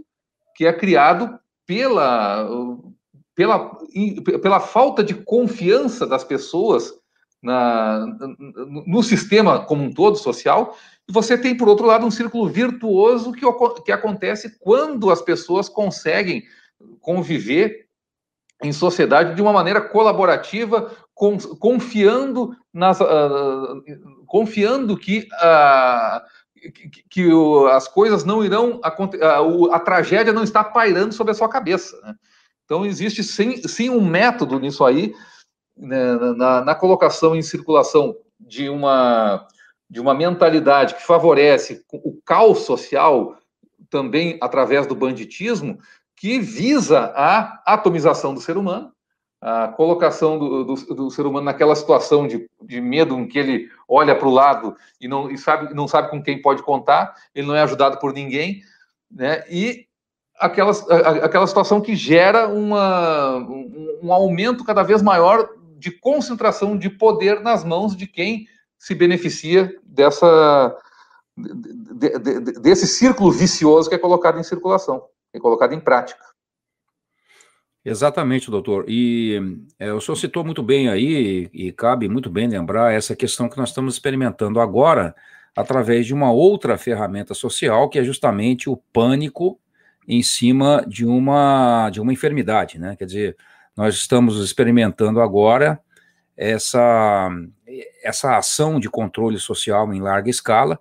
que 0.55 0.67
é 0.67 0.73
criado 0.73 1.39
pela, 1.67 2.49
pela, 3.35 3.79
pela 4.41 4.61
falta 4.61 5.03
de 5.03 5.15
confiança 5.15 6.07
das 6.07 6.25
pessoas 6.25 6.93
na, 7.43 8.07
no 8.87 9.03
sistema 9.03 9.65
como 9.65 9.85
um 9.85 9.93
todo 9.93 10.17
social, 10.17 10.77
e 11.09 11.13
você 11.13 11.37
tem, 11.37 11.57
por 11.57 11.69
outro 11.69 11.87
lado, 11.87 12.07
um 12.07 12.11
círculo 12.11 12.49
virtuoso 12.49 13.33
que, 13.33 13.45
que 13.85 13.93
acontece 13.93 14.59
quando 14.59 15.11
as 15.11 15.23
pessoas 15.23 15.69
conseguem 15.69 16.45
conviver 17.01 17.86
em 18.63 18.73
sociedade 18.73 19.35
de 19.35 19.43
uma 19.43 19.53
maneira 19.53 19.81
colaborativa, 19.81 20.91
confiando 21.15 22.57
nas, 22.73 23.01
uh, 23.01 23.83
confiando 24.27 24.97
que, 24.97 25.29
uh, 25.35 26.71
que, 26.73 27.05
que 27.09 27.31
as 27.73 27.87
coisas 27.89 28.25
não 28.25 28.45
irão 28.45 28.81
uh, 28.81 29.73
a 29.73 29.81
tragédia 29.81 30.33
não 30.33 30.43
está 30.43 30.65
pairando 30.65 31.15
sobre 31.15 31.33
a 31.33 31.35
sua 31.35 31.49
cabeça. 31.49 31.99
Né? 32.03 32.15
Então 32.65 32.85
existe 32.85 33.23
sim, 33.23 33.57
sim 33.69 33.91
um 33.91 34.05
método 34.05 34.59
nisso 34.59 34.85
aí 34.85 35.15
né, 35.77 36.15
na, 36.37 36.65
na 36.65 36.75
colocação 36.75 37.37
em 37.37 37.43
circulação 37.43 38.17
de 38.41 38.69
uma 38.69 39.47
de 39.89 40.01
uma 40.01 40.15
mentalidade 40.15 40.97
que 40.97 41.07
favorece 41.07 41.85
o 41.93 42.21
caos 42.25 42.61
social 42.61 43.39
também 43.89 44.37
através 44.41 44.85
do 44.85 44.97
banditismo, 44.97 45.79
que 46.17 46.41
visa 46.41 47.13
a 47.15 47.63
atomização 47.67 48.33
do 48.33 48.41
ser 48.41 48.57
humano, 48.57 48.91
a 49.41 49.69
colocação 49.69 50.39
do, 50.39 50.65
do, 50.65 50.75
do 50.95 51.11
ser 51.11 51.27
humano 51.27 51.45
naquela 51.45 51.77
situação 51.77 52.27
de, 52.27 52.49
de, 52.63 52.81
medo 52.81 53.15
em 53.19 53.29
que 53.29 53.39
ele 53.39 53.69
olha 53.87 54.17
para 54.17 54.27
o 54.27 54.33
lado 54.33 54.75
e 54.99 55.07
não, 55.07 55.31
e 55.31 55.37
sabe, 55.37 55.75
não 55.75 55.87
sabe 55.87 56.09
com 56.09 56.23
quem 56.23 56.41
pode 56.41 56.63
contar, 56.63 57.15
ele 57.35 57.47
não 57.47 57.55
é 57.55 57.63
ajudado 57.63 57.99
por 57.99 58.15
ninguém, 58.15 58.63
né? 59.11 59.45
E 59.51 59.87
aquela, 60.39 60.73
aquela 61.23 61.47
situação 61.47 61.83
que 61.83 61.95
gera 61.95 62.49
uma, 62.49 63.37
um, 63.37 64.01
um 64.05 64.13
aumento 64.13 64.65
cada 64.65 64.83
vez 64.83 65.03
maior 65.03 65.51
de 65.77 65.91
concentração 65.91 66.77
de 66.77 66.89
poder 66.89 67.41
nas 67.41 67.63
mãos 67.63 67.95
de 67.95 68.07
quem 68.07 68.47
se 68.79 68.95
beneficia 68.95 69.75
dessa, 69.85 70.75
de, 71.37 72.19
de, 72.19 72.41
desse 72.61 72.87
círculo 72.87 73.31
vicioso 73.31 73.89
que 73.89 73.95
é 73.95 73.99
colocado 73.99 74.39
em 74.39 74.43
circulação 74.43 75.05
e 75.37 75.41
colocado 75.41 75.75
em 75.75 75.81
prática. 75.81 76.25
Exatamente, 77.85 78.51
doutor. 78.51 78.85
E 78.89 79.41
é, 79.79 79.93
o 79.93 80.01
senhor 80.01 80.17
citou 80.17 80.45
muito 80.45 80.61
bem 80.61 80.89
aí, 80.89 81.49
e 81.53 81.71
cabe 81.71 82.09
muito 82.09 82.29
bem 82.29 82.49
lembrar 82.49 82.93
essa 82.93 83.15
questão 83.15 83.49
que 83.49 83.57
nós 83.57 83.69
estamos 83.69 83.95
experimentando 83.95 84.59
agora, 84.59 85.15
através 85.55 86.05
de 86.05 86.13
uma 86.13 86.33
outra 86.33 86.77
ferramenta 86.77 87.33
social, 87.33 87.89
que 87.89 87.99
é 87.99 88.05
justamente 88.05 88.69
o 88.69 88.77
pânico 88.77 89.61
em 90.09 90.23
cima 90.23 90.85
de 90.87 91.07
uma, 91.07 91.89
de 91.91 92.01
uma 92.01 92.13
enfermidade, 92.13 92.79
né? 92.79 92.97
Quer 92.97 93.07
dizer, 93.07 93.37
nós 93.77 93.95
estamos 93.95 94.43
experimentando 94.43 95.21
agora 95.21 95.81
essa, 96.37 97.31
essa 98.03 98.37
ação 98.37 98.81
de 98.81 98.91
controle 98.91 99.39
social 99.39 99.93
em 99.93 100.01
larga 100.01 100.29
escala, 100.29 100.79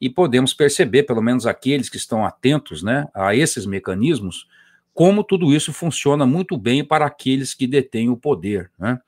e 0.00 0.10
podemos 0.10 0.52
perceber, 0.52 1.04
pelo 1.04 1.22
menos 1.22 1.46
aqueles 1.46 1.88
que 1.88 1.96
estão 1.96 2.24
atentos 2.24 2.82
né, 2.82 3.06
a 3.14 3.34
esses 3.34 3.64
mecanismos, 3.66 4.46
como 4.92 5.24
tudo 5.24 5.54
isso 5.54 5.72
funciona 5.72 6.26
muito 6.26 6.56
bem 6.56 6.84
para 6.84 7.06
aqueles 7.06 7.54
que 7.54 7.66
detêm 7.66 8.08
o 8.08 8.16
poder. 8.16 8.70
Né? 8.78 8.98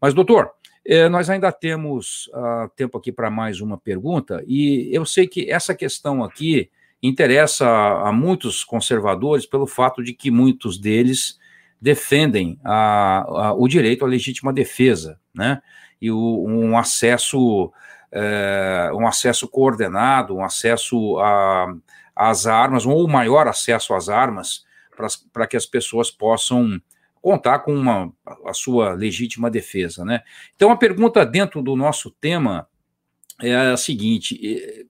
Mas, 0.00 0.14
doutor, 0.14 0.50
eh, 0.84 1.08
nós 1.08 1.28
ainda 1.28 1.50
temos 1.52 2.28
uh, 2.28 2.68
tempo 2.76 2.98
aqui 2.98 3.10
para 3.10 3.30
mais 3.30 3.60
uma 3.60 3.76
pergunta, 3.76 4.42
e 4.46 4.88
eu 4.92 5.04
sei 5.04 5.26
que 5.26 5.50
essa 5.50 5.74
questão 5.74 6.22
aqui 6.22 6.70
interessa 7.02 7.66
a, 7.66 8.08
a 8.08 8.12
muitos 8.12 8.64
conservadores 8.64 9.46
pelo 9.46 9.66
fato 9.66 10.02
de 10.02 10.12
que 10.12 10.30
muitos 10.30 10.78
deles 10.78 11.38
defendem 11.80 12.58
a, 12.64 13.48
a, 13.48 13.52
o 13.52 13.68
direito 13.68 14.04
à 14.04 14.08
legítima 14.08 14.52
defesa, 14.52 15.18
né? 15.34 15.60
E 16.00 16.10
o, 16.10 16.44
um 16.46 16.76
acesso 16.76 17.72
é, 18.18 18.90
um 18.94 19.06
acesso 19.06 19.46
coordenado, 19.46 20.34
um 20.34 20.42
acesso 20.42 21.18
às 22.14 22.46
armas, 22.46 22.86
ou 22.86 23.06
maior 23.06 23.46
acesso 23.46 23.92
às 23.92 24.08
armas, 24.08 24.64
para 25.30 25.46
que 25.46 25.56
as 25.56 25.66
pessoas 25.66 26.10
possam 26.10 26.80
contar 27.20 27.58
com 27.58 27.74
uma, 27.74 28.10
a 28.46 28.54
sua 28.54 28.94
legítima 28.94 29.50
defesa. 29.50 30.02
Né? 30.02 30.22
Então, 30.54 30.70
a 30.70 30.76
pergunta 30.76 31.26
dentro 31.26 31.60
do 31.60 31.76
nosso 31.76 32.10
tema 32.10 32.66
é 33.42 33.54
a 33.54 33.76
seguinte: 33.76 34.88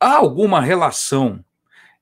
há 0.00 0.16
alguma 0.16 0.60
relação 0.60 1.44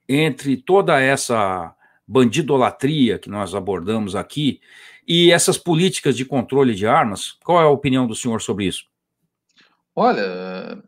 entre 0.08 0.56
toda 0.56 0.98
essa 1.00 1.74
bandidolatria 2.08 3.18
que 3.18 3.28
nós 3.28 3.54
abordamos 3.54 4.16
aqui 4.16 4.60
e 5.06 5.30
essas 5.30 5.58
políticas 5.58 6.16
de 6.16 6.24
controle 6.24 6.74
de 6.74 6.86
armas? 6.86 7.36
Qual 7.44 7.60
é 7.60 7.64
a 7.64 7.68
opinião 7.68 8.06
do 8.06 8.14
senhor 8.14 8.40
sobre 8.40 8.64
isso? 8.66 8.91
Olha, 9.95 10.82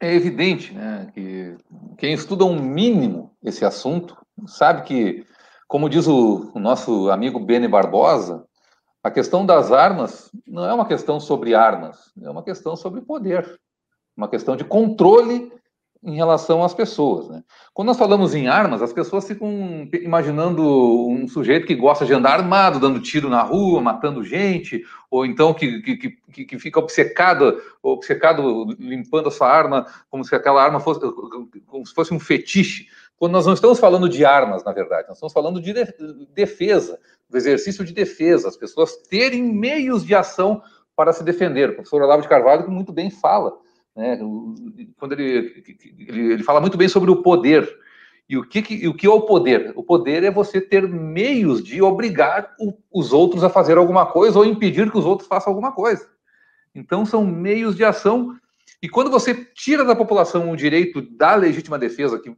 é 0.00 0.14
evidente 0.14 0.72
né, 0.72 1.10
que 1.12 1.56
quem 1.98 2.12
estuda 2.12 2.44
um 2.44 2.60
mínimo 2.60 3.34
esse 3.42 3.64
assunto 3.64 4.16
sabe 4.46 4.82
que, 4.82 5.26
como 5.66 5.88
diz 5.88 6.06
o, 6.06 6.52
o 6.54 6.58
nosso 6.60 7.10
amigo 7.10 7.40
Bene 7.40 7.66
Barbosa, 7.66 8.44
a 9.02 9.10
questão 9.10 9.44
das 9.44 9.72
armas 9.72 10.30
não 10.46 10.64
é 10.64 10.72
uma 10.72 10.86
questão 10.86 11.18
sobre 11.18 11.54
armas, 11.54 12.12
é 12.22 12.30
uma 12.30 12.42
questão 12.42 12.76
sobre 12.76 13.00
poder, 13.00 13.58
uma 14.16 14.28
questão 14.28 14.56
de 14.56 14.64
controle 14.64 15.52
em 16.06 16.14
relação 16.14 16.62
às 16.62 16.72
pessoas. 16.72 17.28
Né? 17.28 17.42
Quando 17.74 17.88
nós 17.88 17.98
falamos 17.98 18.32
em 18.32 18.46
armas, 18.46 18.80
as 18.80 18.92
pessoas 18.92 19.26
ficam 19.26 19.50
imaginando 19.92 20.62
um 21.08 21.26
sujeito 21.26 21.66
que 21.66 21.74
gosta 21.74 22.06
de 22.06 22.14
andar 22.14 22.34
armado, 22.34 22.78
dando 22.78 23.00
tiro 23.00 23.28
na 23.28 23.42
rua, 23.42 23.80
matando 23.80 24.22
gente, 24.22 24.84
ou 25.10 25.26
então 25.26 25.52
que, 25.52 25.82
que, 25.82 25.96
que, 26.32 26.44
que 26.44 26.58
fica 26.60 26.78
obcecado, 26.78 27.60
obcecado 27.82 28.66
limpando 28.78 29.28
a 29.28 29.32
sua 29.32 29.50
arma 29.50 29.84
como 30.08 30.24
se 30.24 30.32
aquela 30.32 30.62
arma 30.62 30.78
fosse, 30.78 31.00
como 31.66 31.84
se 31.84 31.92
fosse 31.92 32.14
um 32.14 32.20
fetiche. 32.20 32.86
Quando 33.16 33.32
nós 33.32 33.44
não 33.44 33.54
estamos 33.54 33.80
falando 33.80 34.08
de 34.08 34.24
armas, 34.24 34.62
na 34.62 34.72
verdade, 34.72 35.08
nós 35.08 35.16
estamos 35.16 35.32
falando 35.32 35.60
de 35.60 35.74
defesa, 36.32 37.00
do 37.28 37.36
exercício 37.36 37.84
de 37.84 37.92
defesa, 37.92 38.46
as 38.46 38.56
pessoas 38.56 38.96
terem 39.08 39.42
meios 39.42 40.04
de 40.04 40.14
ação 40.14 40.62
para 40.94 41.12
se 41.12 41.24
defender. 41.24 41.70
O 41.70 41.74
professor 41.74 42.00
Olavo 42.00 42.22
de 42.22 42.28
Carvalho 42.28 42.70
muito 42.70 42.92
bem 42.92 43.10
fala 43.10 43.65
né? 43.96 44.18
Quando 44.98 45.12
ele, 45.12 45.64
ele, 45.98 46.32
ele 46.34 46.42
fala 46.42 46.60
muito 46.60 46.76
bem 46.76 46.88
sobre 46.88 47.10
o 47.10 47.22
poder. 47.22 47.66
E 48.28 48.36
o 48.36 48.46
que, 48.46 48.86
o 48.86 48.94
que 48.94 49.06
é 49.06 49.10
o 49.10 49.22
poder? 49.22 49.72
O 49.74 49.82
poder 49.82 50.22
é 50.24 50.30
você 50.30 50.60
ter 50.60 50.86
meios 50.86 51.62
de 51.62 51.80
obrigar 51.80 52.54
o, 52.60 52.74
os 52.92 53.12
outros 53.12 53.42
a 53.42 53.48
fazer 53.48 53.78
alguma 53.78 54.04
coisa 54.04 54.38
ou 54.38 54.44
impedir 54.44 54.90
que 54.90 54.98
os 54.98 55.06
outros 55.06 55.28
façam 55.28 55.52
alguma 55.52 55.72
coisa. 55.72 56.08
Então, 56.74 57.06
são 57.06 57.24
meios 57.24 57.74
de 57.74 57.84
ação. 57.84 58.36
E 58.82 58.88
quando 58.88 59.10
você 59.10 59.34
tira 59.34 59.84
da 59.84 59.96
população 59.96 60.50
o 60.50 60.56
direito 60.56 61.00
da 61.00 61.34
legítima 61.34 61.78
defesa, 61.78 62.18
que 62.18 62.36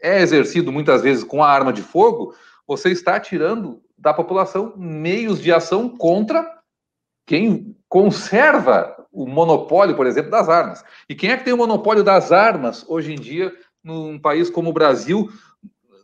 é 0.00 0.20
exercido 0.20 0.70
muitas 0.70 1.02
vezes 1.02 1.24
com 1.24 1.42
a 1.42 1.50
arma 1.50 1.72
de 1.72 1.82
fogo, 1.82 2.34
você 2.66 2.90
está 2.90 3.18
tirando 3.18 3.82
da 3.98 4.14
população 4.14 4.74
meios 4.76 5.40
de 5.40 5.52
ação 5.52 5.88
contra 5.88 6.46
quem 7.26 7.76
conserva 7.88 8.99
o 9.12 9.26
monopólio, 9.26 9.96
por 9.96 10.06
exemplo, 10.06 10.30
das 10.30 10.48
armas. 10.48 10.84
E 11.08 11.14
quem 11.14 11.30
é 11.30 11.36
que 11.36 11.44
tem 11.44 11.52
o 11.52 11.56
monopólio 11.56 12.04
das 12.04 12.30
armas 12.30 12.84
hoje 12.88 13.12
em 13.12 13.16
dia 13.16 13.52
num 13.82 14.18
país 14.18 14.50
como 14.50 14.70
o 14.70 14.74
Brasil, 14.74 15.30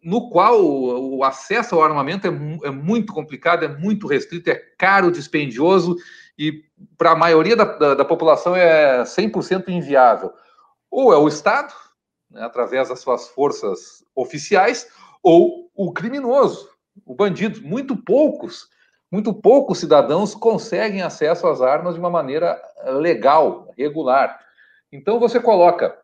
no 0.03 0.31
qual 0.31 0.65
o 0.65 1.23
acesso 1.25 1.75
ao 1.75 1.83
armamento 1.83 2.27
é, 2.27 2.31
é 2.69 2.71
muito 2.71 3.13
complicado, 3.13 3.65
é 3.65 3.69
muito 3.69 4.07
restrito, 4.07 4.49
é 4.49 4.55
caro, 4.79 5.11
dispendioso 5.11 5.97
e 6.39 6.65
para 6.97 7.13
a 7.13 7.17
maioria 7.17 7.57
da, 7.57 7.65
da, 7.65 7.95
da, 7.95 8.05
população 8.05 8.55
é 8.55 9.03
100% 9.03 9.69
inviável. 9.69 10.33
Ou 10.91 11.13
é 11.13 11.17
o 11.17 11.29
Estado, 11.29 11.75
né, 12.31 12.43
através 12.43 12.89
das 12.89 13.01
suas 13.01 13.29
forças 13.29 14.05
oficiais, 14.15 14.87
ou 15.23 15.71
o 15.75 15.93
criminoso, 15.93 16.69
o 17.05 17.15
bandido. 17.15 17.63
Muito 17.63 17.97
poucos 17.97 18.69
muito 19.11 19.33
poucos 19.33 19.79
cidadãos 19.79 20.35
conseguem 20.35 21.03
acesso 21.03 21.47
às 21.47 21.61
armas 21.61 21.95
de 21.95 22.01
uma 22.01 22.11
maneira 22.11 22.61
eh, 22.79 22.91
legal, 22.93 23.73
regular. 23.77 24.39
Então 24.93 25.21
você 25.21 25.41
coloca, 25.41 25.97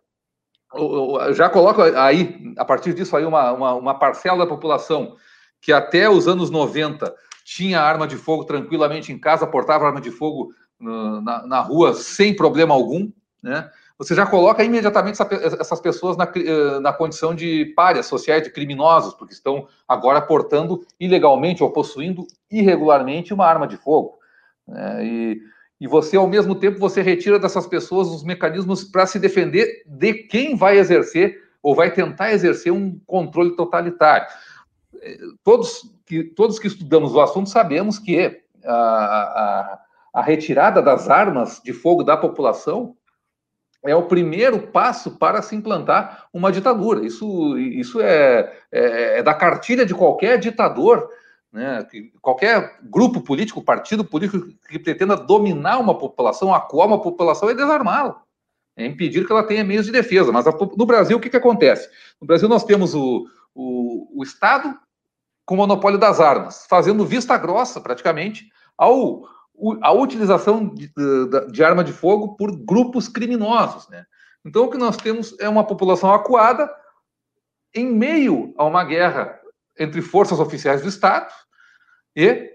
já 1.32 1.48
coloca 1.48 2.00
aí, 2.02 2.54
a 2.56 2.64
partir 2.64 2.94
disso 2.94 3.16
aí, 3.16 3.24
uma, 3.24 3.52
uma, 3.52 3.74
uma 3.74 3.94
parcela 3.98 4.38
da 4.38 4.46
população 4.46 5.16
que 5.60 5.72
até 5.72 6.08
os 6.08 6.26
anos 6.26 6.50
90 6.50 7.14
tinha 7.44 7.80
arma 7.80 8.06
de 8.06 8.16
fogo 8.16 8.44
tranquilamente 8.44 9.12
em 9.12 9.18
casa, 9.18 9.46
portava 9.46 9.86
arma 9.86 10.00
de 10.00 10.10
fogo 10.10 10.52
na, 10.78 11.46
na 11.46 11.60
rua 11.60 11.94
sem 11.94 12.34
problema 12.34 12.74
algum, 12.74 13.10
né? 13.42 13.70
Você 14.02 14.16
já 14.16 14.26
coloca 14.26 14.64
imediatamente 14.64 15.16
essas 15.60 15.80
pessoas 15.80 16.16
na, 16.16 16.24
eh, 16.34 16.80
na 16.80 16.92
condição 16.92 17.32
de 17.32 17.66
párias 17.76 18.06
sociais, 18.06 18.42
de 18.42 18.50
criminosos, 18.50 19.14
porque 19.14 19.32
estão 19.32 19.68
agora 19.86 20.20
portando 20.20 20.84
ilegalmente 20.98 21.62
ou 21.62 21.70
possuindo 21.70 22.26
irregularmente 22.50 23.32
uma 23.32 23.46
arma 23.46 23.64
de 23.64 23.76
fogo. 23.76 24.18
Né? 24.66 25.06
E, 25.06 25.40
e 25.80 25.86
você, 25.86 26.16
ao 26.16 26.26
mesmo 26.26 26.56
tempo, 26.56 26.80
você 26.80 27.00
retira 27.00 27.38
dessas 27.38 27.64
pessoas 27.64 28.08
os 28.08 28.24
mecanismos 28.24 28.82
para 28.82 29.06
se 29.06 29.20
defender 29.20 29.84
de 29.86 30.14
quem 30.14 30.56
vai 30.56 30.78
exercer 30.78 31.40
ou 31.62 31.72
vai 31.72 31.92
tentar 31.92 32.32
exercer 32.32 32.72
um 32.72 32.98
controle 33.06 33.54
totalitário. 33.54 34.26
Todos 35.44 35.88
que, 36.04 36.24
todos 36.24 36.58
que 36.58 36.66
estudamos 36.66 37.14
o 37.14 37.20
assunto 37.20 37.48
sabemos 37.48 38.00
que 38.00 38.42
a, 38.64 38.74
a, 38.74 39.78
a 40.14 40.22
retirada 40.22 40.82
das 40.82 41.08
armas 41.08 41.60
de 41.64 41.72
fogo 41.72 42.02
da 42.02 42.16
população 42.16 42.96
é 43.84 43.94
o 43.96 44.04
primeiro 44.04 44.68
passo 44.68 45.18
para 45.18 45.42
se 45.42 45.56
implantar 45.56 46.26
uma 46.32 46.52
ditadura. 46.52 47.04
Isso, 47.04 47.58
isso 47.58 48.00
é, 48.00 48.52
é, 48.70 49.18
é 49.18 49.22
da 49.22 49.34
cartilha 49.34 49.84
de 49.84 49.94
qualquer 49.94 50.38
ditador, 50.38 51.08
né? 51.52 51.86
qualquer 52.20 52.78
grupo 52.82 53.20
político, 53.20 53.62
partido 53.62 54.04
político 54.04 54.46
que 54.68 54.78
pretenda 54.78 55.16
dominar 55.16 55.78
uma 55.78 55.98
população, 55.98 56.54
acuar 56.54 56.86
uma 56.86 57.00
população 57.00 57.50
é 57.50 57.54
desarmá-la. 57.54 58.22
É 58.76 58.86
impedir 58.86 59.26
que 59.26 59.32
ela 59.32 59.42
tenha 59.42 59.64
meios 59.64 59.86
de 59.86 59.92
defesa. 59.92 60.32
Mas 60.32 60.46
no 60.76 60.86
Brasil, 60.86 61.16
o 61.16 61.20
que, 61.20 61.28
que 61.28 61.36
acontece? 61.36 61.90
No 62.20 62.26
Brasil, 62.26 62.48
nós 62.48 62.64
temos 62.64 62.94
o, 62.94 63.26
o, 63.54 64.20
o 64.20 64.22
Estado 64.22 64.78
com 65.44 65.54
o 65.54 65.58
monopólio 65.58 65.98
das 65.98 66.20
armas, 66.20 66.66
fazendo 66.68 67.04
vista 67.04 67.36
grossa, 67.36 67.80
praticamente, 67.80 68.48
ao 68.78 69.24
a 69.80 69.92
utilização 69.92 70.74
de, 70.74 70.92
de, 71.50 71.64
arma 71.64 71.84
de 71.84 71.92
fogo 71.92 72.36
por 72.36 72.56
grupos 72.64 73.08
criminosos. 73.08 73.88
Né? 73.88 74.04
Então, 74.44 74.64
o 74.64 74.70
que 74.70 74.78
nós 74.78 74.96
temos 74.96 75.38
é 75.38 75.48
uma 75.48 75.64
população 75.64 76.12
acuada 76.12 76.70
em 77.74 77.86
meio 77.86 78.52
a 78.56 78.64
uma 78.64 78.84
guerra 78.84 79.38
entre 79.78 80.02
forças 80.02 80.40
oficiais 80.40 80.82
do 80.82 80.88
Estado 80.88 81.32
e 82.14 82.50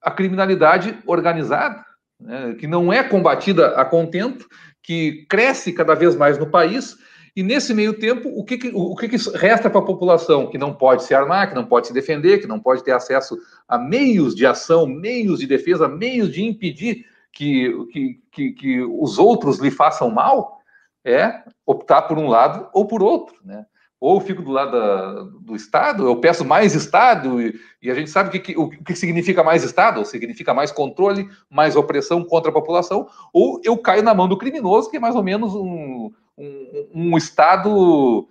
a 0.00 0.10
criminalidade 0.10 0.98
organizada, 1.06 1.84
né, 2.18 2.54
que 2.54 2.66
não 2.66 2.92
é 2.92 3.02
combatida 3.02 3.76
a 3.76 3.84
contento, 3.84 4.48
que 4.82 5.26
cresce 5.28 5.72
cada 5.72 5.94
vez 5.94 6.16
mais 6.16 6.38
no 6.38 6.50
país 6.50 6.96
e 7.34 7.42
nesse 7.42 7.72
meio 7.72 7.98
tempo, 7.98 8.28
o 8.28 8.44
que, 8.44 8.58
que 8.58 8.70
o 8.74 8.94
que, 8.94 9.08
que 9.08 9.16
resta 9.36 9.70
para 9.70 9.80
a 9.80 9.84
população 9.84 10.48
que 10.48 10.58
não 10.58 10.74
pode 10.74 11.04
se 11.04 11.14
armar, 11.14 11.48
que 11.48 11.54
não 11.54 11.64
pode 11.64 11.86
se 11.86 11.92
defender, 11.92 12.40
que 12.40 12.46
não 12.46 12.60
pode 12.60 12.84
ter 12.84 12.92
acesso 12.92 13.38
a 13.66 13.78
meios 13.78 14.34
de 14.34 14.44
ação, 14.44 14.86
meios 14.86 15.38
de 15.38 15.46
defesa, 15.46 15.88
meios 15.88 16.30
de 16.30 16.44
impedir 16.44 17.06
que, 17.32 17.86
que, 17.90 18.20
que, 18.30 18.52
que 18.52 18.80
os 18.82 19.18
outros 19.18 19.58
lhe 19.58 19.70
façam 19.70 20.10
mal? 20.10 20.60
É 21.04 21.42
optar 21.66 22.02
por 22.02 22.18
um 22.18 22.28
lado 22.28 22.68
ou 22.72 22.86
por 22.86 23.02
outro, 23.02 23.36
né? 23.44 23.64
ou 24.02 24.20
fico 24.20 24.42
do 24.42 24.50
lado 24.50 24.72
da, 24.72 25.22
do 25.40 25.54
Estado, 25.54 26.04
eu 26.04 26.16
peço 26.16 26.44
mais 26.44 26.74
Estado, 26.74 27.40
e, 27.40 27.54
e 27.80 27.88
a 27.88 27.94
gente 27.94 28.10
sabe 28.10 28.36
o 28.36 28.42
que, 28.42 28.58
o 28.58 28.68
que 28.68 28.96
significa 28.96 29.44
mais 29.44 29.62
Estado, 29.62 30.04
significa 30.04 30.52
mais 30.52 30.72
controle, 30.72 31.28
mais 31.48 31.76
opressão 31.76 32.24
contra 32.24 32.50
a 32.50 32.52
população, 32.52 33.06
ou 33.32 33.60
eu 33.62 33.78
caio 33.78 34.02
na 34.02 34.12
mão 34.12 34.26
do 34.26 34.36
criminoso, 34.36 34.90
que 34.90 34.96
é 34.96 35.00
mais 35.00 35.14
ou 35.14 35.22
menos 35.22 35.54
um, 35.54 36.10
um, 36.36 36.88
um 36.94 37.18
Estado, 37.18 38.28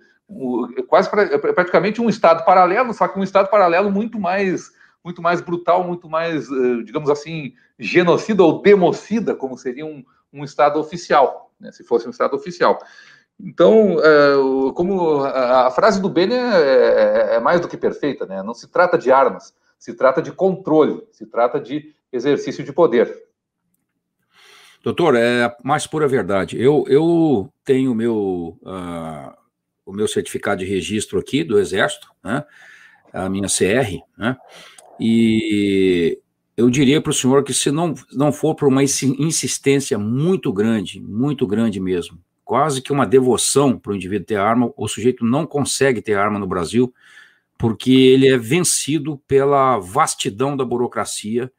quase 0.88 1.08
praticamente 1.54 2.00
um 2.00 2.08
Estado 2.08 2.44
paralelo, 2.44 2.92
só 2.92 3.08
que 3.08 3.18
um 3.18 3.22
Estado 3.22 3.48
paralelo 3.48 3.90
muito 3.90 4.18
mais 4.18 4.70
muito 5.04 5.20
mais 5.20 5.40
brutal, 5.40 5.82
muito 5.84 6.08
mais, 6.08 6.48
eh, 6.48 6.82
digamos 6.84 7.10
assim, 7.10 7.54
genocida 7.76 8.42
ou 8.42 8.62
democida, 8.62 9.34
como 9.34 9.58
seria 9.58 9.84
um, 9.84 10.04
um 10.32 10.44
Estado 10.44 10.78
oficial, 10.78 11.52
né, 11.58 11.72
se 11.72 11.82
fosse 11.82 12.06
um 12.06 12.10
Estado 12.10 12.36
oficial. 12.36 12.78
Então, 13.40 13.96
é, 14.00 14.72
como 14.74 15.24
a, 15.24 15.66
a, 15.66 15.70
frase 15.70 16.00
do 16.00 16.08
Bene 16.08 16.34
é, 16.34 16.38
é, 16.38 17.34
é, 17.34 17.40
mais 17.40 17.60
do 17.60 17.66
que 17.66 17.76
perfeita, 17.76 18.24
né? 18.24 18.40
Não 18.42 18.54
se 18.54 18.68
trata 18.70 18.96
de 18.96 19.10
armas, 19.10 19.52
se 19.78 19.94
trata 19.94 20.22
de 20.22 20.30
controle, 20.30 21.02
se 21.10 21.26
trata 21.26 21.58
de 21.58 21.92
exercício 22.12 22.62
de 22.62 22.72
poder. 22.72 23.24
Doutor, 24.84 25.16
é 25.16 25.44
a 25.44 25.56
mais 25.64 25.86
pura 25.86 26.06
verdade. 26.06 26.60
Eu, 26.60 26.84
eu 26.86 27.51
tenho 27.64 27.94
meu, 27.94 28.58
uh, 28.62 29.32
o 29.84 29.92
meu 29.92 30.08
certificado 30.08 30.64
de 30.64 30.70
registro 30.70 31.18
aqui 31.18 31.44
do 31.44 31.58
Exército, 31.58 32.08
né? 32.22 32.44
a 33.12 33.28
minha 33.28 33.48
CR, 33.48 33.98
né? 34.16 34.36
e 34.98 36.18
eu 36.56 36.70
diria 36.70 37.00
para 37.00 37.10
o 37.10 37.14
senhor 37.14 37.42
que 37.44 37.52
se 37.52 37.70
não, 37.70 37.94
não 38.12 38.32
for 38.32 38.54
por 38.54 38.68
uma 38.68 38.82
insistência 38.82 39.98
muito 39.98 40.52
grande, 40.52 41.00
muito 41.00 41.46
grande 41.46 41.80
mesmo, 41.80 42.18
quase 42.44 42.82
que 42.82 42.92
uma 42.92 43.06
devoção 43.06 43.78
para 43.78 43.92
o 43.92 43.96
indivíduo 43.96 44.26
ter 44.26 44.36
arma, 44.36 44.72
o 44.76 44.88
sujeito 44.88 45.24
não 45.24 45.46
consegue 45.46 46.02
ter 46.02 46.14
arma 46.14 46.38
no 46.38 46.46
Brasil, 46.46 46.92
porque 47.58 47.92
ele 47.92 48.28
é 48.28 48.36
vencido 48.36 49.18
pela 49.26 49.78
vastidão 49.78 50.56
da 50.56 50.64
burocracia, 50.64 51.50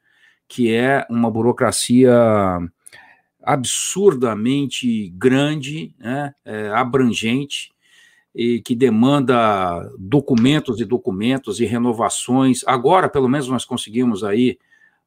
que 0.46 0.72
é 0.72 1.06
uma 1.08 1.30
burocracia 1.30 2.12
absurdamente 3.44 5.10
grande, 5.10 5.94
né, 5.98 6.34
é, 6.44 6.68
abrangente, 6.68 7.72
e 8.34 8.60
que 8.60 8.74
demanda 8.74 9.88
documentos 9.98 10.80
e 10.80 10.84
documentos 10.84 11.60
e 11.60 11.64
renovações. 11.64 12.62
Agora, 12.66 13.08
pelo 13.08 13.28
menos, 13.28 13.48
nós 13.48 13.64
conseguimos 13.64 14.24
aí 14.24 14.58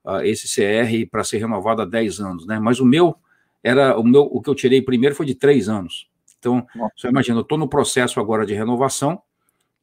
uh, 0.05 0.21
esse 0.21 0.47
CR 0.47 1.09
para 1.11 1.25
ser 1.25 1.39
renovado 1.39 1.81
há 1.81 1.85
10 1.85 2.21
anos, 2.21 2.47
né? 2.47 2.57
Mas 2.57 2.79
o 2.79 2.85
meu 2.85 3.17
era 3.61 3.99
o 3.99 4.03
meu, 4.03 4.21
o 4.21 4.41
que 4.41 4.49
eu 4.49 4.55
tirei 4.55 4.81
primeiro 4.81 5.13
foi 5.13 5.25
de 5.25 5.35
três 5.35 5.67
anos. 5.67 6.07
Então, 6.39 6.65
Nossa. 6.73 6.93
você 6.95 7.07
imagina, 7.09 7.39
eu 7.39 7.41
estou 7.41 7.57
no 7.57 7.67
processo 7.67 8.19
agora 8.19 8.45
de 8.45 8.53
renovação 8.53 9.21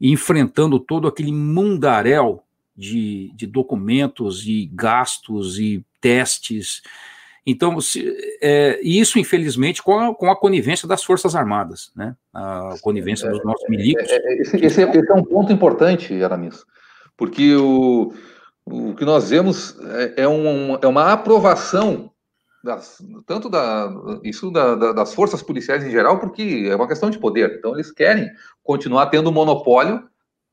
e 0.00 0.10
enfrentando 0.10 0.78
todo 0.78 1.06
aquele 1.06 1.32
mundaréu 1.32 2.42
de, 2.74 3.30
de 3.34 3.46
documentos 3.46 4.46
e 4.46 4.70
gastos 4.72 5.58
e 5.58 5.84
testes. 6.00 6.82
Então, 7.46 7.78
se, 7.80 8.16
é, 8.40 8.80
isso, 8.82 9.18
infelizmente, 9.18 9.82
com 9.82 9.98
a, 9.98 10.14
com 10.14 10.30
a 10.30 10.36
conivência 10.36 10.88
das 10.88 11.04
Forças 11.04 11.34
Armadas, 11.34 11.92
né? 11.94 12.16
A 12.32 12.74
conivência 12.80 13.30
dos 13.30 13.44
nossos 13.44 13.68
milicos. 13.68 14.08
É, 14.08 14.16
é, 14.16 14.40
esse, 14.40 14.56
esse, 14.56 14.82
é, 14.82 14.90
esse, 14.90 15.10
é, 15.10 15.14
um 15.14 15.22
ponto 15.22 15.52
importante, 15.52 16.22
Aramis, 16.22 16.64
porque 17.16 17.54
o, 17.54 18.14
o 18.64 18.94
que 18.94 19.04
nós 19.04 19.28
vemos 19.28 19.78
é, 19.80 20.22
é, 20.22 20.28
um, 20.28 20.76
é 20.80 20.86
uma 20.86 21.12
aprovação 21.12 22.10
das, 22.62 22.96
tanto 23.26 23.50
da, 23.50 23.92
isso 24.22 24.50
da, 24.50 24.74
da, 24.74 24.92
das 24.92 25.12
forças 25.12 25.42
policiais 25.42 25.84
em 25.84 25.90
geral, 25.90 26.18
porque 26.18 26.66
é 26.66 26.74
uma 26.74 26.88
questão 26.88 27.10
de 27.10 27.18
poder. 27.18 27.56
Então, 27.58 27.74
eles 27.74 27.92
querem 27.92 28.30
continuar 28.62 29.06
tendo 29.06 29.28
o 29.28 29.32
monopólio, 29.32 30.02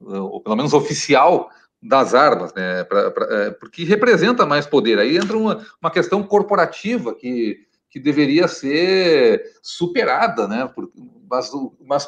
ou 0.01 0.41
pelo 0.41 0.57
menos 0.57 0.73
oficial, 0.73 1.49
das 1.81 2.13
armas, 2.13 2.53
né? 2.53 2.83
Pra, 2.83 3.09
pra, 3.11 3.25
é, 3.29 3.51
porque 3.51 3.83
representa 3.83 4.45
mais 4.45 4.65
poder. 4.65 4.99
Aí 4.99 5.17
entra 5.17 5.37
uma, 5.37 5.65
uma 5.81 5.89
questão 5.91 6.21
corporativa 6.21 7.15
que, 7.15 7.57
que 7.89 7.99
deveria 7.99 8.47
ser 8.47 9.43
superada, 9.61 10.47
né? 10.47 10.69
Por, 10.73 10.91
mas, 11.29 11.49
mas 11.85 12.07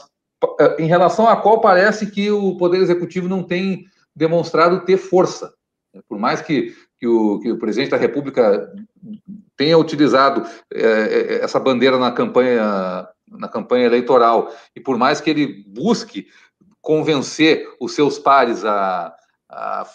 em 0.77 0.85
relação 0.85 1.27
a 1.27 1.37
qual 1.37 1.61
parece 1.61 2.11
que 2.11 2.29
o 2.29 2.57
Poder 2.57 2.81
Executivo 2.81 3.27
não 3.27 3.41
tem 3.41 3.85
demonstrado 4.15 4.85
ter 4.85 4.97
força. 4.97 5.53
Por 6.07 6.19
mais 6.19 6.41
que, 6.41 6.75
que, 6.99 7.07
o, 7.07 7.39
que 7.39 7.51
o 7.51 7.57
presidente 7.57 7.91
da 7.91 7.97
República 7.97 8.71
tenha 9.55 9.77
utilizado 9.77 10.47
é, 10.71 10.81
é, 10.81 11.43
essa 11.43 11.59
bandeira 11.59 11.97
na 11.97 12.11
campanha, 12.11 13.07
na 13.27 13.47
campanha 13.47 13.85
eleitoral, 13.85 14.53
e 14.75 14.79
por 14.79 14.97
mais 14.97 15.21
que 15.21 15.29
ele 15.29 15.63
busque 15.67 16.27
convencer 16.81 17.67
os 17.79 17.93
seus 17.93 18.19
pares 18.19 18.65
a, 18.65 19.15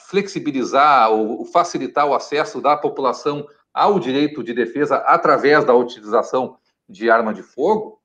flexibilizar 0.09 1.11
ou 1.11 1.45
facilitar 1.45 2.07
o 2.07 2.15
acesso 2.15 2.61
da 2.61 2.77
população 2.77 3.47
ao 3.73 3.99
direito 3.99 4.43
de 4.43 4.53
defesa 4.53 4.97
através 4.97 5.65
da 5.65 5.75
utilização 5.75 6.57
de 6.89 7.11
arma 7.11 7.33
de 7.33 7.43
fogo, 7.43 8.01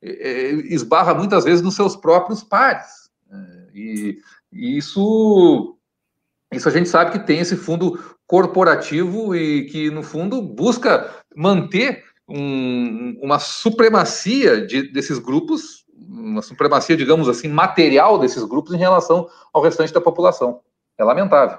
é, 0.00 0.10
é 0.10 0.50
esbarra 0.72 1.14
muitas 1.14 1.44
vezes 1.44 1.62
nos 1.62 1.74
seus 1.74 1.96
próprios 1.96 2.42
pares. 2.42 3.10
Né? 3.28 3.68
E, 3.74 4.18
e 4.52 4.78
isso 4.78 5.76
isso 6.52 6.68
a 6.68 6.72
gente 6.72 6.88
sabe 6.88 7.12
que 7.12 7.26
tem 7.26 7.40
esse 7.40 7.56
fundo 7.56 7.98
corporativo 8.26 9.34
e 9.34 9.66
que, 9.66 9.90
no 9.90 10.02
fundo, 10.02 10.40
busca 10.40 11.14
manter 11.36 12.04
um, 12.26 13.18
uma 13.22 13.38
supremacia 13.38 14.66
de, 14.66 14.90
desses 14.90 15.18
grupos, 15.18 15.84
uma 15.94 16.40
supremacia, 16.40 16.96
digamos 16.96 17.28
assim, 17.28 17.48
material 17.48 18.18
desses 18.18 18.44
grupos 18.44 18.72
em 18.72 18.78
relação 18.78 19.28
ao 19.52 19.62
restante 19.62 19.92
da 19.92 20.00
população. 20.00 20.60
É 20.98 21.04
lamentável. 21.04 21.58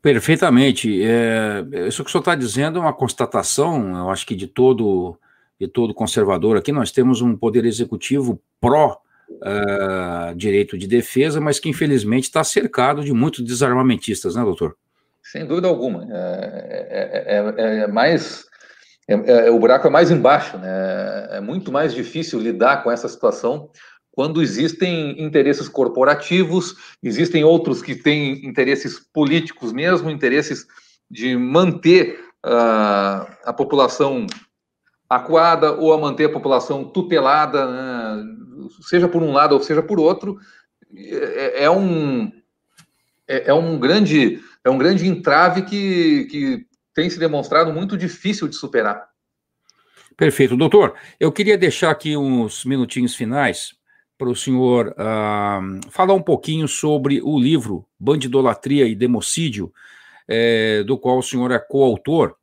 Perfeitamente. 0.00 1.02
É, 1.02 1.64
isso 1.88 2.04
que 2.04 2.08
o 2.08 2.12
senhor 2.12 2.22
está 2.22 2.34
dizendo 2.34 2.78
é 2.78 2.82
uma 2.82 2.92
constatação, 2.92 3.96
eu 3.96 4.10
acho 4.10 4.26
que 4.26 4.34
de 4.34 4.46
todo, 4.46 5.18
de 5.60 5.66
todo 5.66 5.92
conservador 5.92 6.56
aqui, 6.56 6.70
nós 6.70 6.92
temos 6.92 7.20
um 7.20 7.36
poder 7.36 7.64
executivo 7.64 8.40
pró 8.60 9.00
uh, 9.28 10.34
direito 10.36 10.78
de 10.78 10.86
defesa, 10.86 11.40
mas 11.40 11.58
que 11.58 11.68
infelizmente 11.68 12.24
está 12.24 12.44
cercado 12.44 13.02
de 13.02 13.12
muitos 13.12 13.44
desarmamentistas, 13.44 14.36
né, 14.36 14.42
doutor? 14.42 14.76
Sem 15.22 15.44
dúvida 15.44 15.68
alguma. 15.68 16.06
É, 16.10 17.26
é, 17.26 17.62
é, 17.62 17.78
é 17.80 17.86
mais. 17.86 18.44
o 19.52 19.58
buraco 19.58 19.86
é 19.88 19.90
mais 19.90 20.10
embaixo, 20.10 20.56
né? 20.56 21.28
É 21.32 21.40
muito 21.40 21.70
mais 21.70 21.92
difícil 21.92 22.40
lidar 22.40 22.82
com 22.82 22.90
essa 22.90 23.08
situação 23.08 23.68
quando 24.18 24.42
existem 24.42 25.14
interesses 25.22 25.68
corporativos, 25.68 26.74
existem 27.00 27.44
outros 27.44 27.80
que 27.80 27.94
têm 27.94 28.44
interesses 28.44 28.98
políticos 28.98 29.72
mesmo, 29.72 30.10
interesses 30.10 30.66
de 31.08 31.36
manter 31.36 32.18
uh, 32.44 33.30
a 33.44 33.54
população 33.56 34.26
acuada 35.08 35.70
ou 35.70 35.92
a 35.92 35.98
manter 35.98 36.24
a 36.24 36.32
população 36.32 36.82
tutelada, 36.82 37.70
né? 37.70 38.24
seja 38.82 39.06
por 39.06 39.22
um 39.22 39.30
lado 39.30 39.54
ou 39.54 39.62
seja 39.62 39.84
por 39.84 40.00
outro, 40.00 40.36
é, 40.92 41.62
é 41.62 41.70
um 41.70 42.32
é, 43.28 43.50
é, 43.50 43.54
um 43.54 43.78
grande 43.78 44.42
é 44.64 44.68
um 44.68 44.78
grande 44.78 45.06
entrave 45.06 45.62
que, 45.62 46.24
que 46.24 46.66
tem 46.92 47.08
se 47.08 47.20
demonstrado 47.20 47.72
muito 47.72 47.96
difícil 47.96 48.48
de 48.48 48.56
superar. 48.56 49.06
Perfeito, 50.16 50.56
doutor. 50.56 50.96
Eu 51.20 51.30
queria 51.30 51.56
deixar 51.56 51.92
aqui 51.92 52.16
uns 52.16 52.64
minutinhos 52.64 53.14
finais 53.14 53.77
para 54.18 54.28
o 54.28 54.36
senhor 54.36 54.88
uh, 54.88 55.90
falar 55.90 56.12
um 56.12 56.22
pouquinho 56.22 56.66
sobre 56.66 57.22
o 57.22 57.38
livro 57.38 57.86
Bandidolatria 57.98 58.86
e 58.86 58.94
Democídio, 58.94 59.72
é, 60.26 60.82
do 60.82 60.98
qual 60.98 61.18
o 61.18 61.22
senhor 61.22 61.52
é 61.52 61.58
coautor, 61.58 62.34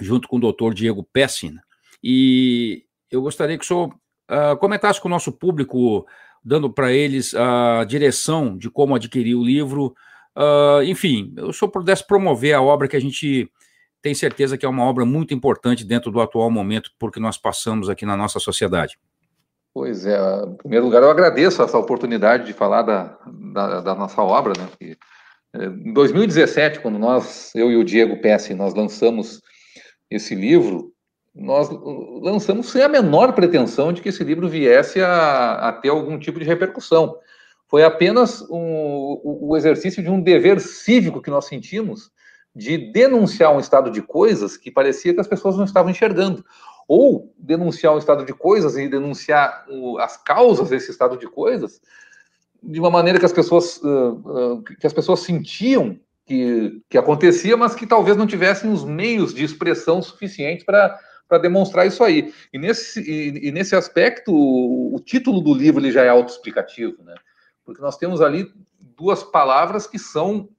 junto 0.00 0.26
com 0.26 0.36
o 0.36 0.40
doutor 0.40 0.74
Diego 0.74 1.06
Pessin. 1.12 1.56
E 2.02 2.84
eu 3.10 3.22
gostaria 3.22 3.56
que 3.56 3.64
o 3.64 3.66
senhor 3.66 3.88
uh, 3.88 4.56
comentasse 4.58 5.00
com 5.00 5.06
o 5.08 5.10
nosso 5.10 5.30
público, 5.30 6.06
dando 6.42 6.70
para 6.70 6.92
eles 6.92 7.34
a 7.34 7.84
direção 7.84 8.56
de 8.56 8.70
como 8.70 8.94
adquirir 8.94 9.34
o 9.34 9.44
livro. 9.44 9.94
Uh, 10.36 10.82
enfim, 10.84 11.34
o 11.38 11.52
senhor 11.52 11.70
pudesse 11.70 12.04
promover 12.06 12.54
a 12.54 12.62
obra 12.62 12.88
que 12.88 12.96
a 12.96 13.00
gente 13.00 13.48
tem 14.02 14.14
certeza 14.14 14.58
que 14.58 14.66
é 14.66 14.68
uma 14.68 14.84
obra 14.84 15.04
muito 15.04 15.32
importante 15.32 15.84
dentro 15.84 16.10
do 16.10 16.20
atual 16.20 16.50
momento, 16.50 16.90
porque 16.98 17.20
nós 17.20 17.38
passamos 17.38 17.88
aqui 17.88 18.04
na 18.04 18.16
nossa 18.16 18.38
sociedade. 18.38 18.98
Pois 19.74 20.06
é, 20.06 20.16
em 20.46 20.54
primeiro 20.54 20.84
lugar, 20.84 21.02
eu 21.02 21.10
agradeço 21.10 21.60
essa 21.60 21.76
oportunidade 21.76 22.46
de 22.46 22.52
falar 22.52 22.82
da, 22.82 23.18
da, 23.26 23.80
da 23.80 23.94
nossa 23.96 24.22
obra, 24.22 24.52
né? 24.56 24.68
Porque, 24.70 24.96
é, 25.52 25.64
em 25.64 25.92
2017, 25.92 26.78
quando 26.78 26.96
nós, 26.96 27.50
eu 27.56 27.72
e 27.72 27.76
o 27.76 27.82
Diego 27.82 28.20
Pesce, 28.20 28.54
nós 28.54 28.72
lançamos 28.72 29.42
esse 30.08 30.32
livro, 30.32 30.92
nós 31.34 31.68
lançamos 32.22 32.70
sem 32.70 32.82
a 32.82 32.88
menor 32.88 33.32
pretensão 33.32 33.92
de 33.92 34.00
que 34.00 34.10
esse 34.10 34.22
livro 34.22 34.48
viesse 34.48 35.00
a, 35.00 35.54
a 35.54 35.72
ter 35.72 35.88
algum 35.88 36.20
tipo 36.20 36.38
de 36.38 36.44
repercussão. 36.44 37.18
Foi 37.66 37.82
apenas 37.82 38.42
um, 38.42 39.20
o 39.24 39.56
exercício 39.56 40.00
de 40.00 40.08
um 40.08 40.20
dever 40.20 40.60
cívico 40.60 41.20
que 41.20 41.30
nós 41.30 41.46
sentimos 41.46 42.12
de 42.54 42.78
denunciar 42.92 43.52
um 43.52 43.58
estado 43.58 43.90
de 43.90 44.00
coisas 44.00 44.56
que 44.56 44.70
parecia 44.70 45.12
que 45.12 45.20
as 45.20 45.26
pessoas 45.26 45.56
não 45.56 45.64
estavam 45.64 45.90
enxergando 45.90 46.44
ou 46.86 47.32
denunciar 47.38 47.94
o 47.94 47.98
estado 47.98 48.24
de 48.24 48.32
coisas 48.32 48.76
e 48.76 48.88
denunciar 48.88 49.64
o, 49.68 49.98
as 49.98 50.16
causas 50.16 50.70
desse 50.70 50.90
estado 50.90 51.16
de 51.16 51.26
coisas 51.26 51.80
de 52.62 52.80
uma 52.80 52.90
maneira 52.90 53.18
que 53.18 53.26
as 53.26 53.32
pessoas 53.32 53.78
uh, 53.82 54.56
uh, 54.58 54.62
que 54.62 54.86
as 54.86 54.92
pessoas 54.92 55.20
sentiam 55.20 55.98
que, 56.26 56.80
que 56.88 56.96
acontecia, 56.96 57.56
mas 57.56 57.74
que 57.74 57.86
talvez 57.86 58.16
não 58.16 58.26
tivessem 58.26 58.72
os 58.72 58.84
meios 58.84 59.34
de 59.34 59.44
expressão 59.44 60.00
suficientes 60.00 60.64
para 60.64 60.98
para 61.26 61.38
demonstrar 61.38 61.86
isso 61.86 62.04
aí. 62.04 62.34
E 62.52 62.58
nesse, 62.58 63.00
e, 63.00 63.48
e, 63.48 63.50
nesse 63.50 63.74
aspecto, 63.74 64.30
o, 64.30 64.94
o, 64.94 65.00
título 65.00 65.40
do 65.40 65.54
livro 65.54 65.80
ele 65.80 65.90
já 65.90 66.02
é 66.02 66.08
autoexplicativo, 66.08 67.02
né? 67.02 67.14
Porque 67.64 67.80
nós 67.80 67.96
temos 67.96 68.20
ali 68.20 68.52
duas 68.78 69.22
palavras 69.22 69.86
que 69.86 69.98
são 69.98 70.50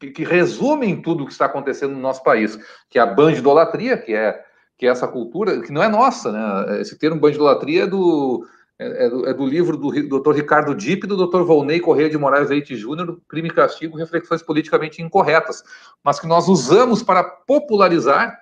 que, 0.00 0.10
que 0.10 0.24
resumem 0.24 1.00
tudo 1.00 1.22
o 1.22 1.26
que 1.26 1.32
está 1.32 1.44
acontecendo 1.44 1.92
no 1.92 2.00
nosso 2.00 2.24
país, 2.24 2.58
que 2.88 2.98
é 2.98 3.02
a 3.02 3.06
bandidolatria, 3.06 3.96
que 3.96 4.12
é 4.12 4.44
que 4.80 4.86
é 4.86 4.88
essa 4.88 5.06
cultura, 5.06 5.60
que 5.60 5.70
não 5.70 5.82
é 5.82 5.90
nossa, 5.90 6.32
né? 6.32 6.80
Esse 6.80 6.96
termo 6.96 7.20
bandidolatria 7.20 7.82
é 7.82 7.86
do, 7.86 8.48
é, 8.78 9.04
é 9.04 9.10
do, 9.10 9.28
é 9.28 9.34
do 9.34 9.44
livro 9.44 9.76
do 9.76 9.90
Dr. 9.90 10.32
Ricardo 10.32 10.74
Dipp 10.74 11.04
e 11.04 11.06
do 11.06 11.26
Dr. 11.26 11.42
Volney 11.42 11.80
Correia 11.80 12.08
de 12.08 12.16
Moraes 12.16 12.48
Leite 12.48 12.74
Júnior, 12.74 13.20
Crime 13.28 13.50
e 13.50 13.52
Castigo, 13.52 13.98
Reflexões 13.98 14.42
Politicamente 14.42 15.02
Incorretas, 15.02 15.62
mas 16.02 16.18
que 16.18 16.26
nós 16.26 16.48
usamos 16.48 17.02
para 17.02 17.22
popularizar 17.22 18.40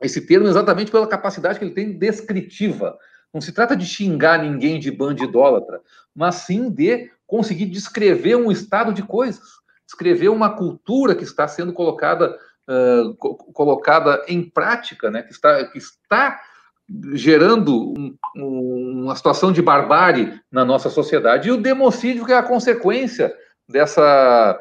esse 0.00 0.22
termo 0.22 0.48
exatamente 0.48 0.90
pela 0.90 1.06
capacidade 1.06 1.58
que 1.58 1.64
ele 1.66 1.74
tem 1.74 1.92
descritiva. 1.92 2.96
Não 3.30 3.42
se 3.42 3.52
trata 3.52 3.76
de 3.76 3.84
xingar 3.84 4.42
ninguém 4.42 4.80
de 4.80 4.90
bandidólatra, 4.90 5.82
mas 6.14 6.36
sim 6.36 6.70
de 6.70 7.10
conseguir 7.26 7.66
descrever 7.66 8.34
um 8.34 8.50
estado 8.50 8.94
de 8.94 9.02
coisas, 9.02 9.42
descrever 9.84 10.30
uma 10.30 10.56
cultura 10.56 11.14
que 11.14 11.24
está 11.24 11.46
sendo 11.46 11.74
colocada 11.74 12.34
colocada 13.52 14.24
em 14.28 14.42
prática, 14.42 15.10
né, 15.10 15.22
que, 15.22 15.32
está, 15.32 15.64
que 15.66 15.78
está 15.78 16.40
gerando 17.14 17.92
um, 17.92 18.16
um, 18.36 19.02
uma 19.04 19.16
situação 19.16 19.52
de 19.52 19.62
barbárie 19.62 20.40
na 20.50 20.64
nossa 20.64 20.88
sociedade. 20.90 21.48
E 21.48 21.52
o 21.52 21.60
democídio, 21.60 22.24
que 22.24 22.32
é 22.32 22.36
a 22.36 22.42
consequência 22.42 23.34
dessa, 23.68 24.58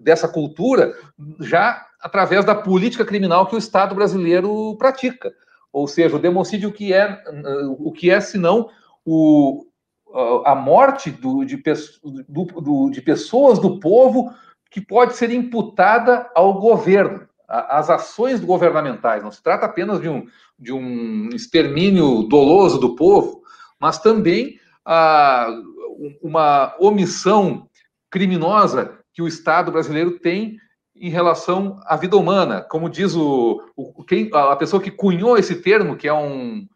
dessa 0.00 0.28
cultura, 0.28 0.94
já 1.40 1.86
através 2.00 2.44
da 2.44 2.54
política 2.54 3.04
criminal 3.04 3.46
que 3.46 3.54
o 3.54 3.58
Estado 3.58 3.94
brasileiro 3.94 4.76
pratica. 4.76 5.32
Ou 5.72 5.88
seja, 5.88 6.16
o 6.16 6.20
democídio 6.20 6.72
que 6.72 6.92
é 6.92 7.22
o 7.78 7.92
que 7.92 8.10
é 8.10 8.20
senão 8.20 8.68
o, 9.04 9.66
a 10.44 10.54
morte 10.54 11.10
do, 11.10 11.44
de, 11.44 11.62
do, 12.28 12.44
do, 12.44 12.90
de 12.90 13.02
pessoas 13.02 13.58
do 13.58 13.78
povo 13.80 14.32
que 14.76 14.80
pode 14.82 15.16
ser 15.16 15.30
imputada 15.30 16.30
ao 16.34 16.60
governo, 16.60 17.26
às 17.48 17.88
ações 17.88 18.44
governamentais. 18.44 19.22
Não 19.22 19.32
se 19.32 19.42
trata 19.42 19.64
apenas 19.64 20.02
de 20.02 20.06
um, 20.06 20.26
de 20.58 20.70
um 20.70 21.30
extermínio 21.30 22.24
doloso 22.24 22.78
do 22.78 22.94
povo, 22.94 23.40
mas 23.80 23.98
também 23.98 24.60
ah, 24.84 25.48
uma 26.20 26.76
omissão 26.78 27.70
criminosa 28.10 28.98
que 29.14 29.22
o 29.22 29.26
Estado 29.26 29.72
brasileiro 29.72 30.18
tem 30.18 30.58
em 30.94 31.08
relação 31.08 31.80
à 31.86 31.96
vida 31.96 32.18
humana. 32.18 32.60
Como 32.60 32.90
diz 32.90 33.16
o, 33.16 33.62
o 33.74 34.04
quem, 34.04 34.28
a 34.30 34.56
pessoa 34.56 34.82
que 34.82 34.90
cunhou 34.90 35.38
esse 35.38 35.54
termo, 35.62 35.96
que 35.96 36.06
é 36.06 36.12
um, 36.12 36.68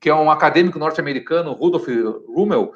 que 0.00 0.08
é 0.08 0.14
um 0.14 0.30
acadêmico 0.30 0.78
norte-americano, 0.78 1.54
Rudolf 1.54 1.88
Rummel, 2.28 2.72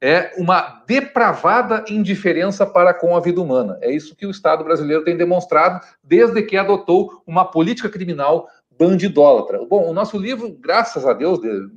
é 0.00 0.32
uma 0.36 0.82
depravada 0.86 1.84
indiferença 1.88 2.66
para 2.66 2.92
com 2.92 3.16
a 3.16 3.20
vida 3.20 3.40
humana. 3.40 3.78
É 3.80 3.90
isso 3.90 4.14
que 4.14 4.26
o 4.26 4.30
Estado 4.30 4.62
brasileiro 4.62 5.04
tem 5.04 5.16
demonstrado 5.16 5.84
desde 6.02 6.42
que 6.42 6.56
adotou 6.56 7.22
uma 7.26 7.44
política 7.44 7.88
criminal 7.88 8.48
bandidólatra. 8.78 9.64
Bom, 9.64 9.88
o 9.88 9.94
nosso 9.94 10.18
livro, 10.18 10.54
graças 10.60 11.06
a 11.06 11.12
Deus, 11.12 11.40
de, 11.40 11.68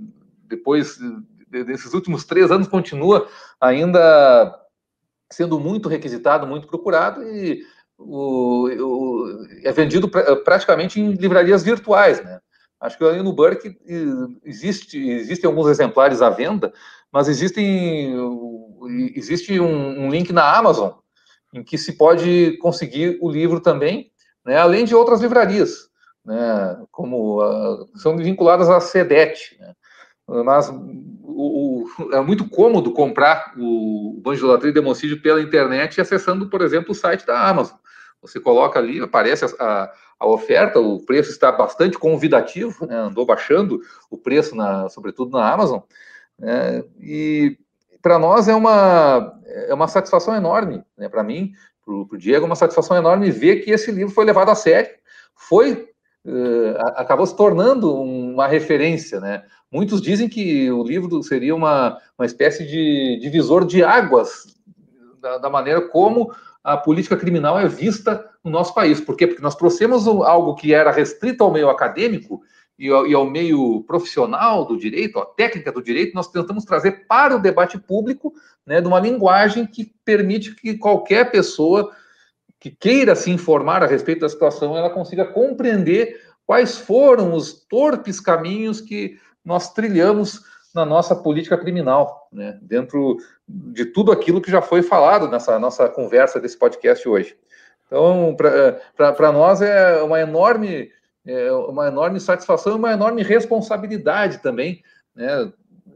depois 0.47 0.97
de, 1.49 1.63
desses 1.63 1.93
últimos 1.93 2.25
três 2.25 2.51
anos, 2.51 2.67
continua 2.67 3.27
ainda 3.59 4.55
sendo 5.31 5.59
muito 5.59 5.87
requisitado, 5.87 6.45
muito 6.45 6.67
procurado 6.67 7.23
e 7.23 7.63
o, 7.97 8.67
o, 8.67 9.47
é 9.63 9.71
vendido 9.71 10.09
pra, 10.09 10.35
praticamente 10.37 10.99
em 10.99 11.11
livrarias 11.13 11.63
virtuais, 11.63 12.23
né? 12.23 12.39
Acho 12.79 12.97
que 12.97 13.03
ali 13.03 13.21
no 13.21 13.33
Burke 13.33 13.77
existe, 14.45 14.97
existem 14.97 15.49
alguns 15.49 15.67
exemplares 15.67 16.21
à 16.21 16.29
venda, 16.29 16.71
mas 17.11 17.27
existem, 17.27 18.13
existe 19.15 19.59
um, 19.59 20.05
um, 20.05 20.09
link 20.09 20.31
na 20.31 20.57
Amazon 20.57 20.91
em 21.53 21.63
que 21.63 21.77
se 21.77 21.93
pode 21.93 22.57
conseguir 22.57 23.17
o 23.21 23.29
livro 23.29 23.59
também, 23.59 24.11
né, 24.45 24.57
além 24.57 24.85
de 24.85 24.93
outras 24.93 25.21
livrarias, 25.21 25.89
né, 26.23 26.79
como 26.91 27.43
uh, 27.43 27.87
são 27.97 28.15
vinculadas 28.17 28.69
à 28.69 28.79
SEDET. 28.79 29.57
Né, 29.59 29.73
mas 30.43 30.69
o, 30.69 31.85
o, 31.97 32.13
é 32.13 32.21
muito 32.21 32.47
cômodo 32.47 32.93
comprar 32.93 33.53
o 33.57 34.19
Banjo 34.23 34.45
Latria 34.45 34.69
e 34.69 34.73
Democídio 34.73 35.21
pela 35.21 35.41
internet 35.41 35.99
acessando, 35.99 36.49
por 36.49 36.61
exemplo, 36.61 36.91
o 36.91 36.95
site 36.95 37.25
da 37.25 37.49
Amazon. 37.49 37.77
Você 38.21 38.39
coloca 38.39 38.77
ali, 38.77 39.01
aparece 39.01 39.45
a, 39.45 39.47
a, 39.59 39.93
a 40.19 40.27
oferta, 40.27 40.79
o 40.79 41.03
preço 41.03 41.31
está 41.31 41.51
bastante 41.51 41.97
convidativo, 41.97 42.85
né, 42.85 42.95
andou 42.95 43.25
baixando 43.25 43.81
o 44.11 44.17
preço, 44.17 44.55
na, 44.55 44.87
sobretudo 44.89 45.31
na 45.31 45.51
Amazon, 45.51 45.79
é, 46.41 46.83
e 46.99 47.57
para 48.01 48.17
nós 48.17 48.47
é 48.47 48.55
uma, 48.55 49.39
é 49.45 49.73
uma 49.73 49.87
satisfação 49.87 50.35
enorme, 50.35 50.83
né, 50.97 51.09
para 51.09 51.23
mim, 51.23 51.51
para 51.85 51.93
o 51.93 52.17
Diego, 52.17 52.45
é 52.45 52.47
uma 52.47 52.55
satisfação 52.55 52.95
enorme 52.95 53.31
ver 53.31 53.57
que 53.57 53.71
esse 53.71 53.91
livro 53.91 54.13
foi 54.13 54.25
levado 54.25 54.49
a 54.49 54.55
sério, 54.55 54.91
foi, 55.35 55.89
uh, 56.25 56.77
acabou 56.95 57.25
se 57.25 57.35
tornando 57.35 57.93
uma 57.93 58.47
referência. 58.47 59.19
Né? 59.19 59.43
Muitos 59.71 60.01
dizem 60.01 60.29
que 60.29 60.71
o 60.71 60.83
livro 60.83 61.21
seria 61.23 61.55
uma, 61.55 61.97
uma 62.17 62.25
espécie 62.25 62.65
de 62.65 63.19
divisor 63.21 63.65
de 63.65 63.83
águas 63.83 64.55
da, 65.19 65.39
da 65.39 65.49
maneira 65.49 65.81
como 65.89 66.31
a 66.63 66.77
política 66.77 67.17
criminal 67.17 67.59
é 67.59 67.67
vista 67.67 68.23
no 68.43 68.51
nosso 68.51 68.73
país. 68.73 69.01
Por 69.01 69.15
quê? 69.15 69.25
Porque 69.25 69.41
nós 69.41 69.55
trouxemos 69.55 70.07
algo 70.07 70.55
que 70.55 70.73
era 70.73 70.91
restrito 70.91 71.43
ao 71.43 71.51
meio 71.51 71.69
acadêmico 71.69 72.41
e 72.79 72.89
ao, 72.89 73.05
e 73.05 73.13
ao 73.13 73.25
meio 73.25 73.83
profissional 73.83 74.65
do 74.65 74.77
direito, 74.77 75.19
a 75.19 75.25
técnica 75.25 75.69
do 75.69 75.83
direito, 75.83 76.15
nós 76.15 76.31
tentamos 76.31 76.63
trazer 76.63 77.05
para 77.07 77.35
o 77.35 77.41
debate 77.41 77.77
público, 77.77 78.33
né, 78.65 78.79
de 78.79 78.87
uma 78.87 78.99
linguagem 78.99 79.67
que 79.67 79.93
permite 80.05 80.55
que 80.55 80.77
qualquer 80.77 81.29
pessoa 81.29 81.91
que 82.57 82.71
queira 82.71 83.15
se 83.15 83.29
informar 83.29 83.83
a 83.83 83.87
respeito 83.87 84.21
da 84.21 84.29
situação, 84.29 84.77
ela 84.77 84.89
consiga 84.89 85.25
compreender 85.25 86.21
quais 86.45 86.77
foram 86.77 87.33
os 87.33 87.53
torpes 87.67 88.19
caminhos 88.19 88.79
que 88.79 89.19
nós 89.43 89.73
trilhamos 89.73 90.41
na 90.73 90.85
nossa 90.85 91.15
política 91.15 91.57
criminal, 91.57 92.29
né, 92.31 92.57
dentro 92.61 93.17
de 93.47 93.85
tudo 93.85 94.11
aquilo 94.11 94.39
que 94.41 94.51
já 94.51 94.61
foi 94.61 94.81
falado 94.81 95.27
nessa 95.27 95.59
nossa 95.59 95.89
conversa 95.89 96.39
desse 96.39 96.57
podcast 96.57 97.07
hoje. 97.07 97.35
Então, 97.87 98.37
para 98.95 99.31
nós 99.31 99.61
é 99.61 100.01
uma 100.03 100.19
enorme, 100.19 100.91
é 101.25 101.51
uma 101.51 101.87
enorme 101.87 102.19
satisfação 102.19 102.73
e 102.73 102.75
uma 102.75 102.93
enorme 102.93 103.23
responsabilidade 103.23 104.39
também. 104.39 104.83
Né? 105.15 105.51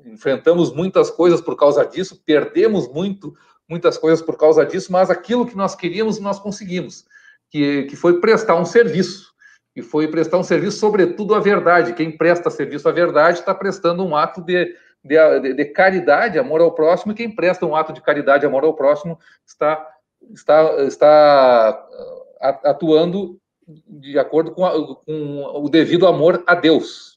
Enfrentamos 0.05 0.73
muitas 0.73 1.09
coisas 1.09 1.41
por 1.41 1.55
causa 1.55 1.85
disso, 1.85 2.21
perdemos 2.25 2.87
muito, 2.87 3.35
muitas 3.67 3.97
coisas 3.97 4.21
por 4.21 4.37
causa 4.37 4.65
disso, 4.65 4.91
mas 4.91 5.09
aquilo 5.09 5.45
que 5.45 5.55
nós 5.55 5.75
queríamos, 5.75 6.19
nós 6.19 6.39
conseguimos, 6.39 7.05
que, 7.49 7.83
que 7.83 7.95
foi 7.95 8.19
prestar 8.19 8.55
um 8.55 8.65
serviço. 8.65 9.33
E 9.75 9.81
foi 9.81 10.07
prestar 10.07 10.37
um 10.37 10.43
serviço, 10.43 10.77
sobretudo, 10.77 11.33
à 11.33 11.39
verdade. 11.39 11.93
Quem 11.93 12.15
presta 12.15 12.51
serviço 12.51 12.87
à 12.87 12.91
verdade 12.91 13.39
está 13.39 13.55
prestando 13.55 14.05
um 14.05 14.15
ato 14.15 14.39
de, 14.39 14.75
de, 15.03 15.53
de, 15.55 15.65
caridade, 15.65 16.37
amor 16.37 16.61
ao 16.61 16.75
próximo, 16.75 17.11
e 17.11 17.15
quem 17.15 17.33
presta 17.33 17.65
um 17.65 17.75
ato 17.75 17.91
de 17.91 18.01
caridade, 18.01 18.45
amor 18.45 18.63
ao 18.63 18.75
próximo, 18.75 19.17
está, 19.47 19.89
está, 20.31 20.83
está 20.83 21.87
uh, 21.89 22.67
atuando 22.69 23.41
de 23.87 24.17
acordo 24.17 24.51
com, 24.51 24.65
a, 24.65 24.71
com 24.71 25.43
o 25.63 25.69
devido 25.69 26.07
amor 26.07 26.43
a 26.45 26.55
Deus. 26.55 27.13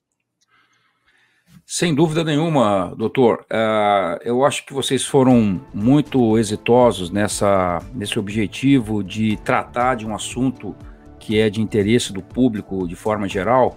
Sem 1.65 1.93
dúvida 1.95 2.23
nenhuma, 2.23 2.95
doutor. 2.97 3.45
Uh, 3.51 4.23
eu 4.25 4.45
acho 4.45 4.65
que 4.65 4.73
vocês 4.73 5.05
foram 5.05 5.61
muito 5.75 6.39
exitosos 6.39 7.11
nessa, 7.11 7.83
nesse 7.93 8.19
objetivo 8.21 9.03
de 9.03 9.37
tratar 9.39 9.97
de 9.97 10.07
um 10.07 10.15
assunto 10.15 10.77
que 11.19 11.41
é 11.41 11.51
de 11.51 11.61
interesse 11.61 12.13
do 12.13 12.23
público 12.23 12.87
de 12.87 12.95
forma 12.95 13.29
geral, 13.29 13.77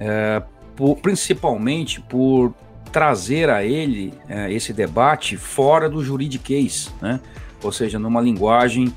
uh, 0.00 0.44
por, 0.74 0.96
principalmente 0.96 2.00
por 2.00 2.52
trazer 2.90 3.48
a 3.48 3.64
ele 3.64 4.12
é, 4.28 4.52
esse 4.52 4.72
debate 4.72 5.36
fora 5.36 5.88
do 5.88 6.04
juridiquês, 6.04 6.92
né? 7.00 7.20
ou 7.62 7.72
seja, 7.72 7.98
numa 7.98 8.20
linguagem 8.20 8.92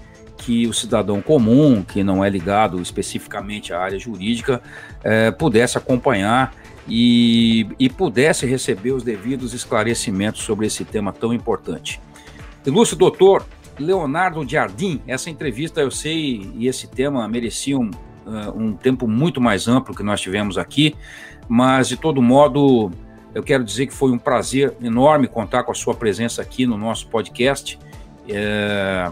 que 0.46 0.68
o 0.68 0.74
cidadão 0.74 1.24
comum, 1.24 1.82
que 1.82 2.04
não 2.04 2.24
é 2.24 2.30
ligado 2.30 2.80
especificamente 2.80 3.74
à 3.74 3.80
área 3.80 3.98
jurídica, 3.98 4.62
é, 5.04 5.32
pudesse 5.32 5.76
acompanhar 5.76 6.54
e, 6.88 7.68
e 7.80 7.90
pudesse 7.90 8.46
receber 8.46 8.92
os 8.92 9.02
devidos 9.02 9.56
esclarecimentos 9.56 10.44
sobre 10.44 10.68
esse 10.68 10.86
tema 10.86 11.12
tão 11.12 11.34
importante. 11.34 12.00
Ilustre 12.64 12.96
doutor 12.96 13.44
Leonardo 13.80 14.48
Jardim, 14.48 15.02
essa 15.08 15.32
entrevista 15.32 15.82
eu 15.82 15.90
sei 15.90 16.52
e 16.56 16.68
esse 16.68 16.88
tema 16.88 17.28
mereciam 17.28 17.90
uh, 18.28 18.56
um 18.56 18.74
tempo 18.74 19.08
muito 19.08 19.42
mais 19.42 19.68
amplo 19.68 19.96
que 19.96 20.04
nós 20.04 20.22
tivemos 20.22 20.60
aqui, 20.60 20.96
mas 21.50 21.88
de 21.88 21.98
todo 21.98 22.22
modo 22.22 22.92
eu 23.34 23.42
quero 23.42 23.64
dizer 23.64 23.88
que 23.88 23.94
foi 23.94 24.12
um 24.12 24.20
prazer 24.20 24.76
enorme 24.80 25.28
contar 25.28 25.64
com 25.64 25.72
a 25.72 25.76
sua 25.76 25.96
presença 25.96 26.40
aqui 26.40 26.68
no 26.68 26.78
nosso 26.78 27.08
podcast, 27.08 27.80
é, 28.30 29.12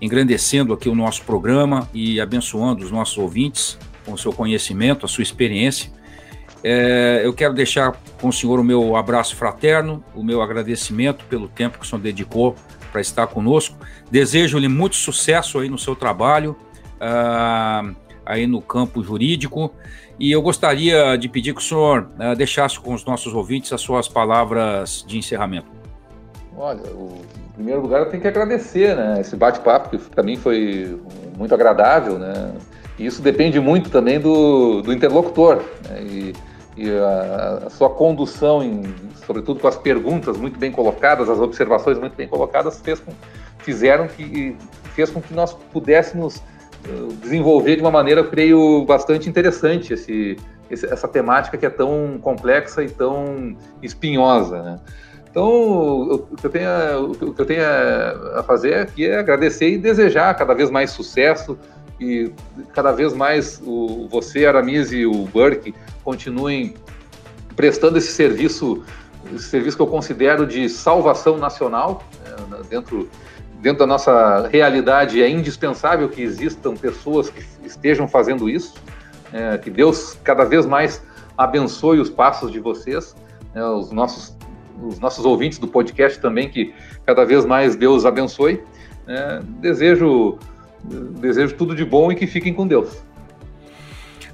engrandecendo 0.00 0.72
aqui 0.72 0.88
o 0.88 0.94
nosso 0.94 1.22
programa 1.22 1.88
e 1.92 2.20
abençoando 2.20 2.84
os 2.84 2.90
nossos 2.90 3.16
ouvintes 3.18 3.78
com 4.04 4.12
o 4.12 4.18
seu 4.18 4.32
conhecimento, 4.32 5.06
a 5.06 5.08
sua 5.08 5.22
experiência. 5.22 5.90
É, 6.62 7.20
eu 7.22 7.32
quero 7.34 7.52
deixar 7.52 7.92
com 8.20 8.28
o 8.28 8.32
senhor 8.32 8.58
o 8.58 8.64
meu 8.64 8.96
abraço 8.96 9.36
fraterno, 9.36 10.02
o 10.14 10.22
meu 10.22 10.40
agradecimento 10.40 11.24
pelo 11.26 11.46
tempo 11.46 11.78
que 11.78 11.84
o 11.84 11.88
senhor 11.88 12.00
dedicou 12.00 12.54
para 12.90 13.00
estar 13.00 13.26
conosco. 13.26 13.76
Desejo-lhe 14.10 14.68
muito 14.68 14.96
sucesso 14.96 15.58
aí 15.58 15.68
no 15.68 15.76
seu 15.76 15.94
trabalho, 15.94 16.56
uh, 16.96 17.94
aí 18.24 18.46
no 18.46 18.62
campo 18.62 19.02
jurídico. 19.02 19.74
E 20.18 20.30
eu 20.30 20.40
gostaria 20.40 21.16
de 21.16 21.28
pedir 21.28 21.52
que 21.52 21.60
o 21.60 21.64
senhor 21.64 22.08
uh, 22.18 22.34
deixasse 22.34 22.80
com 22.80 22.94
os 22.94 23.04
nossos 23.04 23.34
ouvintes 23.34 23.72
as 23.72 23.80
suas 23.80 24.08
palavras 24.08 25.04
de 25.06 25.18
encerramento. 25.18 25.66
Olha, 26.56 26.86
o, 26.92 27.20
primeiro 27.54 27.80
lugar 27.80 28.00
eu 28.00 28.10
tenho 28.10 28.20
que 28.20 28.28
agradecer, 28.28 28.96
né? 28.96 29.20
Esse 29.20 29.36
bate-papo 29.36 29.90
que 29.90 29.98
para 29.98 30.22
mim 30.22 30.36
foi 30.36 31.00
muito 31.36 31.54
agradável, 31.54 32.18
né? 32.18 32.52
E 32.98 33.06
isso 33.06 33.22
depende 33.22 33.58
muito 33.58 33.90
também 33.90 34.20
do, 34.20 34.82
do 34.82 34.92
interlocutor, 34.92 35.62
né? 35.88 36.02
E, 36.02 36.32
e 36.76 36.90
a, 36.90 37.66
a, 37.66 37.70
sua 37.70 37.88
condução, 37.88 38.62
em, 38.62 38.82
sobretudo 39.26 39.60
com 39.60 39.68
as 39.68 39.76
perguntas 39.76 40.36
muito 40.36 40.58
bem 40.58 40.72
colocadas, 40.72 41.28
as 41.28 41.38
observações 41.38 41.98
muito 41.98 42.16
bem 42.16 42.26
colocadas, 42.26 42.80
fez 42.80 43.00
com, 43.00 43.12
fizeram 43.58 44.08
que 44.08 44.56
fez 44.94 45.10
com 45.10 45.20
que 45.20 45.32
nós 45.32 45.52
pudéssemos 45.72 46.42
desenvolver 47.22 47.76
de 47.76 47.82
uma 47.82 47.90
maneira, 47.90 48.20
eu 48.20 48.30
creio, 48.30 48.84
bastante 48.84 49.28
interessante 49.28 49.94
esse, 49.94 50.36
essa 50.70 51.08
temática 51.08 51.56
que 51.56 51.64
é 51.64 51.70
tão 51.70 52.18
complexa 52.20 52.82
e 52.82 52.88
tão 52.88 53.56
espinhosa. 53.82 54.62
Né? 54.62 54.80
Então, 55.34 56.12
o, 56.12 56.18
que 56.36 56.46
eu 56.46 56.50
tenho, 56.50 57.10
o 57.10 57.34
que 57.34 57.42
eu 57.42 57.44
tenho 57.44 57.64
a 58.36 58.42
fazer 58.44 58.74
aqui 58.74 59.04
é 59.04 59.18
agradecer 59.18 59.68
e 59.68 59.76
desejar 59.76 60.32
cada 60.34 60.54
vez 60.54 60.70
mais 60.70 60.92
sucesso 60.92 61.58
e 62.00 62.32
cada 62.72 62.92
vez 62.92 63.12
mais 63.12 63.60
o, 63.66 64.06
você, 64.08 64.46
Aramis 64.46 64.92
e 64.92 65.04
o 65.04 65.24
Burke 65.24 65.74
continuem 66.04 66.74
prestando 67.56 67.98
esse 67.98 68.12
serviço, 68.12 68.84
esse 69.34 69.46
serviço 69.46 69.76
que 69.76 69.82
eu 69.82 69.88
considero 69.88 70.46
de 70.46 70.68
salvação 70.68 71.36
nacional 71.36 72.04
né, 72.48 72.60
dentro 72.70 73.10
dentro 73.60 73.80
da 73.80 73.86
nossa 73.86 74.46
realidade 74.46 75.20
é 75.20 75.28
indispensável 75.28 76.08
que 76.08 76.22
existam 76.22 76.76
pessoas 76.76 77.28
que 77.28 77.42
estejam 77.64 78.06
fazendo 78.06 78.48
isso. 78.48 78.74
É, 79.32 79.58
que 79.58 79.68
Deus 79.68 80.16
cada 80.22 80.44
vez 80.44 80.64
mais 80.64 81.02
abençoe 81.36 81.98
os 81.98 82.08
passos 82.08 82.52
de 82.52 82.60
vocês, 82.60 83.16
né, 83.52 83.64
os, 83.64 83.90
nossos, 83.90 84.36
os 84.82 84.98
nossos 84.98 85.24
ouvintes 85.24 85.58
do 85.58 85.68
podcast 85.68 86.20
também, 86.20 86.48
que 86.48 86.74
cada 87.06 87.24
vez 87.24 87.44
mais 87.44 87.76
Deus 87.76 88.04
abençoe. 88.04 88.62
É, 89.06 89.40
desejo, 89.60 90.38
desejo 91.20 91.54
tudo 91.56 91.74
de 91.74 91.84
bom 91.84 92.10
e 92.10 92.14
que 92.14 92.26
fiquem 92.26 92.52
com 92.52 92.66
Deus. 92.66 93.02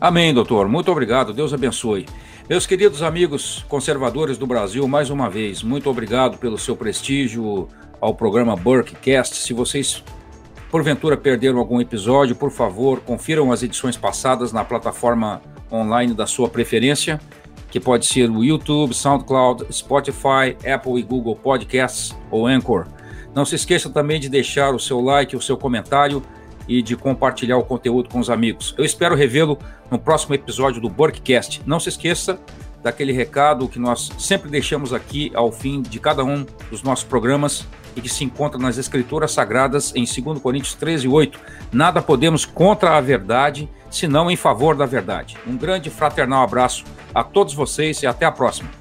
Amém, 0.01 0.32
doutor. 0.32 0.68
Muito 0.68 0.91
obrigado. 0.91 1.32
Deus 1.32 1.53
abençoe. 1.53 2.07
Meus 2.49 2.66
queridos 2.66 3.03
amigos 3.03 3.64
conservadores 3.68 4.36
do 4.36 4.47
Brasil, 4.47 4.88
mais 4.88 5.09
uma 5.09 5.30
vez, 5.30 5.62
muito 5.62 5.88
obrigado 5.88 6.36
pelo 6.36 6.59
seu 6.59 6.74
prestígio, 6.74 7.68
ao 8.01 8.14
programa 8.14 8.57
Burkecast. 8.57 9.36
Se 9.36 9.53
vocês 9.53 10.03
porventura 10.70 11.16
perderam 11.16 11.59
algum 11.59 11.80
episódio, 11.80 12.34
por 12.34 12.51
favor, 12.51 13.01
confiram 13.01 13.53
as 13.53 13.62
edições 13.62 13.97
passadas 13.97 14.53
na 14.53 14.64
plataforma 14.64 15.43
online 15.70 16.14
da 16.14 16.26
sua 16.26 16.49
preferência, 16.49 17.20
que 17.71 17.79
pode 17.79 18.07
ser 18.07 18.31
o 18.31 18.43
YouTube, 18.43 18.95
SoundCloud, 18.95 19.66
Spotify, 19.73 20.57
Apple 20.68 20.99
e 20.99 21.03
Google 21.03 21.37
Podcasts 21.37 22.16
ou 22.31 22.47
Anchor. 22.47 22.87
Não 23.35 23.45
se 23.45 23.55
esqueça 23.55 23.89
também 23.89 24.18
de 24.18 24.29
deixar 24.29 24.75
o 24.75 24.79
seu 24.79 25.01
like, 25.01 25.37
o 25.37 25.41
seu 25.41 25.57
comentário 25.57 26.23
e 26.66 26.83
de 26.83 26.97
compartilhar 26.97 27.59
o 27.59 27.64
conteúdo 27.64 28.09
com 28.09 28.18
os 28.18 28.29
amigos. 28.29 28.75
Eu 28.77 28.85
espero 28.85 29.14
revê-lo 29.14 29.59
no 29.91 29.99
próximo 29.99 30.35
episódio 30.35 30.81
do 30.81 30.89
Burkcast. 30.89 31.62
Não 31.64 31.79
se 31.79 31.89
esqueça 31.89 32.41
daquele 32.83 33.12
recado 33.12 33.68
que 33.68 33.79
nós 33.79 34.11
sempre 34.18 34.51
deixamos 34.51 34.93
aqui 34.93 35.31
ao 35.35 35.53
fim 35.53 35.83
de 35.83 35.99
cada 36.01 36.25
um 36.25 36.47
dos 36.71 36.83
nossos 36.83 37.05
programas 37.05 37.66
e 37.97 38.01
que 38.01 38.09
se 38.09 38.25
encontra 38.25 38.59
nas 38.59 38.79
Escrituras 38.79 39.33
Sagradas 39.33 39.93
em 39.95 40.05
2 40.05 40.41
Coríntios 40.41 40.75
13, 40.75 41.09
8. 41.09 41.39
Nada 41.73 42.01
podemos 42.01 42.45
contra 42.45 42.97
a 42.97 43.01
verdade, 43.01 43.68
senão 43.91 44.30
em 44.30 44.36
favor 44.36 44.76
da 44.76 44.86
verdade. 44.86 45.36
Um 45.47 45.57
grande 45.57 45.91
fraternal 45.91 46.43
abraço 46.43 46.84
a 47.14 47.22
todos 47.24 47.53
vocês 47.53 48.03
e 48.03 48.07
até 48.07 48.24
a 48.24 48.32
próxima. 48.32 48.80